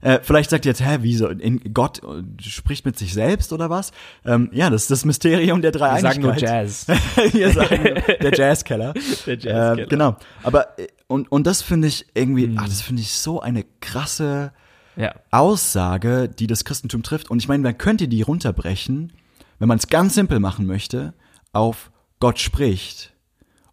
Äh, 0.05 0.21
vielleicht 0.23 0.51
sagt 0.51 0.65
ihr 0.67 0.71
jetzt, 0.71 0.85
hä, 0.85 0.99
wieso? 1.01 1.29
In 1.29 1.75
Gott 1.75 2.01
äh, 2.05 2.23
spricht 2.41 2.85
mit 2.87 2.97
sich 2.99 3.13
selbst 3.13 3.53
oder 3.53 3.71
was? 3.71 3.91
Ähm, 4.25 4.49
ja, 4.53 4.71
das 4.71 4.83
ist 4.83 4.91
das 4.93 5.05
Mysterium 5.05 5.61
der 5.63 5.73
Wir 5.75 5.79
Dreieinigkeit. 5.81 6.13
sagen 6.15 6.23
nur 6.23 6.37
Jazz. 6.37 6.87
Wir 7.33 7.51
sagen 7.53 7.83
nur, 7.83 7.95
der 8.19 8.33
Jazzkeller. 8.35 8.93
Der 9.27 9.39
Jazzkeller. 9.39 9.79
Äh, 9.79 9.87
genau. 9.87 10.17
Aber 10.43 10.79
äh, 10.79 10.87
und 11.07 11.31
und 11.33 11.47
das 11.47 11.63
finde 11.63 11.89
ich 11.89 12.07
irgendwie, 12.15 12.47
Mhm. 12.47 12.59
ah, 12.59 12.65
das 12.67 12.81
finde 12.83 13.03
ich 13.03 13.13
so 13.13 13.41
eine 13.41 13.65
krasse 13.81 14.53
ja. 14.97 15.15
Aussage, 15.31 16.29
die 16.29 16.47
das 16.47 16.65
Christentum 16.65 17.03
trifft. 17.03 17.31
Und 17.31 17.39
ich 17.43 17.49
meine, 17.49 17.63
man 17.63 17.77
könnte 17.77 18.07
die 18.09 18.23
runterbrechen, 18.23 19.13
wenn 19.59 19.69
man 19.69 19.79
es 19.79 19.89
ganz 19.89 20.15
simpel 20.15 20.39
machen 20.41 20.67
möchte, 20.67 21.15
auf 21.53 21.91
Gott 22.21 22.39
spricht. 22.39 23.13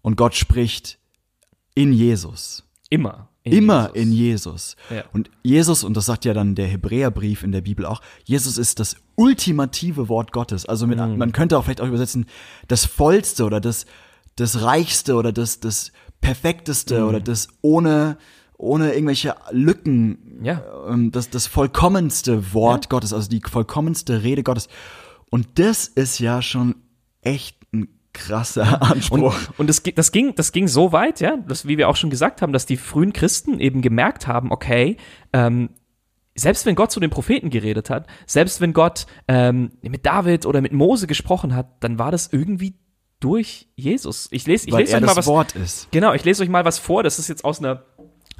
Und 0.02 0.16
Gott 0.16 0.36
spricht 0.36 0.98
in 1.76 1.94
Jesus. 1.94 2.64
Immer. 2.90 3.28
In 3.44 3.54
Immer 3.54 3.92
Jesus. 3.94 3.96
in 4.04 4.12
Jesus. 4.14 4.76
Ja. 4.90 5.04
Und 5.14 5.32
Jesus, 5.42 5.84
und 5.84 5.98
das 5.98 6.06
sagt 6.06 6.26
ja 6.26 6.34
dann 6.34 6.54
der 6.56 6.68
Hebräerbrief 6.68 7.44
in 7.44 7.52
der 7.52 7.62
Bibel 7.62 7.86
auch, 7.86 8.02
Jesus 8.24 8.58
ist 8.58 8.80
das 8.80 8.96
ultimative 9.16 10.10
Wort 10.10 10.32
Gottes. 10.32 10.66
Also 10.66 10.86
mit, 10.88 11.00
Mhm. 11.00 11.18
man 11.18 11.32
könnte 11.32 11.58
auch 11.58 11.64
vielleicht 11.64 11.82
auch 11.82 11.88
übersetzen, 11.88 12.26
das 12.68 12.86
vollste 12.86 13.44
oder 13.46 13.60
das, 13.60 13.86
das 14.36 14.62
reichste 14.62 15.16
oder 15.16 15.32
das, 15.32 15.60
das 15.60 15.92
perfekteste 16.22 17.02
Mhm. 17.02 17.08
oder 17.08 17.20
das 17.20 17.48
ohne, 17.62 18.18
ohne 18.58 18.94
irgendwelche 18.94 19.36
Lücken, 19.52 20.40
Ja. 20.44 20.62
ähm, 20.88 21.12
das, 21.12 21.30
das 21.32 21.48
vollkommenste 21.48 22.54
Wort 22.54 22.90
Gottes, 22.90 23.12
also 23.12 23.28
die 23.28 23.42
vollkommenste 23.42 24.22
Rede 24.24 24.44
Gottes. 24.44 24.68
Und 25.32 25.48
das 25.56 25.88
ist 25.88 26.20
ja 26.20 26.42
schon 26.44 26.76
echt 27.22 27.58
krasser 28.14 28.82
Anspruch. 28.82 29.36
Und, 29.36 29.60
und 29.60 29.68
das, 29.68 29.84
das, 29.84 30.12
ging, 30.12 30.36
das 30.36 30.52
ging 30.52 30.68
so 30.68 30.92
weit, 30.92 31.20
ja, 31.20 31.38
dass, 31.38 31.68
wie 31.68 31.78
wir 31.78 31.90
auch 31.90 31.96
schon 31.96 32.10
gesagt 32.10 32.42
haben, 32.42 32.54
dass 32.54 32.66
die 32.66 32.78
frühen 32.78 33.14
Christen 33.14 33.60
eben 33.60 33.82
gemerkt 33.82 34.28
haben, 34.28 34.52
okay, 34.52 34.98
ähm, 35.34 35.70
selbst 36.36 36.66
wenn 36.66 36.76
Gott 36.76 36.92
zu 36.92 37.00
den 37.00 37.10
Propheten 37.10 37.50
geredet 37.50 37.90
hat, 37.90 38.08
selbst 38.26 38.62
wenn 38.62 38.74
Gott 38.74 39.06
ähm, 39.28 39.72
mit 39.82 40.06
David 40.06 40.46
oder 40.46 40.62
mit 40.62 40.72
Mose 40.72 41.08
gesprochen 41.08 41.56
hat, 41.56 41.84
dann 41.84 42.00
war 42.00 42.12
das 42.12 42.30
irgendwie 42.32 42.76
durch 43.20 43.70
Jesus. 43.76 44.28
Ich 44.32 44.48
lese, 44.48 44.68
ich 44.68 44.76
lese 44.76 44.98
euch 44.98 45.02
mal 45.02 45.16
was. 45.16 45.28
Wort 45.28 45.56
ist. 45.56 45.92
Genau, 45.92 46.14
ich 46.14 46.26
lese 46.26 46.44
euch 46.44 46.50
mal 46.50 46.66
was 46.66 46.80
vor. 46.80 47.04
Das 47.04 47.20
ist 47.20 47.28
jetzt 47.28 47.46
aus 47.46 47.60
einer 47.60 47.84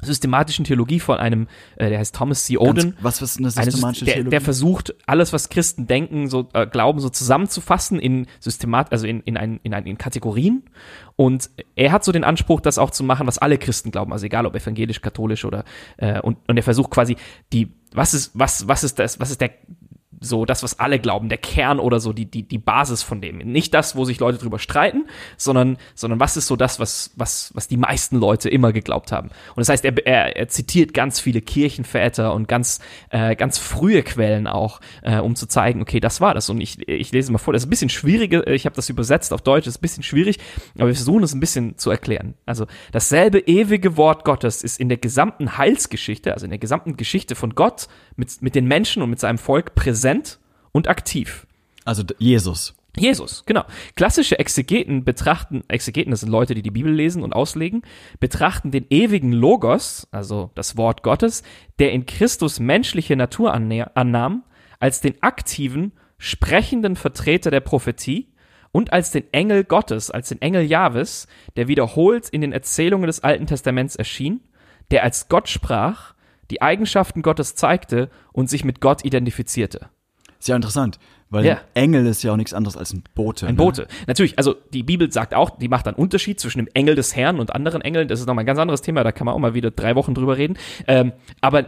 systematischen 0.02 0.64
Theologie 0.64 1.00
von 1.00 1.18
einem, 1.18 1.48
äh, 1.76 1.88
der 1.88 1.98
heißt 1.98 2.14
Thomas 2.14 2.44
C. 2.44 2.58
Oden. 2.58 2.94
Ganz, 3.02 3.02
was 3.02 3.22
ist 3.22 3.38
eine 3.38 3.52
Eine 3.54 3.70
systematische 3.70 4.04
Syst- 4.04 4.06
der, 4.06 4.14
Theologie? 4.14 4.30
der 4.30 4.40
versucht, 4.40 4.94
alles, 5.06 5.32
was 5.32 5.48
Christen 5.48 5.86
denken, 5.86 6.28
so 6.28 6.48
äh, 6.52 6.66
glauben, 6.66 7.00
so 7.00 7.08
zusammenzufassen 7.08 7.98
in 7.98 8.26
Systemat, 8.40 8.92
also 8.92 9.06
in, 9.06 9.20
in, 9.20 9.36
ein, 9.36 9.60
in, 9.62 9.74
ein, 9.74 9.86
in 9.86 9.98
Kategorien. 9.98 10.64
Und 11.16 11.50
er 11.76 11.92
hat 11.92 12.04
so 12.04 12.12
den 12.12 12.24
Anspruch, 12.24 12.60
das 12.60 12.78
auch 12.78 12.90
zu 12.90 13.04
machen, 13.04 13.26
was 13.26 13.38
alle 13.38 13.58
Christen 13.58 13.90
glauben, 13.90 14.12
also 14.12 14.26
egal 14.26 14.46
ob 14.46 14.54
evangelisch, 14.54 15.00
katholisch 15.00 15.44
oder 15.44 15.64
äh, 15.98 16.20
und, 16.20 16.38
und 16.48 16.56
er 16.56 16.62
versucht 16.62 16.90
quasi 16.90 17.16
die, 17.52 17.72
was 17.92 18.14
ist, 18.14 18.32
was, 18.34 18.66
was 18.68 18.84
ist 18.84 18.98
das, 18.98 19.20
was 19.20 19.30
ist 19.30 19.40
der 19.40 19.50
so 20.22 20.44
das, 20.44 20.62
was 20.62 20.78
alle 20.78 20.98
glauben, 20.98 21.28
der 21.28 21.38
Kern 21.38 21.78
oder 21.78 22.00
so, 22.00 22.12
die, 22.12 22.26
die, 22.26 22.42
die 22.44 22.58
Basis 22.58 23.02
von 23.02 23.20
dem. 23.20 23.38
Nicht 23.38 23.74
das, 23.74 23.96
wo 23.96 24.04
sich 24.04 24.18
Leute 24.20 24.38
drüber 24.38 24.58
streiten, 24.58 25.06
sondern, 25.36 25.76
sondern 25.94 26.20
was 26.20 26.36
ist 26.36 26.46
so 26.46 26.56
das, 26.56 26.80
was, 26.80 27.12
was, 27.16 27.50
was 27.54 27.68
die 27.68 27.76
meisten 27.76 28.16
Leute 28.18 28.48
immer 28.48 28.72
geglaubt 28.72 29.12
haben. 29.12 29.28
Und 29.28 29.58
das 29.58 29.68
heißt, 29.68 29.84
er, 29.84 30.06
er, 30.06 30.36
er 30.36 30.48
zitiert 30.48 30.94
ganz 30.94 31.20
viele 31.20 31.40
Kirchenväter 31.40 32.32
und 32.32 32.48
ganz, 32.48 32.80
äh, 33.10 33.36
ganz 33.36 33.58
frühe 33.58 34.02
Quellen 34.02 34.46
auch, 34.46 34.80
äh, 35.02 35.18
um 35.18 35.36
zu 35.36 35.46
zeigen, 35.46 35.82
okay, 35.82 36.00
das 36.00 36.20
war 36.20 36.34
das. 36.34 36.48
Und 36.48 36.60
ich, 36.60 36.88
ich 36.88 37.12
lese 37.12 37.32
mal 37.32 37.38
vor, 37.38 37.52
das 37.52 37.62
ist 37.62 37.66
ein 37.66 37.70
bisschen 37.70 37.90
schwierig, 37.90 38.32
ich 38.46 38.64
habe 38.64 38.76
das 38.76 38.88
übersetzt 38.88 39.32
auf 39.32 39.42
Deutsch, 39.42 39.66
das 39.66 39.74
ist 39.74 39.78
ein 39.78 39.82
bisschen 39.82 40.02
schwierig, 40.02 40.38
aber 40.76 40.88
wir 40.88 40.94
versuchen 40.94 41.22
es 41.22 41.34
ein 41.34 41.40
bisschen 41.40 41.76
zu 41.78 41.90
erklären. 41.90 42.34
Also 42.46 42.66
dasselbe 42.92 43.38
ewige 43.40 43.96
Wort 43.96 44.24
Gottes 44.24 44.62
ist 44.62 44.80
in 44.80 44.88
der 44.88 44.98
gesamten 44.98 45.58
Heilsgeschichte, 45.58 46.32
also 46.32 46.44
in 46.44 46.50
der 46.50 46.58
gesamten 46.58 46.96
Geschichte 46.96 47.34
von 47.34 47.54
Gott 47.54 47.88
mit, 48.16 48.42
mit 48.42 48.54
den 48.54 48.66
Menschen 48.66 49.02
und 49.02 49.10
mit 49.10 49.20
seinem 49.20 49.38
Volk 49.38 49.74
präsent 49.74 50.38
und 50.72 50.88
aktiv. 50.88 51.46
Also 51.84 52.02
Jesus. 52.18 52.74
Jesus, 52.96 53.44
genau. 53.46 53.64
Klassische 53.94 54.38
Exegeten 54.38 55.04
betrachten, 55.04 55.64
Exegeten, 55.68 56.10
das 56.10 56.20
sind 56.20 56.28
Leute, 56.28 56.54
die 56.54 56.62
die 56.62 56.70
Bibel 56.70 56.92
lesen 56.92 57.22
und 57.22 57.32
auslegen, 57.32 57.82
betrachten 58.20 58.70
den 58.70 58.86
ewigen 58.90 59.32
Logos, 59.32 60.06
also 60.10 60.50
das 60.54 60.76
Wort 60.76 61.02
Gottes, 61.02 61.42
der 61.78 61.92
in 61.92 62.04
Christus 62.04 62.60
menschliche 62.60 63.16
Natur 63.16 63.54
annahm, 63.54 64.44
als 64.78 65.00
den 65.00 65.22
aktiven, 65.22 65.92
sprechenden 66.18 66.96
Vertreter 66.96 67.50
der 67.50 67.60
Prophetie 67.60 68.28
und 68.72 68.92
als 68.92 69.10
den 69.10 69.32
Engel 69.32 69.64
Gottes, 69.64 70.10
als 70.10 70.28
den 70.28 70.42
Engel 70.42 70.62
Jahwes, 70.62 71.28
der 71.56 71.68
wiederholt 71.68 72.28
in 72.28 72.42
den 72.42 72.52
Erzählungen 72.52 73.06
des 73.06 73.20
Alten 73.20 73.46
Testaments 73.46 73.96
erschien, 73.96 74.40
der 74.90 75.02
als 75.02 75.28
Gott 75.28 75.48
sprach, 75.48 76.14
die 76.50 76.62
Eigenschaften 76.62 77.22
Gottes 77.22 77.54
zeigte 77.54 78.10
und 78.32 78.50
sich 78.50 78.64
mit 78.64 78.80
Gott 78.80 79.04
identifizierte. 79.04 79.88
Sehr 80.38 80.56
interessant, 80.56 80.98
weil 81.32 81.44
Ja. 81.44 81.60
Engel 81.74 82.06
ist 82.06 82.22
ja 82.22 82.32
auch 82.32 82.36
nichts 82.36 82.54
anderes 82.54 82.76
als 82.76 82.92
ein 82.92 83.02
Bote. 83.14 83.46
Ein 83.46 83.54
ne? 83.54 83.56
Bote. 83.58 83.88
Natürlich, 84.06 84.38
also 84.38 84.54
die 84.72 84.82
Bibel 84.82 85.10
sagt 85.10 85.34
auch, 85.34 85.50
die 85.58 85.68
macht 85.68 85.88
einen 85.88 85.96
Unterschied 85.96 86.38
zwischen 86.38 86.58
dem 86.58 86.68
Engel 86.74 86.94
des 86.94 87.16
Herrn 87.16 87.40
und 87.40 87.54
anderen 87.54 87.80
Engeln. 87.82 88.06
Das 88.06 88.20
ist 88.20 88.26
nochmal 88.26 88.44
ein 88.44 88.46
ganz 88.46 88.58
anderes 88.60 88.82
Thema, 88.82 89.02
da 89.02 89.10
kann 89.12 89.24
man 89.24 89.34
auch 89.34 89.38
mal 89.38 89.54
wieder 89.54 89.70
drei 89.70 89.96
Wochen 89.96 90.14
drüber 90.14 90.36
reden. 90.36 90.56
Ähm, 90.86 91.12
aber, 91.40 91.64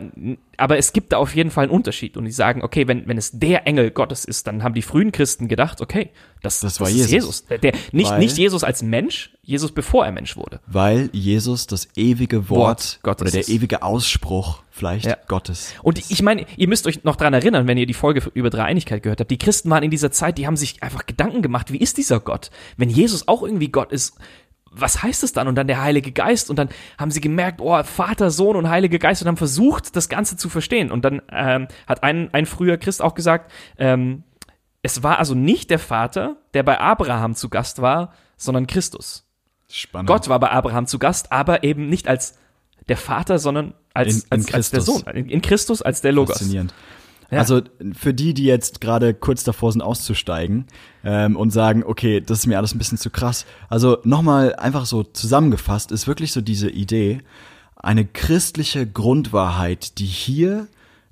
aber 0.56 0.78
es 0.78 0.92
gibt 0.92 1.12
da 1.12 1.16
auf 1.16 1.34
jeden 1.34 1.50
Fall 1.50 1.64
einen 1.64 1.72
Unterschied. 1.72 2.16
Und 2.16 2.26
die 2.26 2.30
sagen, 2.30 2.62
okay, 2.62 2.86
wenn, 2.86 3.08
wenn 3.08 3.18
es 3.18 3.32
der 3.32 3.66
Engel 3.66 3.90
Gottes 3.90 4.24
ist, 4.24 4.46
dann 4.46 4.62
haben 4.62 4.74
die 4.74 4.82
frühen 4.82 5.10
Christen 5.10 5.48
gedacht, 5.48 5.80
okay, 5.80 6.10
das, 6.42 6.60
Das 6.60 6.78
war 6.80 6.88
ist 6.88 6.96
Jesus. 6.96 7.10
Jesus. 7.10 7.44
Der, 7.46 7.58
der, 7.58 7.72
nicht, 7.92 8.10
Weil- 8.10 8.18
nicht 8.18 8.36
Jesus 8.36 8.62
als 8.64 8.82
Mensch, 8.82 9.30
Jesus 9.42 9.72
bevor 9.72 10.04
er 10.04 10.12
Mensch 10.12 10.36
wurde. 10.36 10.60
Weil 10.66 11.08
Jesus 11.12 11.66
das 11.66 11.88
ewige 11.96 12.50
Wort, 12.50 12.58
Wort 12.58 12.98
Gottes 13.02 13.22
oder 13.34 13.42
der 13.42 13.48
ewige 13.48 13.82
Ausspruch 13.82 14.62
vielleicht 14.70 15.06
Ja. 15.06 15.16
Gottes. 15.28 15.72
Und 15.82 15.98
ich 16.10 16.20
meine, 16.22 16.46
ihr 16.56 16.66
müsst 16.68 16.86
euch 16.86 17.04
noch 17.04 17.16
dran 17.16 17.32
erinnern, 17.32 17.66
wenn 17.68 17.78
ihr 17.78 17.86
die 17.86 17.94
Folge 17.94 18.22
über 18.34 18.50
Dreieinigkeit 18.50 19.02
gehört 19.02 19.20
habt. 19.20 19.30
Die 19.30 19.38
Christen 19.38 19.53
waren 19.64 19.82
in 19.82 19.90
dieser 19.90 20.10
Zeit, 20.10 20.38
die 20.38 20.46
haben 20.46 20.56
sich 20.56 20.82
einfach 20.82 21.06
Gedanken 21.06 21.42
gemacht, 21.42 21.72
wie 21.72 21.78
ist 21.78 21.96
dieser 21.98 22.20
Gott? 22.20 22.50
Wenn 22.76 22.90
Jesus 22.90 23.28
auch 23.28 23.42
irgendwie 23.42 23.68
Gott 23.68 23.92
ist, 23.92 24.16
was 24.76 25.02
heißt 25.02 25.22
es 25.22 25.32
dann? 25.32 25.46
Und 25.46 25.54
dann 25.54 25.68
der 25.68 25.80
Heilige 25.80 26.10
Geist. 26.10 26.50
Und 26.50 26.58
dann 26.58 26.68
haben 26.98 27.12
sie 27.12 27.20
gemerkt, 27.20 27.60
oh, 27.60 27.80
Vater, 27.84 28.30
Sohn 28.30 28.56
und 28.56 28.68
Heilige 28.68 28.98
Geist 28.98 29.22
und 29.22 29.28
haben 29.28 29.36
versucht, 29.36 29.94
das 29.94 30.08
Ganze 30.08 30.36
zu 30.36 30.48
verstehen. 30.48 30.90
Und 30.90 31.04
dann 31.04 31.22
ähm, 31.30 31.68
hat 31.86 32.02
ein, 32.02 32.32
ein 32.34 32.44
früher 32.46 32.76
Christ 32.76 33.00
auch 33.00 33.14
gesagt, 33.14 33.52
ähm, 33.78 34.24
es 34.82 35.02
war 35.04 35.18
also 35.20 35.34
nicht 35.34 35.70
der 35.70 35.78
Vater, 35.78 36.36
der 36.54 36.62
bei 36.64 36.80
Abraham 36.80 37.34
zu 37.36 37.48
Gast 37.48 37.80
war, 37.82 38.12
sondern 38.36 38.66
Christus. 38.66 39.24
Spannend. 39.70 40.08
Gott 40.08 40.28
war 40.28 40.40
bei 40.40 40.50
Abraham 40.50 40.86
zu 40.86 40.98
Gast, 40.98 41.30
aber 41.32 41.62
eben 41.62 41.88
nicht 41.88 42.08
als 42.08 42.34
der 42.88 42.96
Vater, 42.96 43.38
sondern 43.38 43.74
als, 43.94 44.08
In- 44.14 44.20
in 44.22 44.30
als, 44.32 44.54
als 44.54 44.70
der. 44.70 44.80
Sohn. 44.80 45.02
In, 45.14 45.28
in 45.28 45.40
Christus 45.40 45.82
als 45.82 46.00
der 46.00 46.12
Logos. 46.12 46.36
Faszinierend. 46.38 46.74
Ja. 47.30 47.38
Also 47.38 47.62
für 47.92 48.14
die, 48.14 48.34
die 48.34 48.44
jetzt 48.44 48.80
gerade 48.80 49.14
kurz 49.14 49.44
davor 49.44 49.72
sind 49.72 49.82
auszusteigen 49.82 50.66
ähm, 51.04 51.36
und 51.36 51.50
sagen, 51.50 51.82
okay, 51.84 52.20
das 52.20 52.40
ist 52.40 52.46
mir 52.46 52.58
alles 52.58 52.74
ein 52.74 52.78
bisschen 52.78 52.98
zu 52.98 53.10
krass. 53.10 53.46
Also 53.68 53.98
nochmal 54.04 54.54
einfach 54.56 54.86
so 54.86 55.02
zusammengefasst 55.02 55.92
ist 55.92 56.06
wirklich 56.06 56.32
so 56.32 56.40
diese 56.40 56.70
Idee, 56.70 57.20
eine 57.76 58.04
christliche 58.04 58.86
Grundwahrheit, 58.86 59.98
die 59.98 60.06
hier 60.06 60.68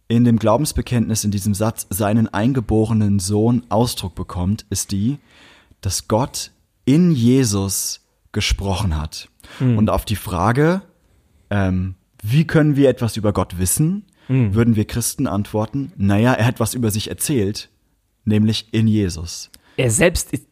in 0.08 0.24
dem 0.24 0.38
Glaubensbekenntnis, 0.38 1.24
in 1.24 1.30
diesem 1.30 1.54
Satz, 1.54 1.86
seinen 1.90 2.28
eingeborenen 2.28 3.18
Sohn 3.18 3.64
Ausdruck 3.68 4.14
bekommt, 4.14 4.66
ist 4.68 4.92
die, 4.92 5.18
dass 5.80 6.08
Gott 6.08 6.50
in 6.84 7.12
Jesus 7.12 8.00
gesprochen 8.32 8.98
hat. 9.00 9.28
Und 9.76 9.90
auf 9.90 10.04
die 10.04 10.16
Frage, 10.16 10.82
ähm, 11.50 11.94
wie 12.22 12.46
können 12.46 12.76
wir 12.76 12.88
etwas 12.88 13.16
über 13.16 13.32
Gott 13.32 13.58
wissen, 13.58 14.04
würden 14.28 14.76
wir 14.76 14.86
Christen 14.86 15.26
antworten, 15.26 15.92
naja, 15.96 16.32
er 16.32 16.46
hat 16.46 16.60
was 16.60 16.74
über 16.74 16.90
sich 16.90 17.10
erzählt, 17.10 17.68
nämlich 18.24 18.72
in 18.72 18.86
Jesus. 18.86 19.50
Er 19.76 19.90
selbst 19.90 20.32
ist, 20.32 20.46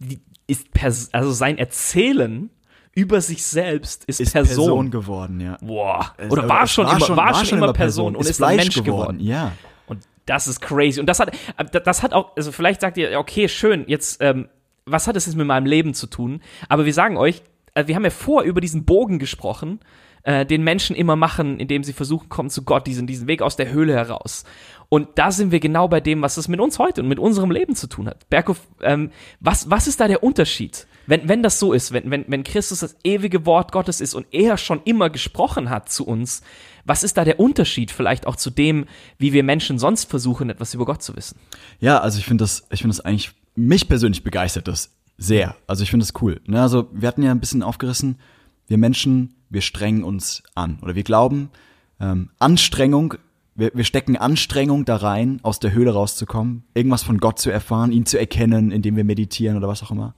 ist 0.47 0.73
Pers 0.73 1.09
also 1.13 1.31
sein 1.33 1.57
Erzählen 1.59 2.51
über 2.95 3.21
sich 3.21 3.45
selbst 3.45 4.05
ist, 4.07 4.21
Ist 4.21 4.33
Person. 4.33 4.57
Person 4.57 4.91
geworden, 4.91 5.41
ja. 5.41 5.57
Boah. 5.63 6.13
Es- 6.19 6.31
Oder 6.31 6.49
war 6.49 6.65
es 6.65 6.73
schon, 6.73 6.87
immer, 6.89 7.17
war 7.17 7.45
schon 7.45 7.59
immer 7.59 7.73
Person, 7.73 8.17
und 8.17 8.23
ist, 8.23 8.31
ein 8.31 8.35
Fleisch 8.35 8.57
Mensch 8.57 8.83
geworden. 8.83 9.21
Ja. 9.21 9.53
Und 9.87 10.01
das 10.27 10.49
ist 10.49 10.61
crazy. 10.61 10.99
Und 11.01 11.07
das 11.07 11.21
hat, 11.21 11.33
äh, 11.57 11.81
das 11.85 12.03
hat 12.03 12.13
auch, 12.13 12.37
also 12.37 12.51
vielleicht 12.53 12.81
sagt 12.81 12.97
ihr, 12.99 13.17
okay, 13.19 13.49
schön, 13.49 13.85
jetzt, 13.87 14.21
ähm, 14.21 14.49
was 14.87 15.07
hat 15.07 15.15
das 15.15 15.27
jetzt 15.27 15.37
mit 15.37 15.47
meinem 15.47 15.67
Leben 15.67 15.95
zu 15.95 16.09
tun? 16.09 16.43
Aber 16.69 16.85
wir 16.85 16.93
sagen 16.93 17.17
euch, 17.17 17.43
äh, 17.75 17.87
wir 17.87 17.95
haben 17.95 18.05
ja 18.05 18.11
vor 18.11 18.43
über 18.43 18.61
diesen 18.61 18.85
Bogen 18.85 19.21
gesprochen, 19.21 19.79
äh, 20.23 20.45
den 20.45 20.63
Menschen 20.63 20.97
immer 20.97 21.17
machen, 21.17 21.59
indem 21.59 21.85
sie 21.85 21.93
versuchen, 21.93 22.29
kommen 22.29 22.51
zu 22.51 22.63
Gott, 22.63 22.87
diesen, 22.87 23.07
diesen 23.07 23.27
Weg 23.27 23.43
aus 23.43 23.57
der 23.57 23.71
Höhle 23.71 23.95
heraus. 23.95 24.45
Und 24.89 25.09
da 25.15 25.31
sind 25.31 25.53
wir 25.53 25.61
genau 25.61 25.87
bei 25.87 26.01
dem, 26.01 26.21
was 26.21 26.37
es 26.37 26.49
mit 26.49 26.61
uns 26.61 26.79
heute 26.79 27.03
und 27.03 27.09
mit 27.09 27.21
unserem 27.21 27.51
Leben 27.51 27.77
zu 27.77 27.87
tun 27.87 28.09
hat. 28.09 28.29
Berghoff, 28.29 28.61
ähm, 28.83 29.11
was, 29.39 29.71
was 29.71 29.87
ist 29.87 30.01
da 30.01 30.09
der 30.09 30.23
Unterschied? 30.23 30.87
Wenn, 31.07 31.29
wenn 31.29 31.43
das 31.43 31.59
so 31.59 31.73
ist, 31.73 31.93
wenn, 31.93 32.11
wenn, 32.11 32.25
wenn 32.29 32.45
Christus 32.45 32.81
das 32.81 32.97
ewige 33.05 33.47
Wort 33.47 33.73
Gottes 33.73 34.01
ist 34.01 34.15
und 34.15 34.27
er 34.33 34.57
schon 34.59 34.83
immer 34.85 35.09
gesprochen 35.09 35.71
hat 35.71 35.91
zu 35.91 36.07
uns, 36.07 36.43
was 36.85 37.03
ist 37.05 37.17
da 37.17 37.25
der 37.25 37.39
Unterschied 37.39 37.91
vielleicht 37.91 38.27
auch 38.27 38.37
zu 38.37 38.51
dem, 38.51 38.87
wie 39.19 39.33
wir 39.33 39.45
Menschen 39.45 39.79
sonst 39.79 40.11
versuchen, 40.11 40.51
etwas 40.51 40.75
über 40.75 40.87
Gott 40.87 41.03
zu 41.03 41.17
wissen? 41.17 41.39
Ja, 41.79 42.01
also 42.01 42.19
ich 42.19 42.25
finde 42.25 42.43
das, 42.43 42.67
ich 42.71 42.83
das 42.83 43.01
eigentlich, 43.01 43.33
mich 43.55 43.89
persönlich 43.89 44.25
begeistert 44.25 44.67
das 44.67 44.93
sehr. 45.19 45.55
Also 45.67 45.85
ich 45.85 45.91
finde 45.91 46.05
das 46.05 46.21
cool. 46.21 46.41
Ne? 46.47 46.61
Also 46.61 46.89
wir 46.93 47.07
hatten 47.07 47.23
ja 47.23 47.31
ein 47.31 47.41
bisschen 47.41 47.63
aufgerissen, 47.63 48.19
wir 48.71 48.79
Menschen, 48.79 49.35
wir 49.51 49.63
strengen 49.63 50.05
uns 50.05 50.45
an. 50.55 50.79
Oder 50.81 50.95
wir 50.95 51.03
glauben, 51.03 51.51
ähm, 51.99 52.31
Anstrengung, 52.39 53.15
wir, 53.57 53.73
wir 53.75 53.83
stecken 53.83 54.17
Anstrengung 54.17 54.85
da 54.85 54.97
rein, 54.97 55.41
aus 55.43 55.59
der 55.59 55.73
Höhle 55.73 55.93
rauszukommen, 55.93 56.63
irgendwas 56.73 57.03
von 57.03 57.19
Gott 57.19 57.41
zu 57.41 57.51
erfahren, 57.51 57.91
ihn 57.91 58.07
zu 58.07 58.17
erkennen, 58.17 58.71
indem 58.71 58.95
wir 58.95 59.03
meditieren 59.03 59.57
oder 59.57 59.67
was 59.67 59.83
auch 59.83 59.91
immer. 59.91 60.15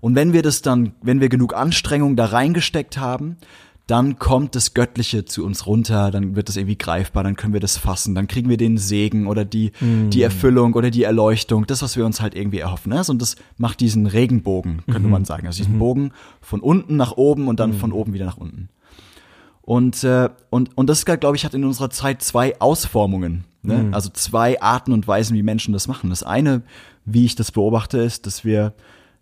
Und 0.00 0.14
wenn 0.14 0.32
wir 0.32 0.42
das 0.42 0.62
dann, 0.62 0.94
wenn 1.02 1.20
wir 1.20 1.28
genug 1.28 1.54
Anstrengung 1.54 2.16
da 2.16 2.24
reingesteckt 2.24 2.96
haben, 2.96 3.36
dann 3.92 4.18
kommt 4.18 4.54
das 4.54 4.72
Göttliche 4.72 5.26
zu 5.26 5.44
uns 5.44 5.66
runter, 5.66 6.10
dann 6.10 6.34
wird 6.34 6.48
das 6.48 6.56
irgendwie 6.56 6.78
greifbar, 6.78 7.24
dann 7.24 7.36
können 7.36 7.52
wir 7.52 7.60
das 7.60 7.76
fassen, 7.76 8.14
dann 8.14 8.26
kriegen 8.26 8.48
wir 8.48 8.56
den 8.56 8.78
Segen 8.78 9.26
oder 9.26 9.44
die, 9.44 9.72
die 9.82 10.22
Erfüllung 10.22 10.72
oder 10.72 10.90
die 10.90 11.02
Erleuchtung, 11.02 11.66
das, 11.66 11.82
was 11.82 11.94
wir 11.94 12.06
uns 12.06 12.22
halt 12.22 12.34
irgendwie 12.34 12.60
erhoffen. 12.60 12.90
Ne? 12.94 13.02
Und 13.06 13.20
das 13.20 13.36
macht 13.58 13.80
diesen 13.80 14.06
Regenbogen, 14.06 14.82
könnte 14.90 15.08
man 15.08 15.26
sagen. 15.26 15.46
Also 15.46 15.62
diesen 15.62 15.78
Bogen 15.78 16.12
von 16.40 16.60
unten 16.60 16.96
nach 16.96 17.18
oben 17.18 17.48
und 17.48 17.60
dann 17.60 17.74
von 17.74 17.92
oben 17.92 18.14
wieder 18.14 18.24
nach 18.24 18.38
unten. 18.38 18.70
Und, 19.60 20.02
äh, 20.04 20.30
und, 20.48 20.74
und 20.74 20.88
das, 20.88 21.04
glaube 21.04 21.36
ich, 21.36 21.44
hat 21.44 21.52
in 21.52 21.62
unserer 21.62 21.90
Zeit 21.90 22.22
zwei 22.22 22.58
Ausformungen. 22.62 23.44
Ne? 23.60 23.90
Also 23.92 24.08
zwei 24.08 24.58
Arten 24.62 24.92
und 24.92 25.06
Weisen, 25.06 25.36
wie 25.36 25.42
Menschen 25.42 25.74
das 25.74 25.86
machen. 25.86 26.08
Das 26.08 26.22
eine, 26.22 26.62
wie 27.04 27.26
ich 27.26 27.34
das 27.34 27.52
beobachte, 27.52 27.98
ist, 27.98 28.24
dass 28.24 28.42
wir, 28.42 28.72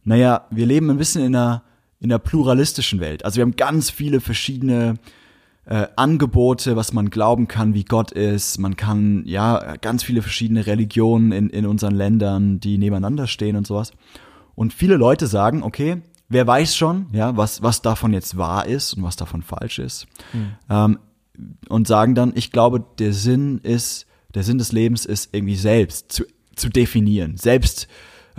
naja, 0.05 0.47
wir 0.51 0.66
leben 0.66 0.91
ein 0.91 0.97
bisschen 0.97 1.25
in 1.25 1.35
einer, 1.35 1.64
in 2.01 2.11
einer 2.11 2.18
pluralistischen 2.18 3.01
Welt. 3.01 3.24
Also 3.24 3.36
wir 3.36 3.42
haben 3.42 3.57
ganz 3.57 3.90
viele 3.90 4.20
verschiedene 4.20 4.94
äh, 5.66 5.86
Angebote, 5.96 6.74
was 6.74 6.92
man 6.92 7.11
glauben 7.11 7.46
kann, 7.46 7.74
wie 7.74 7.84
Gott 7.84 8.11
ist. 8.11 8.59
Man 8.59 8.76
kann, 8.76 9.22
ja, 9.26 9.76
ganz 9.76 10.03
viele 10.03 10.22
verschiedene 10.22 10.66
Religionen 10.66 11.32
in, 11.32 11.51
in 11.51 11.66
unseren 11.66 11.94
Ländern, 11.94 12.59
die 12.59 12.78
nebeneinander 12.78 13.26
stehen 13.26 13.57
und 13.57 13.66
sowas. 13.66 13.92
Und 14.55 14.72
viele 14.72 14.96
Leute 14.96 15.26
sagen, 15.26 15.62
okay, 15.62 16.03
wer 16.28 16.46
weiß 16.46 16.74
schon, 16.74 17.07
ja, 17.12 17.36
was, 17.36 17.62
was 17.62 17.82
davon 17.82 18.14
jetzt 18.14 18.36
wahr 18.38 18.66
ist 18.66 18.94
und 18.94 19.03
was 19.03 19.16
davon 19.16 19.42
falsch 19.42 19.78
ist. 19.78 20.07
Ähm, 20.70 20.98
und 21.68 21.86
sagen 21.86 22.14
dann, 22.14 22.32
ich 22.34 22.51
glaube, 22.51 22.84
der 22.98 23.12
Sinn 23.12 23.59
ist, 23.59 24.07
der 24.34 24.42
Sinn 24.42 24.59
des 24.59 24.72
Lebens 24.72 25.05
ist 25.05 25.34
irgendwie 25.34 25.57
selbst 25.57 26.12
zu, 26.12 26.24
zu 26.55 26.68
definieren, 26.68 27.36
selbst 27.36 27.88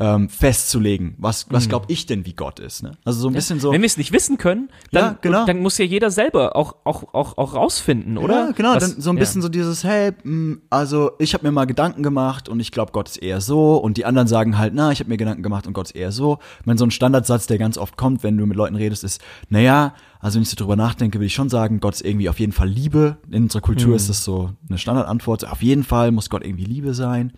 ähm, 0.03 0.29
festzulegen, 0.29 1.13
was, 1.19 1.45
was 1.51 1.69
glaube 1.69 1.85
ich 1.89 2.07
denn, 2.07 2.25
wie 2.25 2.33
Gott 2.33 2.59
ist. 2.59 2.81
Ne? 2.81 2.93
Also 3.05 3.19
so 3.21 3.27
ein 3.27 3.33
bisschen 3.33 3.59
so. 3.59 3.71
Wenn 3.71 3.81
wir 3.81 3.85
es 3.85 3.97
nicht 3.97 4.11
wissen 4.11 4.37
können, 4.39 4.69
dann, 4.91 5.03
Ja, 5.13 5.17
genau. 5.21 5.45
dann 5.45 5.59
muss 5.59 5.77
ja 5.77 5.85
jeder 5.85 6.09
selber 6.09 6.55
auch, 6.55 6.75
auch, 6.85 7.13
auch, 7.13 7.37
auch 7.37 7.53
rausfinden, 7.53 8.17
oder? 8.17 8.47
Ja, 8.47 8.51
genau, 8.51 8.73
Was- 8.75 8.91
dann 8.93 9.01
so 9.01 9.11
ein 9.11 9.17
bisschen 9.17 9.43
so 9.43 9.49
dieses, 9.49 9.83
hey, 9.83 10.11
mh, 10.23 10.57
also 10.71 11.11
ich 11.19 11.35
habe 11.35 11.45
mir 11.45 11.51
mal 11.51 11.65
Gedanken 11.65 12.01
gemacht 12.01 12.49
und 12.49 12.59
ich 12.59 12.71
glaube, 12.71 12.91
Gott 12.93 13.09
ist 13.09 13.17
eher 13.17 13.41
so 13.41 13.75
und 13.77 13.97
die 13.97 14.05
anderen 14.05 14.27
sagen 14.27 14.57
halt, 14.57 14.73
na, 14.73 14.91
ich 14.91 14.99
habe 15.01 15.09
mir 15.09 15.17
Gedanken 15.17 15.43
gemacht 15.43 15.67
und 15.67 15.73
Gott 15.73 15.87
ist 15.87 15.95
eher 15.95 16.11
so. 16.11 16.39
Ich 16.61 16.65
meine, 16.65 16.79
so 16.79 16.85
ein 16.85 16.91
Standardsatz, 16.91 17.45
der 17.45 17.59
ganz 17.59 17.77
oft 17.77 17.95
kommt, 17.95 18.23
wenn 18.23 18.37
du 18.37 18.45
mit 18.47 18.57
Leuten 18.57 18.75
redest, 18.75 19.03
ist, 19.03 19.21
naja, 19.49 19.93
also 20.19 20.35
wenn 20.35 20.43
ich 20.43 20.49
so 20.49 20.55
drüber 20.55 20.75
nachdenke, 20.75 21.19
will 21.19 21.27
ich 21.27 21.33
schon 21.35 21.49
sagen, 21.49 21.79
Gott 21.79 21.93
ist 21.95 22.05
irgendwie 22.05 22.27
auf 22.29 22.39
jeden 22.39 22.51
Fall 22.53 22.67
Liebe. 22.67 23.17
In 23.29 23.43
unserer 23.43 23.61
Kultur 23.61 23.95
ist 23.95 24.09
das 24.09 24.23
so 24.23 24.49
eine 24.67 24.77
Standardantwort, 24.77 25.47
auf 25.47 25.61
jeden 25.61 25.83
Fall 25.83 26.11
muss 26.11 26.29
Gott 26.29 26.43
irgendwie 26.43 26.65
Liebe 26.65 26.93
sein. 26.93 27.33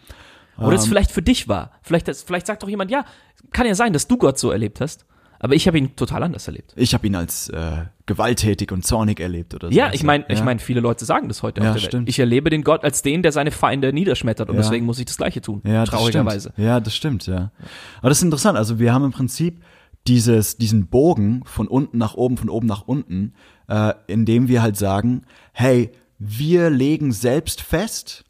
Oder 0.67 0.75
es 0.77 0.85
vielleicht 0.87 1.11
für 1.11 1.21
dich 1.21 1.47
war. 1.47 1.71
Vielleicht, 1.81 2.07
vielleicht 2.25 2.47
sagt 2.47 2.63
doch 2.63 2.69
jemand, 2.69 2.91
ja, 2.91 3.05
kann 3.51 3.65
ja 3.67 3.75
sein, 3.75 3.93
dass 3.93 4.07
du 4.07 4.17
Gott 4.17 4.37
so 4.39 4.51
erlebt 4.51 4.81
hast. 4.81 5.05
Aber 5.39 5.55
ich 5.55 5.67
habe 5.67 5.77
ihn 5.77 5.93
total 5.97 6.23
anders 6.23 6.47
erlebt. 6.47 6.71
Ich 6.77 6.93
habe 6.93 7.05
ihn 7.05 7.15
als 7.15 7.49
äh, 7.49 7.83
gewalttätig 8.05 8.71
und 8.71 8.85
zornig 8.85 9.19
erlebt 9.19 9.53
oder 9.53 9.67
so. 9.69 9.77
Ja, 9.77 9.91
ich 9.91 10.01
meine, 10.03 10.23
ich 10.29 10.41
meine, 10.41 10.61
viele 10.61 10.79
Leute 10.79 11.03
sagen 11.03 11.27
das 11.27 11.43
heute 11.43 11.61
Ja, 11.61 11.67
auf 11.71 11.73
der 11.75 11.81
stimmt. 11.81 12.03
Welt. 12.03 12.09
Ich 12.09 12.19
erlebe 12.19 12.49
den 12.49 12.63
Gott 12.63 12.85
als 12.85 13.01
den, 13.01 13.23
der 13.23 13.33
seine 13.33 13.51
Feinde 13.51 13.91
niederschmettert 13.91 14.47
und 14.49 14.55
Ja. 14.55 14.61
deswegen 14.61 14.85
muss 14.85 14.99
ich 14.99 15.05
das 15.05 15.17
Gleiche 15.17 15.41
tun. 15.41 15.61
Ja, 15.65 15.83
traurigerweise. 15.83 16.53
Ja, 16.55 16.79
das 16.79 16.95
stimmt, 16.95 17.27
ja. 17.27 17.51
Aber 17.99 18.07
das 18.07 18.19
ist 18.19 18.23
interessant. 18.23 18.57
Also 18.57 18.79
wir 18.79 18.93
haben 18.93 19.03
im 19.03 19.11
Prinzip 19.11 19.61
dieses, 20.07 20.55
diesen 20.57 20.87
Bogen 20.87 21.43
von 21.45 21.67
unten 21.67 21.97
nach 21.97 22.13
oben, 22.13 22.37
von 22.37 22.49
oben 22.49 22.67
nach 22.67 22.83
unten, 22.87 23.33
äh, 23.67 23.93
indem 24.07 24.47
wir 24.47 24.61
halt 24.61 24.77
sagen, 24.77 25.23
hey, 25.51 25.91
wir 26.19 26.69
legen 26.69 27.11
selbst 27.11 27.59
fest, 27.61 28.23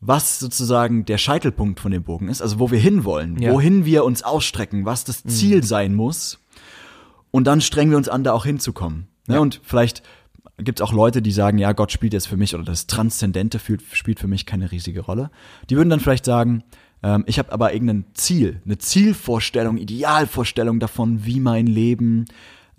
was 0.00 0.38
sozusagen 0.38 1.04
der 1.04 1.18
Scheitelpunkt 1.18 1.80
von 1.80 1.90
dem 1.90 2.04
Bogen 2.04 2.28
ist, 2.28 2.40
also 2.40 2.58
wo 2.60 2.70
wir 2.70 2.78
hinwollen, 2.78 3.40
Ja. 3.40 3.52
wohin 3.52 3.84
wir 3.84 4.04
uns 4.04 4.22
ausstrecken, 4.22 4.84
was 4.84 5.04
das 5.04 5.24
Ziel 5.24 5.64
sein 5.64 5.94
muss. 5.94 6.38
Und 7.30 7.46
dann 7.46 7.60
strengen 7.60 7.90
wir 7.90 7.98
uns 7.98 8.08
an, 8.08 8.24
da 8.24 8.32
auch 8.32 8.44
hinzukommen. 8.44 9.08
Ne? 9.26 9.34
Ja. 9.34 9.40
Und 9.40 9.60
vielleicht 9.64 10.02
gibt 10.58 10.80
es 10.80 10.86
auch 10.86 10.92
Leute, 10.92 11.20
die 11.20 11.32
sagen, 11.32 11.58
ja, 11.58 11.72
Gott 11.72 11.92
spielt 11.92 12.12
jetzt 12.12 12.28
für 12.28 12.36
mich 12.36 12.54
oder 12.54 12.64
das 12.64 12.86
Transzendente 12.86 13.58
fühlt, 13.58 13.82
spielt 13.92 14.18
für 14.18 14.28
mich 14.28 14.46
keine 14.46 14.70
riesige 14.70 15.00
Rolle. 15.00 15.30
Die 15.68 15.76
würden 15.76 15.90
dann 15.90 16.00
vielleicht 16.00 16.24
sagen, 16.24 16.64
ähm, 17.02 17.24
ich 17.26 17.38
habe 17.38 17.52
aber 17.52 17.72
irgendein 17.74 18.06
Ziel, 18.14 18.62
eine 18.64 18.78
Zielvorstellung, 18.78 19.76
Idealvorstellung 19.76 20.80
davon, 20.80 21.24
wie 21.24 21.40
mein 21.40 21.66
Leben 21.66 22.24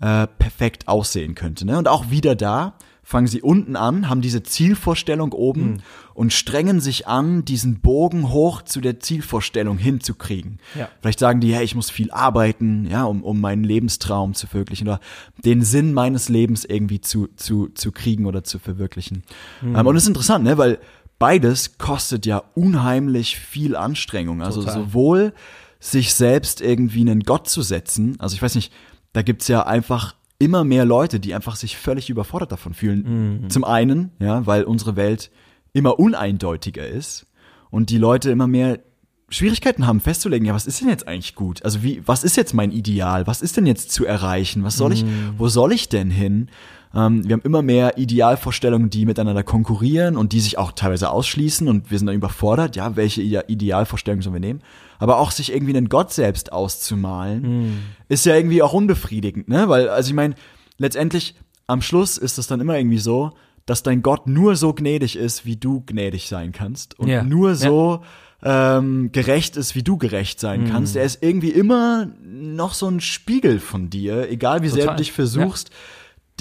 äh, 0.00 0.26
perfekt 0.26 0.88
aussehen 0.88 1.34
könnte. 1.34 1.64
Ne? 1.66 1.78
Und 1.78 1.88
auch 1.88 2.10
wieder 2.10 2.34
da 2.34 2.74
fangen 3.10 3.26
sie 3.26 3.42
unten 3.42 3.74
an, 3.74 4.08
haben 4.08 4.20
diese 4.20 4.44
Zielvorstellung 4.44 5.32
oben 5.32 5.62
Hm. 5.62 5.78
und 6.14 6.32
strengen 6.32 6.78
sich 6.78 7.08
an, 7.08 7.44
diesen 7.44 7.80
Bogen 7.80 8.30
hoch 8.30 8.62
zu 8.62 8.80
der 8.80 9.00
Zielvorstellung 9.00 9.78
hinzukriegen. 9.78 10.60
Ja. 10.78 10.88
Vielleicht 11.00 11.18
sagen 11.18 11.40
die, 11.40 11.52
hey, 11.52 11.64
ich 11.64 11.74
muss 11.74 11.90
viel 11.90 12.12
arbeiten, 12.12 12.86
ja, 12.88 13.02
um, 13.02 13.24
um 13.24 13.40
meinen 13.40 13.64
Lebenstraum 13.64 14.34
zu 14.34 14.46
verwirklichen 14.46 14.86
oder 14.86 15.00
den 15.44 15.62
Sinn 15.64 15.92
meines 15.92 16.28
Lebens 16.28 16.64
irgendwie 16.64 17.00
zu, 17.00 17.26
zu, 17.34 17.66
zu 17.74 17.90
kriegen 17.90 18.26
oder 18.26 18.44
zu 18.44 18.60
verwirklichen. 18.60 19.24
Hm. 19.58 19.74
Ähm, 19.74 19.86
und 19.88 19.96
es 19.96 20.04
ist 20.04 20.08
interessant, 20.08 20.44
ne, 20.44 20.56
weil 20.56 20.78
beides 21.18 21.78
kostet 21.78 22.26
ja 22.26 22.44
unheimlich 22.54 23.38
viel 23.38 23.74
Anstrengung. 23.74 24.40
Also 24.40 24.60
Total. 24.60 24.84
sowohl 24.84 25.32
sich 25.80 26.14
selbst 26.14 26.60
irgendwie 26.60 27.00
einen 27.00 27.24
Gott 27.24 27.48
zu 27.48 27.62
setzen, 27.62 28.14
also 28.20 28.36
ich 28.36 28.42
weiß 28.42 28.54
nicht, 28.54 28.72
da 29.12 29.22
gibt's 29.22 29.48
ja 29.48 29.66
einfach 29.66 30.14
immer 30.40 30.64
mehr 30.64 30.84
Leute, 30.84 31.20
die 31.20 31.34
einfach 31.34 31.54
sich 31.54 31.76
völlig 31.76 32.10
überfordert 32.10 32.50
davon 32.50 32.74
fühlen. 32.74 33.42
Mhm. 33.42 33.50
Zum 33.50 33.62
einen, 33.62 34.10
ja, 34.18 34.44
weil 34.46 34.64
unsere 34.64 34.96
Welt 34.96 35.30
immer 35.72 36.00
uneindeutiger 36.00 36.86
ist 36.88 37.26
und 37.70 37.90
die 37.90 37.98
Leute 37.98 38.30
immer 38.30 38.48
mehr 38.48 38.80
Schwierigkeiten 39.28 39.86
haben 39.86 40.00
festzulegen, 40.00 40.44
ja, 40.44 40.54
was 40.54 40.66
ist 40.66 40.80
denn 40.80 40.88
jetzt 40.88 41.06
eigentlich 41.06 41.36
gut? 41.36 41.64
Also 41.64 41.84
wie, 41.84 42.02
was 42.04 42.24
ist 42.24 42.36
jetzt 42.36 42.52
mein 42.52 42.72
Ideal? 42.72 43.28
Was 43.28 43.42
ist 43.42 43.56
denn 43.56 43.66
jetzt 43.66 43.92
zu 43.92 44.04
erreichen? 44.04 44.64
Was 44.64 44.76
soll 44.76 44.92
ich, 44.92 45.04
Mhm. 45.04 45.34
wo 45.38 45.46
soll 45.46 45.70
ich 45.72 45.88
denn 45.88 46.10
hin? 46.10 46.48
Ähm, 46.94 47.26
wir 47.28 47.34
haben 47.34 47.42
immer 47.42 47.62
mehr 47.62 47.98
Idealvorstellungen, 47.98 48.90
die 48.90 49.06
miteinander 49.06 49.42
konkurrieren 49.44 50.16
und 50.16 50.32
die 50.32 50.40
sich 50.40 50.58
auch 50.58 50.72
teilweise 50.72 51.10
ausschließen 51.10 51.68
und 51.68 51.90
wir 51.90 51.98
sind 51.98 52.06
dann 52.08 52.16
überfordert, 52.16 52.74
ja, 52.76 52.96
welche 52.96 53.22
Ide 53.22 53.44
Idealvorstellungen 53.46 54.22
sollen 54.22 54.34
wir 54.34 54.40
nehmen? 54.40 54.62
Aber 54.98 55.18
auch 55.18 55.30
sich 55.30 55.52
irgendwie 55.52 55.76
einen 55.76 55.88
Gott 55.88 56.12
selbst 56.12 56.52
auszumalen, 56.52 57.84
ist 58.08 58.26
ja 58.26 58.34
irgendwie 58.36 58.62
auch 58.62 58.72
unbefriedigend, 58.72 59.48
ne? 59.48 59.68
Weil, 59.68 59.88
also 59.88 60.08
ich 60.10 60.14
meine, 60.14 60.34
letztendlich 60.78 61.34
am 61.66 61.80
Schluss 61.82 62.18
ist 62.18 62.38
es 62.38 62.46
dann 62.48 62.60
immer 62.60 62.76
irgendwie 62.76 62.98
so, 62.98 63.30
dass 63.66 63.82
dein 63.84 64.02
Gott 64.02 64.26
nur 64.26 64.56
so 64.56 64.72
gnädig 64.74 65.14
ist, 65.16 65.44
wie 65.46 65.56
du 65.56 65.82
gnädig 65.86 66.28
sein 66.28 66.50
kannst 66.52 66.98
und 66.98 67.08
Ja. 67.08 67.22
nur 67.22 67.54
so 67.54 68.02
ähm, 68.42 69.12
gerecht 69.12 69.56
ist, 69.58 69.74
wie 69.74 69.82
du 69.82 69.98
gerecht 69.98 70.40
sein 70.40 70.62
Mhm. 70.62 70.68
kannst. 70.70 70.96
Er 70.96 71.04
ist 71.04 71.22
irgendwie 71.22 71.50
immer 71.50 72.08
noch 72.24 72.72
so 72.72 72.88
ein 72.88 73.00
Spiegel 73.00 73.60
von 73.60 73.90
dir, 73.90 74.30
egal 74.30 74.62
wie 74.62 74.68
sehr 74.68 74.84
Total. 74.84 74.96
du 74.96 75.02
dich 75.02 75.12
versuchst, 75.12 75.70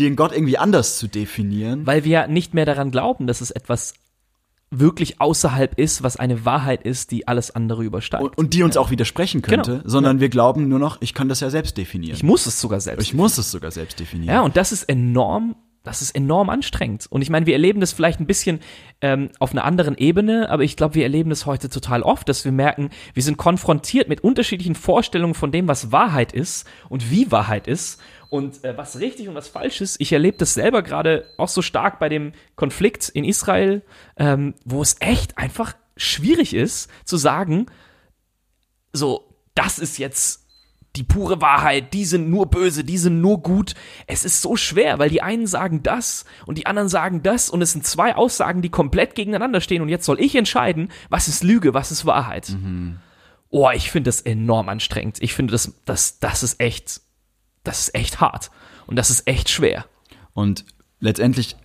den 0.04 0.16
Gott 0.16 0.32
irgendwie 0.32 0.58
anders 0.58 0.97
zu 0.97 1.08
definieren. 1.08 1.86
Weil 1.88 2.04
wir 2.04 2.28
nicht 2.28 2.54
mehr 2.54 2.66
daran 2.66 2.91
glauben, 2.91 3.28
dass 3.28 3.41
es 3.41 3.52
etwas 3.52 3.93
wirklich 4.72 5.20
außerhalb 5.20 5.80
ist, 5.80 6.04
was 6.04 6.18
eine 6.18 6.45
Wahrheit 6.45 6.84
ist, 6.84 7.10
die 7.12 7.28
alles 7.28 7.50
andere 7.52 7.84
übersteigt. 7.84 8.24
und, 8.24 8.38
und 8.38 8.54
die 8.54 8.62
uns 8.62 8.78
auch 8.78 8.91
widersprechen 8.91 9.41
könnte, 9.41 9.78
Genau. 9.78 9.84
sondern 9.89 10.20
wir 10.20 10.30
glauben 10.30 10.68
nur 10.68 10.78
noch, 10.80 11.02
ich 11.02 11.14
kann 11.16 11.28
das 11.28 11.39
ja 11.39 11.50
selbst 11.50 11.76
definieren. 11.78 12.16
ich 12.16 12.24
muss 12.24 12.45
es 12.45 12.62
sogar 12.62 12.80
selbst. 12.80 13.02
Ich 13.08 13.14
muss 13.16 13.38
es 13.39 13.50
sogar 13.50 13.72
selbst 13.72 14.00
definieren. 14.00 14.34
Ja, 14.36 14.41
und 14.41 14.58
das 14.58 14.72
ist 14.72 14.84
enorm, 14.84 15.56
das 15.82 16.04
ist 16.04 16.12
enorm 16.12 16.52
anstrengend. 16.52 17.08
Und 17.10 17.24
ich 17.24 17.32
meine, 17.32 17.47
wir 17.47 17.54
erleben 17.54 17.80
das 17.80 17.93
vielleicht 17.93 18.20
ein 18.20 18.28
bisschen 18.28 18.60
ähm, 19.02 19.30
auf 19.39 19.54
einer 19.54 19.64
anderen 19.64 19.97
Ebene, 19.97 20.52
aber 20.52 20.64
ich 20.64 20.76
glaube, 20.76 20.93
wir 20.93 21.04
erleben 21.04 21.32
das 21.32 21.47
heute 21.47 21.70
total 21.70 22.04
oft, 22.04 22.30
dass 22.30 22.45
wir 22.45 22.52
merken, 22.52 22.91
wir 23.16 23.24
sind 23.24 23.38
konfrontiert 23.38 24.08
mit 24.08 24.22
unterschiedlichen 24.22 24.76
Vorstellungen 24.76 25.34
von 25.34 25.52
dem, 25.52 25.68
was 25.68 25.91
Wahrheit 25.91 26.32
ist 26.32 26.68
und 26.89 27.10
wie 27.10 27.32
Wahrheit 27.32 27.68
ist 27.68 28.00
und 28.30 28.64
äh, 28.64 28.78
was 28.78 29.00
richtig 29.00 29.28
und 29.28 29.36
was 29.36 29.48
falsch 29.48 29.82
ist. 29.82 30.00
Ich 30.00 30.14
erlebe 30.14 30.38
das 30.38 30.54
selber 30.54 30.84
gerade 30.84 31.26
auch 31.38 31.48
so 31.48 31.62
stark 31.62 32.00
bei 32.00 32.10
dem 32.10 32.34
Konflikt 32.56 33.10
in 33.10 33.24
Israel, 33.24 33.82
ähm, 34.18 34.54
wo 34.66 34.82
es 34.82 34.98
echt 35.00 35.38
einfach 35.38 35.74
schwierig 35.98 36.54
ist 36.54 36.90
zu 37.04 37.18
sagen, 37.18 37.66
so, 38.94 39.36
das 39.56 39.80
ist 39.80 39.98
jetzt 39.98 40.46
die 40.96 41.04
pure 41.04 41.40
Wahrheit, 41.40 41.94
die 41.94 42.06
sind 42.06 42.30
nur 42.30 42.48
böse, 42.48 42.84
die 42.84 42.98
sind 42.98 43.22
nur 43.22 43.42
gut. 43.42 43.76
Es 44.08 44.26
ist 44.26 44.42
so 44.42 44.56
schwer, 44.56 44.98
weil 44.98 45.10
die 45.10 45.22
einen 45.22 45.46
sagen 45.46 45.84
das 45.84 46.26
und 46.46 46.58
die 46.58 46.66
anderen 46.66 46.90
sagen 46.90 47.22
das 47.22 47.50
und 47.50 47.62
es 47.62 47.74
sind 47.74 47.86
zwei 47.86 48.16
Aussagen, 48.16 48.62
die 48.62 48.70
komplett 48.70 49.14
gegeneinander 49.14 49.62
stehen 49.62 49.82
und 49.82 49.90
jetzt 49.90 50.06
soll 50.06 50.20
ich 50.20 50.36
entscheiden, 50.36 50.90
was 51.10 51.28
ist 51.28 51.44
Lüge, 51.44 51.74
was 51.74 51.92
ist 51.92 52.06
Wahrheit. 52.06 52.50
Oh, 53.50 53.70
ich 53.74 53.92
finde 53.92 54.08
das 54.08 54.22
enorm 54.22 54.70
anstrengend. 54.70 55.22
Ich 55.22 55.34
finde 55.34 55.52
das, 55.52 55.74
das, 55.86 56.20
das 56.20 56.44
ist 56.44 56.60
echt, 56.60 57.02
das 57.64 57.80
ist 57.80 57.95
echt 57.95 58.20
hart 58.20 58.51
und 58.88 58.95
das 58.95 59.10
ist 59.10 59.28
echt 59.28 59.49
schwer. 59.49 59.86
Und 60.34 60.66
letztendlich 60.99 61.55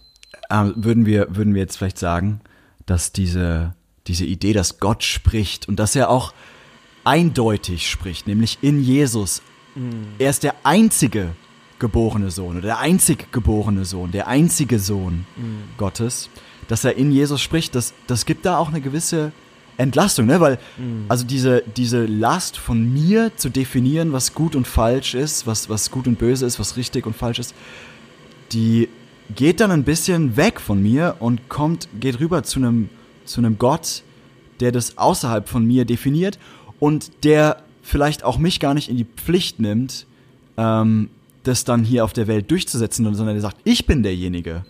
äh, 0.49 0.71
würden 0.75 1.07
wir 1.07 1.35
würden 1.37 1.55
wir 1.55 1.63
jetzt 1.63 1.77
vielleicht 1.77 1.99
sagen, 1.99 2.41
dass 2.87 3.13
diese 3.13 3.75
diese 4.07 4.25
Idee, 4.25 4.53
dass 4.53 4.79
Gott 4.81 5.03
spricht 5.03 5.69
und 5.69 5.77
dass 5.77 5.97
er 5.97 6.11
auch 6.11 6.35
eindeutig 7.05 7.91
spricht, 7.91 8.27
nämlich 8.27 8.59
in 8.63 8.83
Jesus. 8.83 9.43
Er 10.19 10.31
ist 10.31 10.43
der 10.43 10.55
einzige 10.63 11.35
geborene 11.79 12.31
Sohn 12.31 12.57
oder 12.57 12.67
der 12.67 12.79
einzig 12.79 13.33
geborene 13.33 13.85
Sohn, 13.85 14.13
der 14.13 14.29
einzige 14.29 14.79
Sohn 14.79 15.27
Gottes, 15.77 16.31
dass 16.69 16.85
er 16.85 16.97
in 16.97 17.11
Jesus 17.11 17.41
spricht, 17.41 17.75
das, 17.75 17.93
das 18.07 18.25
gibt 18.25 18.47
da 18.47 18.59
auch 18.59 18.69
eine 18.69 18.81
gewisse 18.81 19.33
Entlastung, 19.77 20.27
ne? 20.27 20.41
Weil, 20.41 20.59
also 21.09 21.25
diese, 21.25 21.63
diese 21.77 22.07
Last 22.07 22.57
von 22.57 22.93
mir 22.93 23.33
zu 23.37 23.49
definieren, 23.49 24.13
was 24.13 24.35
gut 24.35 24.55
und 24.55 24.67
falsch 24.67 25.15
ist, 25.15 25.47
was, 25.47 25.69
was 25.69 25.91
gut 25.91 26.07
und 26.07 26.19
böse 26.19 26.47
ist, 26.47 26.61
was 26.61 26.77
richtig 26.77 27.07
und 27.07 27.17
falsch 27.17 27.39
ist, 27.39 27.55
die 28.53 28.89
geht 29.35 29.61
dann 29.61 29.71
ein 29.71 29.85
bisschen 29.85 30.37
weg 30.37 30.61
von 30.61 30.83
mir 30.83 31.17
und 31.19 31.49
kommt, 31.49 31.89
geht 31.99 32.21
rüber 32.21 32.43
zu 32.43 32.59
einem, 32.61 32.89
zu 33.25 33.41
einem 33.41 33.59
Gott, 33.59 34.03
der 34.61 34.71
das 34.71 34.99
außerhalb 34.99 35.49
von 35.49 35.65
mir 35.65 35.85
definiert 35.85 36.39
und 36.79 37.25
der 37.25 37.63
vielleicht 37.83 38.25
auch 38.25 38.39
mich 38.39 38.61
gar 38.61 38.75
nicht 38.75 38.89
in 38.89 38.97
die 38.97 39.07
Pflicht 39.17 39.61
nimmt, 39.61 40.07
ähm, 40.57 41.11
das 41.43 41.65
dann 41.65 41.85
hier 41.85 42.05
auf 42.05 42.13
der 42.13 42.27
Welt 42.27 42.51
durchzusetzen, 42.51 43.05
sondern 43.15 43.35
der 43.35 43.43
sagt, 43.43 43.59
ich 43.65 43.87
bin 43.87 44.03
derjenige, 44.03 44.65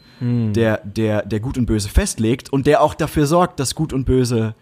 der, 0.52 0.80
der, 0.84 1.22
der 1.24 1.40
Gut 1.40 1.58
und 1.58 1.66
Böse 1.66 1.88
festlegt 1.88 2.52
und 2.52 2.66
der 2.66 2.82
auch 2.82 2.94
dafür 2.94 3.26
sorgt, 3.26 3.60
dass 3.60 3.74
Gut 3.74 3.92
und 3.92 4.04
Böse 4.04 4.54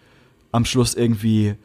am 0.53 0.63
Schluss 0.63 0.93
irgendwie 0.93 1.55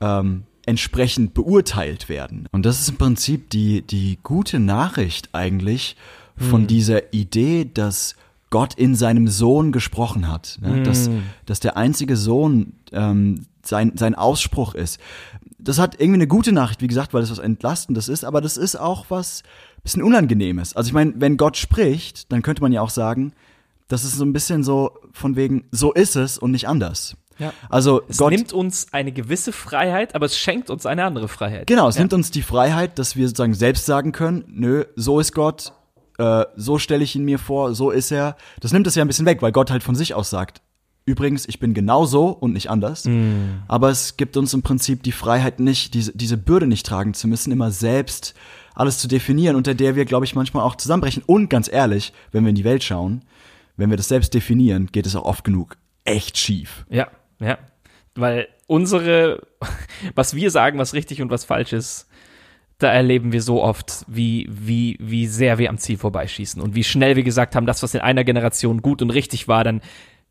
ähm, 0.00 0.42
entsprechend 0.66 1.34
beurteilt 1.34 2.08
werden. 2.08 2.48
Und 2.50 2.66
das 2.66 2.80
ist 2.80 2.88
im 2.88 2.96
Prinzip 2.96 3.50
die, 3.50 3.82
die 3.82 4.18
gute 4.22 4.58
Nachricht 4.58 5.30
eigentlich 5.32 5.96
von 6.36 6.66
dieser 6.66 7.12
Idee, 7.12 7.68
dass 7.72 8.14
Gott 8.50 8.74
in 8.74 8.94
seinem 8.94 9.28
Sohn 9.28 9.72
gesprochen 9.72 10.28
hat. 10.28 10.58
Ne? 10.60 10.82
Dass, 10.82 11.10
dass 11.46 11.60
der 11.60 11.76
einzige 11.76 12.16
Sohn 12.16 12.74
ähm, 12.92 13.46
sein, 13.62 13.92
sein 13.96 14.14
Ausspruch 14.14 14.74
ist. 14.74 15.00
Das 15.58 15.78
hat 15.78 15.94
irgendwie 15.94 16.14
eine 16.14 16.26
gute 16.28 16.52
Nachricht, 16.52 16.80
wie 16.80 16.86
gesagt, 16.86 17.12
weil 17.12 17.20
das 17.20 17.30
was 17.30 17.40
Entlastendes 17.40 18.08
ist, 18.08 18.24
aber 18.24 18.40
das 18.40 18.56
ist 18.56 18.76
auch 18.76 19.06
was 19.08 19.42
bisschen 19.82 20.02
Unangenehmes. 20.02 20.76
Also 20.76 20.88
ich 20.88 20.94
meine, 20.94 21.14
wenn 21.16 21.36
Gott 21.36 21.56
spricht, 21.56 22.30
dann 22.32 22.42
könnte 22.42 22.62
man 22.62 22.72
ja 22.72 22.80
auch 22.82 22.90
sagen, 22.90 23.32
das 23.88 24.04
ist 24.04 24.16
so 24.16 24.24
ein 24.24 24.32
bisschen 24.32 24.62
so 24.62 24.92
von 25.12 25.36
wegen, 25.36 25.64
so 25.70 25.92
ist 25.92 26.16
es 26.16 26.38
und 26.38 26.50
nicht 26.50 26.68
anders. 26.68 27.16
Ja. 27.38 27.52
Also 27.68 28.02
Es 28.08 28.18
Gott 28.18 28.32
nimmt 28.32 28.52
uns 28.52 28.92
eine 28.92 29.12
gewisse 29.12 29.52
Freiheit, 29.52 30.14
aber 30.14 30.26
es 30.26 30.38
schenkt 30.38 30.70
uns 30.70 30.86
eine 30.86 31.04
andere 31.04 31.28
Freiheit. 31.28 31.66
Genau, 31.66 31.88
es 31.88 31.96
ja. 31.96 32.02
nimmt 32.02 32.12
uns 32.12 32.30
die 32.30 32.42
Freiheit, 32.42 32.98
dass 32.98 33.16
wir 33.16 33.26
sozusagen 33.28 33.54
selbst 33.54 33.86
sagen 33.86 34.12
können, 34.12 34.44
nö, 34.48 34.84
so 34.96 35.20
ist 35.20 35.32
Gott, 35.34 35.72
äh, 36.18 36.44
so 36.56 36.78
stelle 36.78 37.04
ich 37.04 37.14
ihn 37.14 37.24
mir 37.24 37.38
vor, 37.38 37.74
so 37.74 37.90
ist 37.90 38.10
er. 38.10 38.36
Das 38.60 38.72
nimmt 38.72 38.86
es 38.86 38.94
ja 38.94 39.04
ein 39.04 39.08
bisschen 39.08 39.26
weg, 39.26 39.40
weil 39.42 39.52
Gott 39.52 39.70
halt 39.70 39.82
von 39.82 39.94
sich 39.94 40.14
aus 40.14 40.30
sagt, 40.30 40.60
übrigens, 41.06 41.46
ich 41.48 41.60
bin 41.60 41.74
genau 41.74 42.04
so 42.04 42.28
und 42.28 42.52
nicht 42.52 42.70
anders. 42.70 43.04
Mm. 43.04 43.62
Aber 43.68 43.88
es 43.88 44.16
gibt 44.16 44.36
uns 44.36 44.52
im 44.52 44.62
Prinzip 44.62 45.02
die 45.02 45.12
Freiheit 45.12 45.60
nicht, 45.60 45.94
diese, 45.94 46.12
diese 46.12 46.36
Bürde 46.36 46.66
nicht 46.66 46.84
tragen 46.84 47.14
zu 47.14 47.28
müssen, 47.28 47.52
immer 47.52 47.70
selbst 47.70 48.34
alles 48.74 48.98
zu 48.98 49.08
definieren, 49.08 49.56
unter 49.56 49.74
der 49.74 49.96
wir, 49.96 50.04
glaube 50.04 50.24
ich, 50.24 50.34
manchmal 50.34 50.64
auch 50.64 50.76
zusammenbrechen. 50.76 51.22
Und 51.26 51.48
ganz 51.48 51.70
ehrlich, 51.72 52.12
wenn 52.30 52.44
wir 52.44 52.50
in 52.50 52.54
die 52.54 52.64
Welt 52.64 52.84
schauen, 52.84 53.22
wenn 53.76 53.90
wir 53.90 53.96
das 53.96 54.08
selbst 54.08 54.34
definieren, 54.34 54.88
geht 54.92 55.06
es 55.06 55.16
auch 55.16 55.24
oft 55.24 55.44
genug 55.44 55.76
echt 56.08 56.38
schief. 56.38 56.86
Ja, 56.88 57.08
ja. 57.40 57.58
weil 58.14 58.48
unsere, 58.66 59.46
was 60.14 60.34
wir 60.34 60.50
sagen, 60.50 60.78
was 60.78 60.94
richtig 60.94 61.22
und 61.22 61.30
was 61.30 61.44
falsch 61.44 61.72
ist, 61.72 62.08
da 62.78 62.92
erleben 62.92 63.32
wir 63.32 63.42
so 63.42 63.62
oft, 63.62 64.04
wie, 64.06 64.48
wie, 64.50 64.96
wie 65.00 65.26
sehr 65.26 65.58
wir 65.58 65.68
am 65.68 65.78
Ziel 65.78 65.98
vorbeischießen 65.98 66.62
und 66.62 66.74
wie 66.74 66.84
schnell 66.84 67.16
wir 67.16 67.24
gesagt 67.24 67.56
haben, 67.56 67.66
das, 67.66 67.82
was 67.82 67.94
in 67.94 68.00
einer 68.00 68.22
Generation 68.22 68.82
gut 68.82 69.02
und 69.02 69.10
richtig 69.10 69.48
war, 69.48 69.64
dann, 69.64 69.80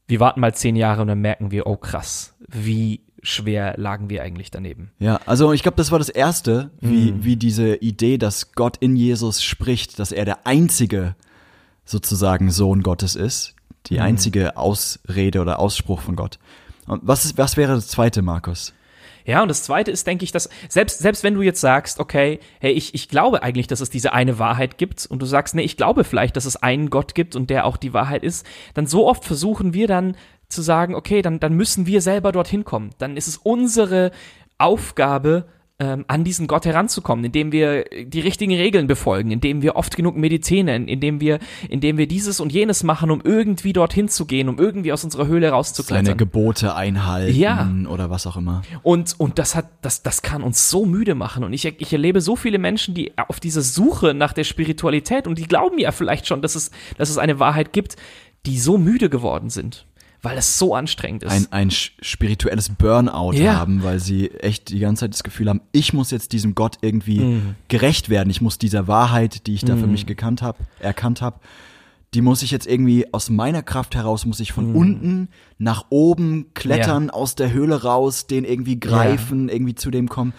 wir 0.08 0.22
warten 0.22 0.39
mal 0.39 0.55
zehn 0.55 0.78
Jahre 0.78 1.01
und 1.01 1.10
dann 1.10 1.20
merken 1.20 1.51
wir, 1.51 1.68
oh 1.68 1.76
krass, 1.76 2.36
wie 2.47 3.01
schwer 3.22 3.76
lagen 3.78 4.10
wir 4.10 4.24
eigentlich 4.24 4.51
daneben. 4.51 4.91
Ja, 4.99 5.20
also 5.26 5.51
ich 5.51 5.62
glaube, 5.62 5.76
das 5.76 5.91
war 5.91 5.99
das 5.99 6.10
Erste, 6.10 6.72
wie, 6.80 7.12
mm. 7.12 7.24
wie 7.24 7.36
diese 7.36 7.76
Idee, 7.76 8.18
dass 8.18 8.53
Gott 8.53 8.78
in 8.78 8.95
Jesus 8.95 9.43
spricht, 9.43 9.99
dass 9.99 10.14
er 10.14 10.24
der 10.24 10.47
einzige 10.47 11.16
sozusagen 11.84 12.51
Sohn 12.51 12.84
Gottes 12.84 13.16
ist, 13.16 13.55
die 13.88 13.97
mm. 13.97 14.01
einzige 14.01 14.58
Ausrede 14.58 15.41
oder 15.41 15.60
Ausspruch 15.60 16.01
von 16.01 16.16
Gott. 16.16 16.39
Und 16.88 17.01
was, 17.05 17.25
ist, 17.25 17.38
was 17.38 17.57
wäre 17.57 17.75
das 17.75 17.88
Zweite, 17.88 18.21
Markus? 18.21 18.73
Ja, 19.25 19.41
und 19.41 19.49
das 19.49 19.63
zweite 19.63 19.91
ist, 19.91 20.07
denke 20.07 20.23
ich, 20.23 20.31
dass 20.31 20.49
selbst, 20.69 20.99
selbst 20.99 21.21
wenn 21.21 21.33
du 21.33 21.41
jetzt 21.41 21.59
sagst, 21.59 21.99
okay, 21.99 22.39
hey, 22.61 22.71
ich, 22.71 22.95
ich 22.95 23.09
glaube 23.09 23.43
eigentlich, 23.43 23.67
dass 23.67 23.81
es 23.81 23.89
diese 23.89 24.13
eine 24.13 24.39
Wahrheit 24.39 24.77
gibt 24.77 25.05
und 25.05 25.21
du 25.21 25.25
sagst, 25.25 25.53
nee, 25.53 25.63
ich 25.63 25.75
glaube 25.75 26.05
vielleicht, 26.05 26.38
dass 26.38 26.45
es 26.45 26.55
einen 26.55 26.89
Gott 26.89 27.13
gibt 27.13 27.35
und 27.35 27.49
der 27.49 27.65
auch 27.65 27.75
die 27.75 27.93
Wahrheit 27.93 28.23
ist, 28.23 28.45
dann 28.73 28.88
so 28.88 29.05
oft 29.05 29.25
versuchen 29.25 29.73
wir 29.73 29.88
dann 29.88 30.15
zu 30.47 30.61
sagen, 30.61 30.95
okay, 30.95 31.21
dann, 31.21 31.41
dann 31.41 31.53
müssen 31.53 31.88
wir 31.88 32.01
selber 32.01 32.31
dorthin 32.31 32.63
kommen. 32.63 32.91
Dann 32.99 33.17
ist 33.17 33.27
es 33.27 33.35
unsere 33.35 34.11
Aufgabe, 34.57 35.45
ähm, 35.80 36.05
an 36.07 36.23
diesen 36.23 36.47
Gott 36.47 36.65
heranzukommen, 36.65 37.25
indem 37.25 37.51
wir 37.51 37.86
die 37.86 38.19
richtigen 38.19 38.53
Regeln 38.55 38.88
befolgen, 38.88 39.30
indem 39.30 39.61
wir 39.61 39.75
oft 39.75 39.95
genug 39.95 40.15
meditieren, 40.15 40.88
indem 40.88 41.21
wir, 41.21 41.38
indem 41.69 41.97
wir 41.97 42.07
dieses 42.07 42.39
und 42.39 42.51
jenes 42.51 42.84
machen, 42.84 43.11
um 43.11 43.21
irgendwie 43.23 43.73
dorthin 43.73 44.09
zu 44.09 44.25
gehen, 44.25 44.49
um 44.49 44.57
irgendwie 44.57 44.91
aus 44.91 45.03
unserer 45.03 45.28
Höhle 45.28 45.49
rauszuklettern. 45.49 46.05
Seine 46.05 46.17
Gebote 46.17 46.75
einhalten 46.75 47.38
ja. 47.38 47.69
oder 47.89 48.09
was 48.09 48.25
auch 48.25 48.38
immer. 48.38 48.63
Und, 48.82 49.19
und 49.19 49.38
das 49.38 49.55
hat, 49.55 49.67
das, 49.82 50.01
das 50.01 50.23
kann 50.23 50.41
uns 50.41 50.69
so 50.69 50.86
müde 50.86 51.13
machen. 51.13 51.43
Und 51.43 51.53
ich, 51.53 51.65
ich 51.65 51.93
erlebe 51.93 52.21
so 52.21 52.36
viele 52.36 52.57
Menschen, 52.57 52.95
die 52.95 53.15
auf 53.17 53.39
dieser 53.39 53.61
Suche 53.61 54.15
nach 54.15 54.34
der 54.34 54.45
Spiritualität 54.45 55.28
und 55.28 55.38
die 55.38 55.47
glauben 55.47 55.78
ja 55.78 55.91
vielleicht 55.91 56.25
schon, 56.25 56.41
dass 56.41 56.55
es, 56.55 56.71
dass 56.97 57.11
es 57.11 57.19
eine 57.19 57.39
Wahrheit 57.39 57.71
gibt, 57.71 57.97
die 58.47 58.57
so 58.57 58.80
müde 58.80 59.09
geworden 59.09 59.51
sind 59.51 59.86
weil 60.28 60.38
es 60.38 60.57
so 60.57 60.75
anstrengend 60.75 61.23
ist. 61.23 61.32
Ein, 61.32 61.47
ein 61.51 61.71
spirituelles 61.71 62.69
Burnout 62.69 63.34
ja. 63.34 63.55
haben, 63.55 63.84
weil 63.84 63.99
sie 63.99 64.32
echt 64.32 64.69
die 64.69 64.80
ganze 64.80 65.01
Zeit 65.01 65.13
das 65.13 65.23
Gefühl 65.23 65.49
haben, 65.49 65.61
ich 65.71 65.93
muss 65.93 66.11
jetzt 66.11 66.34
diesem 66.34 66.53
Gott 66.55 66.78
irgendwie 66.82 67.19
mhm. 67.19 67.55
gerecht 67.67 68.09
werden. 68.09 68.30
Ich 68.30 68.41
muss 68.41 68.57
dieser 68.57 68.88
Wahrheit, 68.88 69.47
die 69.47 69.53
ich 69.53 69.63
da 69.63 69.75
für 69.75 69.86
mhm. 69.86 69.93
mich 69.93 70.05
gekannt 70.05 70.41
habe, 70.41 70.59
erkannt 70.80 71.21
habe, 71.21 71.39
die 72.13 72.21
muss 72.21 72.41
ich 72.41 72.51
jetzt 72.51 72.67
irgendwie 72.67 73.13
aus 73.13 73.30
meiner 73.30 73.63
Kraft 73.63 73.95
heraus, 73.95 74.25
muss 74.25 74.39
ich 74.39 74.51
von 74.51 74.69
mhm. 74.69 74.75
unten 74.75 75.30
nach 75.57 75.86
oben 75.89 76.53
klettern, 76.53 77.05
ja. 77.05 77.13
aus 77.13 77.36
der 77.36 77.51
Höhle 77.51 77.84
raus, 77.84 78.28
den 78.28 78.43
irgendwie 78.43 78.80
greifen, 78.80 79.47
ja. 79.47 79.55
irgendwie 79.55 79.75
zu 79.75 79.91
dem 79.91 80.07
kommen. 80.07 80.34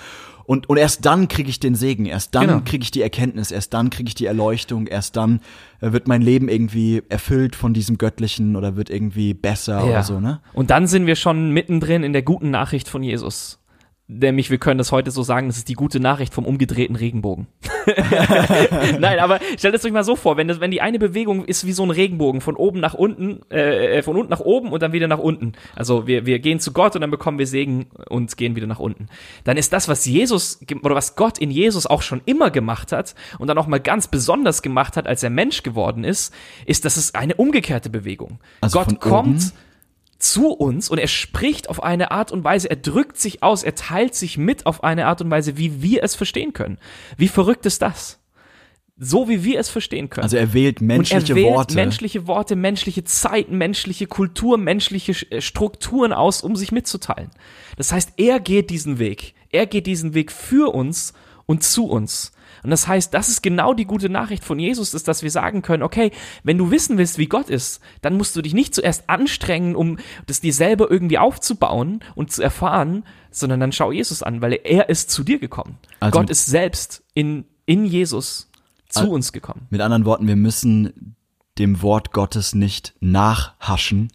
Und, 0.49 0.67
und 0.71 0.79
erst 0.79 1.05
dann 1.05 1.29
kriege 1.29 1.51
ich 1.51 1.61
den 1.61 1.75
Segen, 1.75 2.07
erst 2.07 2.35
dann 2.35 2.47
genau. 2.47 2.61
kriege 2.65 2.83
ich 2.83 2.91
die 2.91 3.03
Erkenntnis, 3.03 3.51
erst 3.51 3.75
dann 3.75 3.91
kriege 3.91 4.09
ich 4.09 4.15
die 4.15 4.25
Erleuchtung, 4.25 4.87
erst 4.87 5.15
dann 5.15 5.41
äh, 5.83 5.93
wird 5.93 6.09
mein 6.09 6.23
Leben 6.23 6.49
irgendwie 6.49 7.03
erfüllt 7.11 7.55
von 7.55 7.75
diesem 7.75 7.99
Göttlichen 7.99 8.57
oder 8.57 8.75
wird 8.75 8.89
irgendwie 8.89 9.35
besser 9.35 9.81
ja. 9.81 9.85
oder 9.85 10.03
so, 10.05 10.21
ne? 10.21 10.41
Und 10.55 10.71
dann 10.71 10.87
sind 10.87 11.05
wir 11.05 11.17
schon 11.17 11.51
mittendrin 11.51 12.03
in 12.03 12.15
der 12.15 12.23
guten 12.23 12.51
Nachricht 12.51 12.89
von 12.89 13.03
Jesus. 13.03 13.58
Nämlich, 14.11 14.49
wir 14.49 14.57
können 14.57 14.79
das 14.79 14.91
heute 14.91 15.11
so 15.11 15.23
sagen, 15.23 15.49
das 15.49 15.59
ist 15.59 15.69
die 15.69 15.75
gute 15.75 16.01
Nachricht 16.01 16.33
vom 16.33 16.47
umgedrehten 16.47 16.97
Regenbogen. 16.97 17.47
Nein, 18.99 19.19
aber 19.19 19.39
stellt 19.59 19.75
es 19.75 19.85
euch 19.85 19.93
mal 19.93 20.03
so 20.03 20.17
vor, 20.17 20.39
wenn, 20.39 20.49
das, 20.49 20.61
wenn 20.61 20.71
die 20.71 20.81
eine 20.81 20.99
Bewegung 20.99 21.45
ist 21.45 21.67
wie 21.67 21.73
so 21.73 21.83
ein 21.83 21.91
Regenbogen, 21.91 22.41
von 22.41 22.57
oben 22.57 22.81
nach 22.81 22.95
unten, 22.95 23.41
äh, 23.51 23.99
äh, 23.99 24.03
von 24.03 24.17
unten 24.17 24.31
nach 24.31 24.41
oben 24.41 24.73
und 24.73 24.81
dann 24.81 24.93
wieder 24.93 25.09
nach 25.09 25.19
unten. 25.19 25.53
Also 25.77 26.07
wir, 26.07 26.25
wir 26.25 26.39
gehen 26.39 26.59
zu 26.59 26.73
Gott 26.73 26.95
und 26.95 27.03
dann 27.03 27.11
bekommen 27.11 27.39
wir 27.39 27.47
Segen 27.47 27.89
und 28.09 28.35
gehen 28.39 28.57
wieder 28.57 28.67
nach 28.67 28.79
unten. 28.79 29.09
Dann 29.45 29.59
ist 29.59 29.75
das, 29.75 29.89
was 29.89 30.07
Jesus 30.07 30.59
oder 30.83 30.95
was 30.95 31.15
Gott 31.15 31.37
in 31.37 31.51
Jesus 31.51 31.87
auch 31.87 32.01
schon 32.01 32.23
immer 32.25 32.51
gemacht 32.51 32.93
hat 32.93 33.15
und 33.39 33.49
dann 33.49 33.59
auch 33.59 33.67
mal 33.67 33.79
ganz 33.79 34.09
besonders 34.09 34.63
gemacht 34.63 34.97
hat, 34.97 35.07
als 35.07 35.23
er 35.23 35.29
Mensch 35.29 35.63
geworden 35.63 36.05
ist, 36.05 36.33
ist, 36.65 36.87
dass 36.87 36.97
es 36.97 37.15
eine 37.15 37.35
umgekehrte 37.35 37.91
Bewegung. 37.91 38.41
Also 38.63 38.79
Gott 38.79 39.01
kommt 39.01 39.53
zu 40.19 40.49
uns 40.49 40.91
und 40.91 40.99
er 40.99 41.07
spricht 41.07 41.69
auf 41.69 41.83
eine 41.83 42.11
Art 42.11 42.33
und 42.33 42.43
Weise, 42.45 42.69
er 42.69 42.77
drückt 42.77 43.19
sich 43.19 43.43
aus, 43.43 43.63
er 43.63 43.75
teilt 43.75 44.15
sich 44.15 44.37
mit 44.37 44.67
auf 44.67 44.83
eine 44.83 45.07
Art 45.07 45.21
und 45.21 45.31
Weise, 45.31 45.57
wie 45.57 45.81
wir 45.83 46.03
es 46.03 46.15
verstehen 46.15 46.53
können. 46.53 46.79
Wie 47.17 47.29
verrückt 47.29 47.67
ist 47.67 47.83
das? 47.83 48.19
So 49.01 49.29
wie 49.29 49.45
wir 49.45 49.61
es 49.61 49.69
verstehen 49.69 50.11
können. 50.11 50.25
Also 50.25 50.37
er 50.37 50.53
wählt 50.53 50.81
menschliche 50.81 51.21
und 51.21 51.31
er 51.31 51.37
wählt 51.37 51.55
Worte. 51.55 51.75
menschliche 51.77 52.27
Worte, 52.27 52.57
menschliche 52.57 53.05
Zeiten, 53.05 53.57
menschliche 53.57 54.09
Kultur, 54.09 54.59
menschliche 54.59 55.13
äh, 55.31 55.41
Strukturen 55.41 56.13
aus, 56.13 56.43
um 56.43 56.57
sich 56.57 56.73
mitzuteilen. 56.73 57.31
Das 57.77 57.93
heißt, 57.93 58.15
er 58.17 58.41
geht 58.41 58.71
diesen 58.71 58.99
Weg. 58.99 59.35
Er 59.51 59.67
geht 59.67 59.87
diesen 59.87 60.15
Weg 60.15 60.33
für 60.33 60.75
uns 60.75 61.13
und 61.47 61.63
zu 61.63 61.87
uns. 61.87 62.33
Und 62.63 62.71
das 62.71 62.89
heißt, 62.89 63.13
das 63.15 63.29
ist 63.29 63.43
genau 63.43 63.75
die 63.75 63.85
gute 63.85 64.09
Nachricht 64.09 64.45
von 64.45 64.59
Jesus, 64.59 64.95
ist, 64.95 65.09
dass 65.09 65.23
wir 65.23 65.31
sagen 65.31 65.63
können, 65.63 65.83
okay, 65.83 66.11
wenn 66.43 66.59
du 66.59 66.71
wissen 66.71 66.99
willst, 66.99 67.19
wie 67.19 67.27
Gott 67.27 67.51
ist, 67.51 67.81
dann 68.03 68.17
musst 68.17 68.37
du 68.37 68.43
dich 68.43 68.55
nicht 68.55 68.75
zuerst 68.75 69.09
anstrengen, 69.09 69.77
um 69.77 69.99
das 70.27 70.41
dir 70.41 70.53
selber 70.53 70.91
irgendwie 70.91 71.19
aufzubauen 71.19 72.01
und 72.15 72.33
zu 72.33 72.43
erfahren, 72.43 73.05
sondern 73.31 73.61
dann 73.61 73.73
schau 73.73 73.93
Jesus 73.93 74.23
an, 74.23 74.41
weil 74.41 74.59
er 74.65 74.89
ist 74.89 75.11
zu 75.11 75.23
dir 75.25 75.39
gekommen. 75.39 75.79
Also 76.01 76.19
Gott 76.19 76.31
ist 76.31 76.47
selbst 76.47 77.03
in, 77.15 77.45
in 77.67 77.85
Jesus 77.85 78.51
zu 78.89 79.01
also 79.01 79.13
uns 79.13 79.33
gekommen. 79.33 79.67
Mit 79.71 79.81
anderen 79.81 80.05
Worten, 80.05 80.27
wir 80.27 80.37
müssen 80.37 81.17
dem 81.59 81.83
Wort 81.83 82.13
Gottes 82.13 82.55
nicht 82.55 82.95
nachhaschen, 83.01 84.09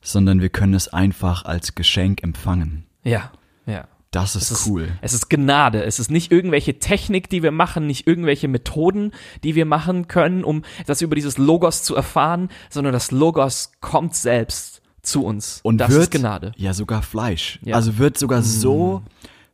sondern 0.00 0.40
wir 0.40 0.48
können 0.48 0.74
es 0.74 0.88
einfach 0.88 1.44
als 1.44 1.74
Geschenk 1.74 2.22
empfangen. 2.22 2.86
Ja, 3.04 3.32
ja. 3.66 3.86
Das 4.22 4.34
ist, 4.34 4.50
es 4.50 4.66
cool. 4.66 4.88
es 5.00 5.14
ist 5.14 5.30
Gnade. 5.30 5.84
Es 5.84 6.00
ist 6.00 6.10
nicht 6.10 6.32
irgendwelche 6.32 6.78
Technik, 6.78 7.28
die 7.30 7.42
wir 7.42 7.52
machen, 7.52 7.86
nicht 7.86 8.06
irgendwelche 8.06 8.48
Methoden, 8.48 9.12
die 9.44 9.54
wir 9.54 9.64
machen 9.64 10.08
können, 10.08 10.42
um 10.42 10.64
das 10.86 11.02
über 11.02 11.14
dieses 11.14 11.38
Logos 11.38 11.82
zu 11.84 11.94
erfahren, 11.94 12.48
sondern 12.68 12.92
das 12.92 13.12
Logos 13.12 13.70
kommt 13.80 14.14
selbst 14.14 14.82
zu 15.02 15.24
uns. 15.24 15.60
Und 15.62 15.78
das 15.78 15.90
wird, 15.90 16.02
ist 16.02 16.10
Gnade. 16.10 16.52
Ja, 16.56 16.74
sogar 16.74 17.02
Fleisch. 17.02 17.60
Ja. 17.62 17.76
Also 17.76 17.98
wird 17.98 18.18
sogar 18.18 18.40
mm. 18.40 18.44
so 18.44 19.02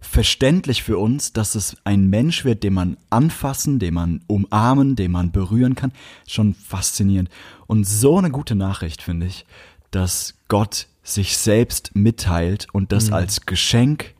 verständlich 0.00 0.82
für 0.82 0.98
uns, 0.98 1.32
dass 1.32 1.54
es 1.54 1.76
ein 1.84 2.08
Mensch 2.08 2.44
wird, 2.44 2.62
den 2.62 2.74
man 2.74 2.96
anfassen, 3.10 3.78
den 3.78 3.94
man 3.94 4.22
umarmen, 4.26 4.96
den 4.96 5.12
man 5.12 5.30
berühren 5.30 5.74
kann. 5.74 5.92
Schon 6.26 6.54
faszinierend. 6.54 7.28
Und 7.66 7.84
so 7.84 8.18
eine 8.18 8.30
gute 8.30 8.54
Nachricht, 8.54 9.02
finde 9.02 9.26
ich, 9.26 9.44
dass 9.90 10.34
Gott 10.48 10.88
sich 11.02 11.36
selbst 11.36 11.94
mitteilt 11.94 12.66
und 12.72 12.92
das 12.92 13.10
mm. 13.10 13.14
als 13.14 13.46
Geschenk 13.46 14.13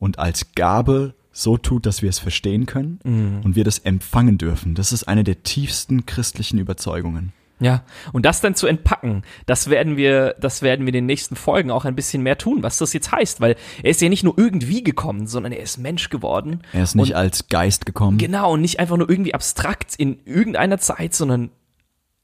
und 0.00 0.18
als 0.18 0.52
Gabe 0.56 1.14
so 1.30 1.56
tut, 1.56 1.86
dass 1.86 2.02
wir 2.02 2.10
es 2.10 2.18
verstehen 2.18 2.66
können 2.66 2.98
mhm. 3.04 3.40
und 3.44 3.54
wir 3.54 3.62
das 3.62 3.78
empfangen 3.78 4.36
dürfen. 4.36 4.74
Das 4.74 4.92
ist 4.92 5.04
eine 5.04 5.22
der 5.22 5.44
tiefsten 5.44 6.06
christlichen 6.06 6.58
Überzeugungen. 6.58 7.32
Ja, 7.60 7.84
und 8.12 8.24
das 8.24 8.40
dann 8.40 8.54
zu 8.54 8.66
entpacken, 8.66 9.22
das 9.44 9.68
werden 9.68 9.98
wir, 9.98 10.34
das 10.40 10.62
werden 10.62 10.86
wir 10.86 10.88
in 10.88 10.94
den 10.94 11.06
nächsten 11.06 11.36
Folgen 11.36 11.70
auch 11.70 11.84
ein 11.84 11.94
bisschen 11.94 12.22
mehr 12.22 12.38
tun, 12.38 12.62
was 12.62 12.78
das 12.78 12.94
jetzt 12.94 13.12
heißt, 13.12 13.42
weil 13.42 13.54
er 13.82 13.90
ist 13.90 14.00
ja 14.00 14.08
nicht 14.08 14.24
nur 14.24 14.38
irgendwie 14.38 14.82
gekommen, 14.82 15.26
sondern 15.26 15.52
er 15.52 15.60
ist 15.60 15.76
Mensch 15.76 16.08
geworden. 16.08 16.62
Er 16.72 16.84
ist 16.84 16.96
nicht 16.96 17.14
als 17.14 17.48
Geist 17.48 17.84
gekommen. 17.84 18.16
Genau, 18.16 18.54
und 18.54 18.62
nicht 18.62 18.80
einfach 18.80 18.96
nur 18.96 19.10
irgendwie 19.10 19.34
abstrakt 19.34 19.94
in 19.96 20.20
irgendeiner 20.24 20.78
Zeit, 20.78 21.14
sondern 21.14 21.50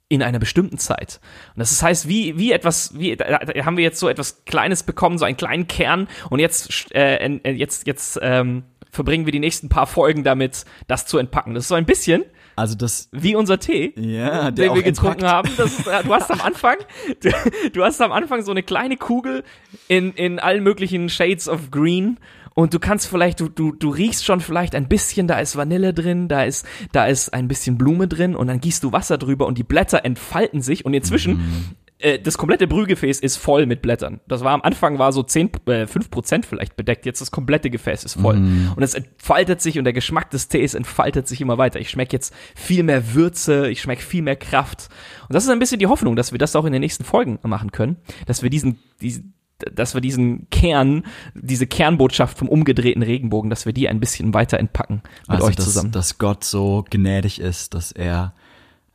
in 0.09 0.23
einer 0.23 0.39
bestimmten 0.39 0.79
Zeit. 0.79 1.21
Und 1.55 1.61
das 1.61 1.83
heißt, 1.83 2.09
wie, 2.09 2.39
wie 2.39 2.53
etwas, 2.53 2.97
wie, 2.99 3.17
da 3.17 3.41
haben 3.65 3.77
wir 3.77 3.85
jetzt 3.85 3.99
so 3.99 4.09
etwas 4.09 4.45
Kleines 4.45 4.83
bekommen, 4.85 5.19
so 5.19 5.25
einen 5.25 5.37
kleinen 5.37 5.67
Kern 5.67 6.09
und 6.31 6.39
jetzt, 6.39 6.95
äh, 6.95 7.17
äh, 7.17 7.51
jetzt, 7.53 7.87
jetzt 7.87 8.19
ähm, 8.23 8.65
verbringen 8.91 9.27
wir 9.27 9.33
die 9.33 9.41
nächsten 9.41 9.69
paar 9.69 9.87
Folgen 9.87 10.23
damit, 10.23 10.65
das 10.87 11.07
zu 11.07 11.19
entpacken. 11.19 11.55
Das 11.55 11.65
ist 11.65 11.69
so 11.69 11.75
ein 11.75 11.87
bisschen 11.87 12.25
also 12.57 12.75
das 12.75 13.11
wie 13.13 13.37
unser 13.37 13.59
Tee, 13.59 13.93
ja, 13.97 14.51
den 14.51 14.75
wir 14.75 14.83
getrunken 14.83 15.25
entpackt. 15.25 15.49
haben. 15.49 15.51
Das 15.59 15.79
ist, 15.79 15.87
äh, 15.87 16.03
du 16.03 16.15
hast 16.15 16.31
am 16.31 16.41
Anfang, 16.41 16.77
du, 17.23 17.31
du 17.71 17.85
hast 17.85 18.01
am 18.01 18.13
Anfang 18.13 18.43
so 18.43 18.51
eine 18.51 18.63
kleine 18.63 18.97
Kugel 18.97 19.45
in 19.89 20.13
in 20.13 20.39
allen 20.39 20.65
möglichen 20.65 21.11
Shades 21.11 21.51
of 21.51 21.71
Green 21.71 22.19
und 22.59 22.73
du 22.73 22.79
kannst 22.79 23.07
vielleicht, 23.07 23.39
du, 23.41 23.51
du, 23.51 23.73
du 23.73 23.91
riechst 23.91 24.25
schon 24.25 24.41
vielleicht 24.41 24.75
ein 24.75 24.89
bisschen, 24.89 25.29
da 25.29 25.39
ist 25.39 25.57
Vanille 25.57 25.93
drin, 25.93 26.27
da 26.27 26.43
ist, 26.43 26.67
da 26.91 27.07
ist 27.07 27.35
ein 27.35 27.49
bisschen 27.49 27.77
Blume 27.77 28.09
drin 28.09 28.35
und 28.35 28.47
dann 28.47 28.61
gießt 28.61 28.83
du 28.83 28.93
Wasser 28.93 29.19
drüber 29.19 29.47
und 29.47 29.59
die 29.59 29.63
Blätter 29.63 30.07
entfalten 30.07 30.63
sich 30.63 30.87
und 30.87 30.95
inzwischen 30.95 31.35
mhm. 31.35 31.65
äh, 31.99 32.19
das 32.19 32.39
komplette 32.39 32.67
Brühgefäß 32.67 33.21
ist 33.21 33.37
voll 33.37 33.67
mit 33.67 33.83
Blättern. 33.83 34.21
Das 34.27 34.43
war 34.43 34.55
am 34.55 34.63
Anfang 34.63 34.99
war 34.99 35.13
so 35.13 35.23
10, 35.23 35.51
äh, 35.67 35.87
5 35.87 36.11
Prozent 36.11 36.47
vielleicht 36.47 36.77
bedeckt, 36.77 37.05
jetzt 37.05 37.21
das 37.21 37.31
komplette 37.31 37.69
Gefäß 37.69 38.05
ist 38.05 38.15
voll. 38.15 38.37
Mm. 38.37 38.73
Und 38.75 38.83
es 38.83 38.95
entfaltet 38.95 39.61
sich 39.61 39.79
und 39.79 39.85
der 39.85 39.93
Geschmack 39.93 40.31
des 40.31 40.49
Tees 40.49 40.73
entfaltet 40.73 41.29
sich 41.29 41.43
immer 41.43 41.59
weiter. 41.59 41.79
Ich 41.79 41.91
schmecke 41.91 42.17
jetzt 42.17 42.35
viel 42.55 42.85
mehr 42.85 43.13
Würze, 43.13 43.69
ich 43.69 43.83
schmecke 43.83 44.01
viel 44.01 44.23
mehr 44.23 44.37
Kraft. 44.37 44.89
Und 45.29 45.35
das 45.35 45.45
ist 45.45 45.51
ein 45.51 45.59
bisschen 45.59 45.79
die 45.79 45.89
Hoffnung, 45.89 46.17
dass 46.17 46.33
wir 46.33 46.39
das 46.39 46.57
auch 46.57 46.65
in 46.65 46.73
den 46.73 46.81
nächsten 46.81 47.05
Folgen 47.05 47.39
machen 47.43 47.71
können, 47.71 47.97
dass 48.25 48.43
wir 48.43 48.49
diesen, 48.49 48.79
diesen 49.03 49.36
dass 49.59 49.95
wir 49.95 50.01
diesen 50.01 50.49
Kern, 50.51 51.05
diese 51.35 51.67
Kernbotschaft 51.67 52.39
vom 52.39 52.49
umgedrehten 52.49 53.03
Regenbogen, 53.03 53.51
dass 53.51 53.67
wir 53.67 53.73
die 53.73 53.89
ein 53.89 54.01
bisschen 54.01 54.35
weiter 54.35 54.59
entpacken 54.59 55.03
mit 55.23 55.31
also 55.31 55.47
euch 55.47 55.57
dass, 55.57 55.65
zusammen. 55.65 55.93
Dass 55.93 56.19
Gott 56.19 56.45
so 56.45 56.85
gnädig 56.91 57.41
ist, 57.41 57.75
dass 57.75 57.93
er 57.93 58.35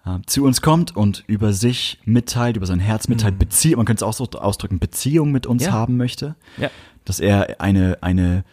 äh, 0.06 0.20
zu 0.26 0.44
uns 0.44 0.62
kommt 0.62 0.96
und 0.96 1.24
über 1.28 1.54
sich 1.54 2.00
mitteilt, 2.06 2.58
über 2.58 2.66
sein 2.66 2.80
Herz 2.80 3.08
mitteilt, 3.08 3.40
Beziehung, 3.40 3.78
man 3.78 3.86
könnte 3.86 4.06
es 4.06 4.08
auch 4.08 4.14
so 4.14 4.26
ausdrücken, 4.40 4.80
Beziehung 4.80 5.32
mit 5.32 5.46
uns 5.46 5.66
Ja. 5.66 5.72
haben 5.72 5.98
möchte. 5.98 6.36
Ja. 6.58 6.70
Dass 7.06 7.20
er 7.20 7.60
eine, 7.60 7.98
eine 8.02 8.44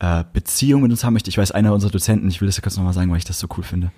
äh, 0.00 0.24
Beziehung 0.32 0.82
mit 0.82 0.90
uns 0.90 1.04
haben 1.04 1.12
möchte. 1.14 1.30
Ich 1.30 1.38
weiß, 1.38 1.52
einer 1.52 1.72
unserer 1.72 1.90
Dozenten, 1.90 2.28
ich 2.28 2.40
will 2.40 2.46
das 2.46 2.56
ja 2.56 2.62
kurz 2.62 2.76
nochmal 2.76 2.92
sagen, 2.92 3.10
weil 3.10 3.18
ich 3.18 3.24
das 3.24 3.38
so 3.38 3.46
cool 3.56 3.64
finde, 3.64 3.92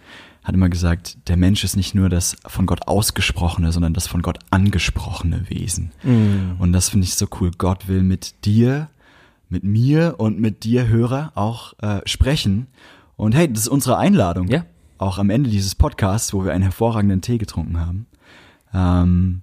hat 0.45 0.55
immer 0.55 0.69
gesagt, 0.69 1.17
der 1.29 1.37
Mensch 1.37 1.65
ist 1.65 1.77
nicht 1.77 1.95
nur 1.95 2.09
das 2.09 2.37
von 2.47 2.67
Gott 2.67 2.87
ausgesprochene, 2.87 3.73
sondern 3.73 3.95
das 3.95 4.07
von 4.07 4.23
Gott 4.23 4.39
angesprochene 4.51 5.49
Wesen. 5.51 5.91
Und 6.59 6.73
das 6.73 6.89
finde 6.91 7.05
ich 7.05 7.15
so 7.15 7.27
cool. 7.41 7.51
Gott 7.57 7.89
will 7.89 8.03
mit 8.03 8.45
dir, 8.45 8.89
mit 9.49 9.65
mir 9.65 10.15
und 10.19 10.39
mit 10.39 10.63
dir, 10.65 10.87
Hörer, 10.87 11.33
auch 11.35 11.75
äh, 11.81 12.01
sprechen. 12.05 12.69
Und 13.17 13.35
hey, 13.35 13.53
das 13.53 13.63
ist 13.63 13.69
unsere 13.69 13.97
Einladung. 13.97 14.49
Ja. 14.49 14.65
Auch 14.99 15.19
am 15.19 15.31
Ende 15.31 15.51
dieses 15.51 15.75
Podcasts, 15.75 16.33
wo 16.33 16.45
wir 16.45 16.53
einen 16.53 16.63
hervorragenden 16.63 17.23
Tee 17.23 17.39
getrunken 17.39 17.81
haben. 17.81 18.07
Ähm, 18.73 19.43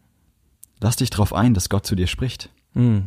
lass 0.80 0.96
dich 0.98 1.10
darauf 1.10 1.34
ein, 1.34 1.54
dass 1.54 1.70
Gott 1.70 1.86
zu 1.86 1.96
dir 1.96 2.08
spricht. 2.08 2.50
Mhm. 2.76 3.06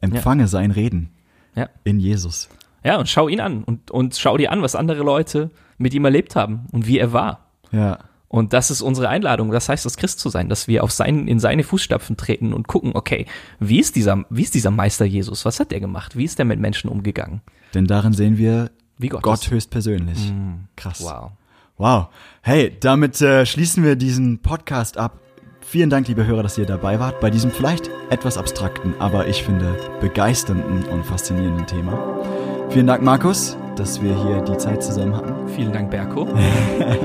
Empfange 0.00 0.46
sein 0.48 0.70
Reden 0.70 1.10
Ja. 1.56 1.68
in 1.84 1.98
Jesus. 2.00 2.48
Ja, 2.84 2.98
und 2.98 3.08
schau 3.08 3.28
ihn 3.28 3.40
an 3.40 3.64
und, 3.64 3.90
und 3.90 4.16
schau 4.16 4.36
dir 4.36 4.52
an, 4.52 4.62
was 4.62 4.74
andere 4.74 5.02
Leute 5.02 5.50
mit 5.78 5.94
ihm 5.94 6.04
erlebt 6.04 6.36
haben 6.36 6.66
und 6.72 6.86
wie 6.86 6.98
er 6.98 7.12
war. 7.12 7.50
Ja. 7.70 7.98
Und 8.28 8.54
das 8.54 8.70
ist 8.70 8.80
unsere 8.80 9.10
Einladung. 9.10 9.50
Das 9.50 9.68
heißt, 9.68 9.84
das 9.84 9.98
Christ 9.98 10.18
zu 10.18 10.30
sein, 10.30 10.48
dass 10.48 10.66
wir 10.66 10.82
auf 10.84 10.90
sein, 10.90 11.28
in 11.28 11.38
seine 11.38 11.64
Fußstapfen 11.64 12.16
treten 12.16 12.54
und 12.54 12.66
gucken, 12.66 12.92
okay, 12.94 13.26
wie 13.60 13.78
ist 13.78 13.94
dieser, 13.94 14.24
wie 14.30 14.42
ist 14.42 14.54
dieser 14.54 14.70
Meister 14.70 15.04
Jesus? 15.04 15.44
Was 15.44 15.60
hat 15.60 15.70
der 15.70 15.80
gemacht? 15.80 16.16
Wie 16.16 16.24
ist 16.24 16.38
der 16.38 16.46
mit 16.46 16.58
Menschen 16.58 16.88
umgegangen? 16.88 17.42
Denn 17.74 17.86
darin 17.86 18.14
sehen 18.14 18.38
wir 18.38 18.70
Wie 18.96 19.08
Gott, 19.08 19.22
Gott 19.22 19.50
höchstpersönlich. 19.50 20.32
Krass. 20.76 21.02
Wow. 21.02 21.32
Wow. 21.76 22.06
Hey, 22.40 22.74
damit 22.80 23.20
äh, 23.20 23.44
schließen 23.44 23.84
wir 23.84 23.96
diesen 23.96 24.40
Podcast 24.40 24.96
ab. 24.96 25.18
Vielen 25.60 25.90
Dank, 25.90 26.08
liebe 26.08 26.26
Hörer, 26.26 26.42
dass 26.42 26.56
ihr 26.56 26.66
dabei 26.66 26.98
wart 27.00 27.20
bei 27.20 27.28
diesem 27.28 27.50
vielleicht 27.50 27.90
etwas 28.08 28.38
abstrakten, 28.38 28.94
aber 28.98 29.28
ich 29.28 29.42
finde 29.42 29.76
begeisternden 30.00 30.84
und 30.84 31.04
faszinierenden 31.04 31.66
Thema. 31.66 32.51
Vielen 32.72 32.86
Dank, 32.86 33.02
Markus, 33.02 33.56
dass 33.76 34.00
wir 34.00 34.14
hier 34.24 34.40
die 34.40 34.56
Zeit 34.56 34.82
zusammen 34.82 35.14
hatten. 35.14 35.46
Vielen 35.48 35.72
Dank, 35.72 35.90
Berko. 35.90 36.26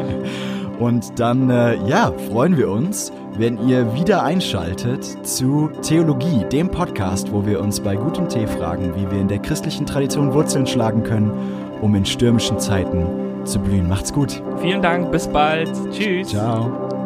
Und 0.80 1.20
dann, 1.20 1.50
äh, 1.50 1.76
ja, 1.88 2.14
freuen 2.30 2.56
wir 2.56 2.70
uns, 2.70 3.12
wenn 3.38 3.68
ihr 3.68 3.94
wieder 3.94 4.24
einschaltet 4.24 5.04
zu 5.28 5.70
Theologie, 5.82 6.46
dem 6.52 6.70
Podcast, 6.70 7.34
wo 7.34 7.46
wir 7.46 7.60
uns 7.60 7.82
bei 7.82 7.98
gutem 7.98 8.30
Tee 8.30 8.48
fragen, 8.48 8.94
wie 8.96 9.12
wir 9.12 9.20
in 9.20 9.28
der 9.28 9.40
christlichen 9.40 9.86
Tradition 9.86 10.34
Wurzeln 10.34 10.68
schlagen 10.68 11.04
können, 11.04 11.32
um 11.82 11.96
in 11.96 12.06
stürmischen 12.06 12.60
Zeiten 12.60 13.06
zu 13.44 13.60
blühen. 13.60 13.90
Macht's 13.90 14.14
gut. 14.14 14.42
Vielen 14.62 14.82
Dank. 14.82 15.12
Bis 15.12 15.28
bald. 15.28 15.70
Tschüss. 15.92 16.30
Ciao. 16.30 16.97